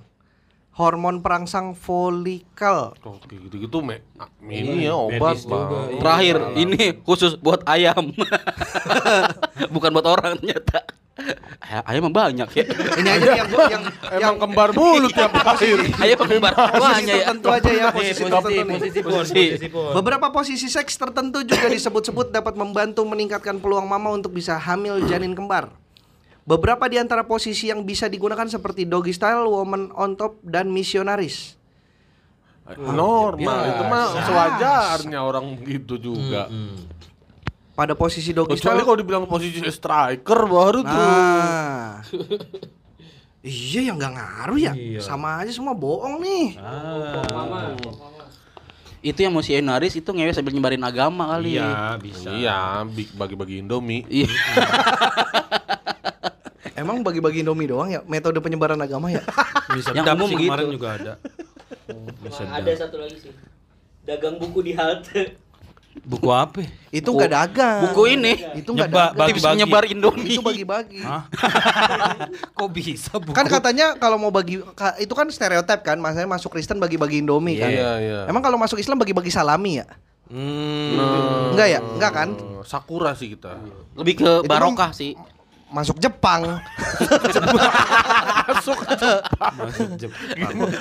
[0.80, 2.96] hormon perangsang folikel.
[3.04, 4.00] Oh, gitu-gitu me
[4.48, 6.00] ini ya obat, iya.
[6.00, 8.16] Terakhir ini khusus buat ayam.
[9.76, 10.88] Bukan buat orang ternyata.
[11.60, 12.64] Ay- Ayam mah banyak ya.
[12.96, 13.84] Ini aja yang yang
[14.18, 15.78] yang kembar mulu tiap akhir.
[15.98, 17.18] Ayam kembar posisi banyak ya.
[17.22, 19.44] tertentu aja ya posisi posisi tertentu posisi Posisi.
[19.70, 25.32] Beberapa posisi seks tertentu juga disebut-sebut dapat membantu meningkatkan peluang mama untuk bisa hamil janin
[25.32, 25.70] kembar.
[26.44, 31.54] Beberapa di antara posisi yang bisa digunakan seperti doggy style, woman on top, dan misionaris.
[32.70, 36.50] Normal, itu mah sewajarnya orang gitu juga.
[37.80, 40.92] Pada posisi doggy Kecuali style, kalau dibilang posisi striker baru tuh.
[40.92, 42.04] nah,
[43.40, 45.00] iya ya nggak ngaruh ya, Iya.
[45.00, 46.60] sama aja semua bohong nih.
[46.60, 47.24] Ah.
[47.32, 48.28] Mama, mama.
[49.00, 51.56] Itu yang misionaris itu ngewe sambil nyebarin agama kali.
[51.56, 52.28] Iya, bisa.
[52.36, 52.84] Iya,
[53.16, 54.04] bagi-bagi Indomie.
[54.12, 54.28] Iya.
[56.84, 59.24] Emang bagi-bagi Indomie doang ya metode penyebaran agama ya?
[59.76, 60.52] Bisa Yang umum gitu.
[60.52, 61.14] kemarin juga ada.
[62.24, 63.32] Bisa Wah, ada satu lagi sih.
[64.04, 65.48] Dagang buku di halte.
[66.04, 66.60] Buku apa?
[66.90, 67.80] Itu nggak dagang.
[67.86, 69.28] Buku ini itu nggak Nyeba- dagang.
[69.28, 69.54] tips bagi-bagi.
[69.56, 70.32] menyebar Indomie.
[70.32, 71.00] Itu bagi-bagi.
[71.02, 71.24] Hah?
[72.58, 73.32] Kok bisa buku?
[73.32, 74.60] Kan katanya kalau mau bagi
[74.98, 77.70] itu kan stereotip kan, maksudnya masuk Kristen bagi-bagi Indomie kan.
[77.70, 78.18] Iya, iya.
[78.26, 79.86] Emang kalau masuk Islam bagi-bagi salami ya?
[80.30, 81.54] Hmm.
[81.54, 81.80] Enggak ya?
[81.82, 82.28] Enggak kan?
[82.62, 83.58] Sakura sih kita.
[83.98, 85.14] Lebih ke Itu barokah sih.
[85.70, 86.46] Masuk Jepang.
[88.50, 89.54] Masuk Jepang.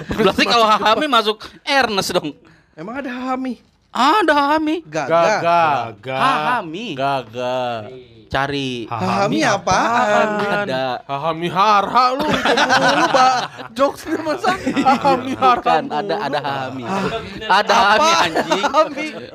[0.09, 2.33] Berarti kalau Hami masuk Ernest dong.
[2.73, 3.61] Emang ada Hami?
[3.89, 4.85] Ada Hami.
[4.85, 5.23] Gaga.
[5.41, 6.17] Gaga.
[6.61, 6.93] Hami.
[6.93, 7.89] Gaga.
[8.29, 8.85] Cari.
[8.85, 10.29] Hami apaan?
[10.69, 11.01] Ada.
[11.09, 13.33] Hahami harha lu itu mulu, Pak.
[13.73, 15.65] Jokesnya masa Hahami harha.
[15.65, 16.85] Bukan, ada ada Hami.
[17.41, 18.65] Ada Hami anjing.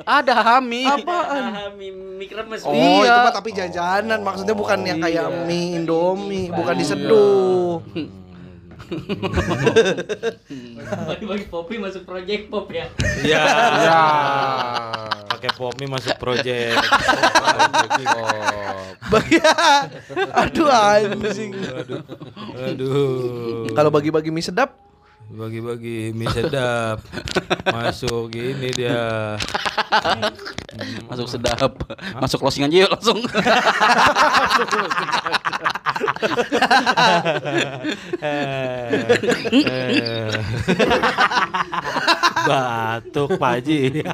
[0.06, 0.82] Ada Hami.
[0.86, 2.62] Ah, mie mie kremes.
[2.62, 3.02] Oh, Iya.
[3.02, 4.22] itu mah tapi jajanan.
[4.22, 7.82] Maksudnya bukan yang kayak mie Indomie, bukan diseduh.
[11.08, 12.86] Bagi-bagi Poppy masuk project pop ya.
[13.24, 13.42] Iya.
[13.84, 14.02] Ya.
[15.44, 16.80] Pakai Popmi masuk project.
[19.12, 19.36] Bagi
[20.32, 21.52] Aduh anjing.
[22.56, 23.68] Aduh.
[23.76, 24.72] Kalau bagi-bagi mie sedap
[25.32, 27.00] Bagi-bagi mie sedap.
[27.74, 29.40] Masuk gini dia.
[31.08, 31.72] Masuk sedap.
[32.20, 33.24] Masuk closing aja yuk langsung.
[42.44, 44.04] Batuk Pak Haji.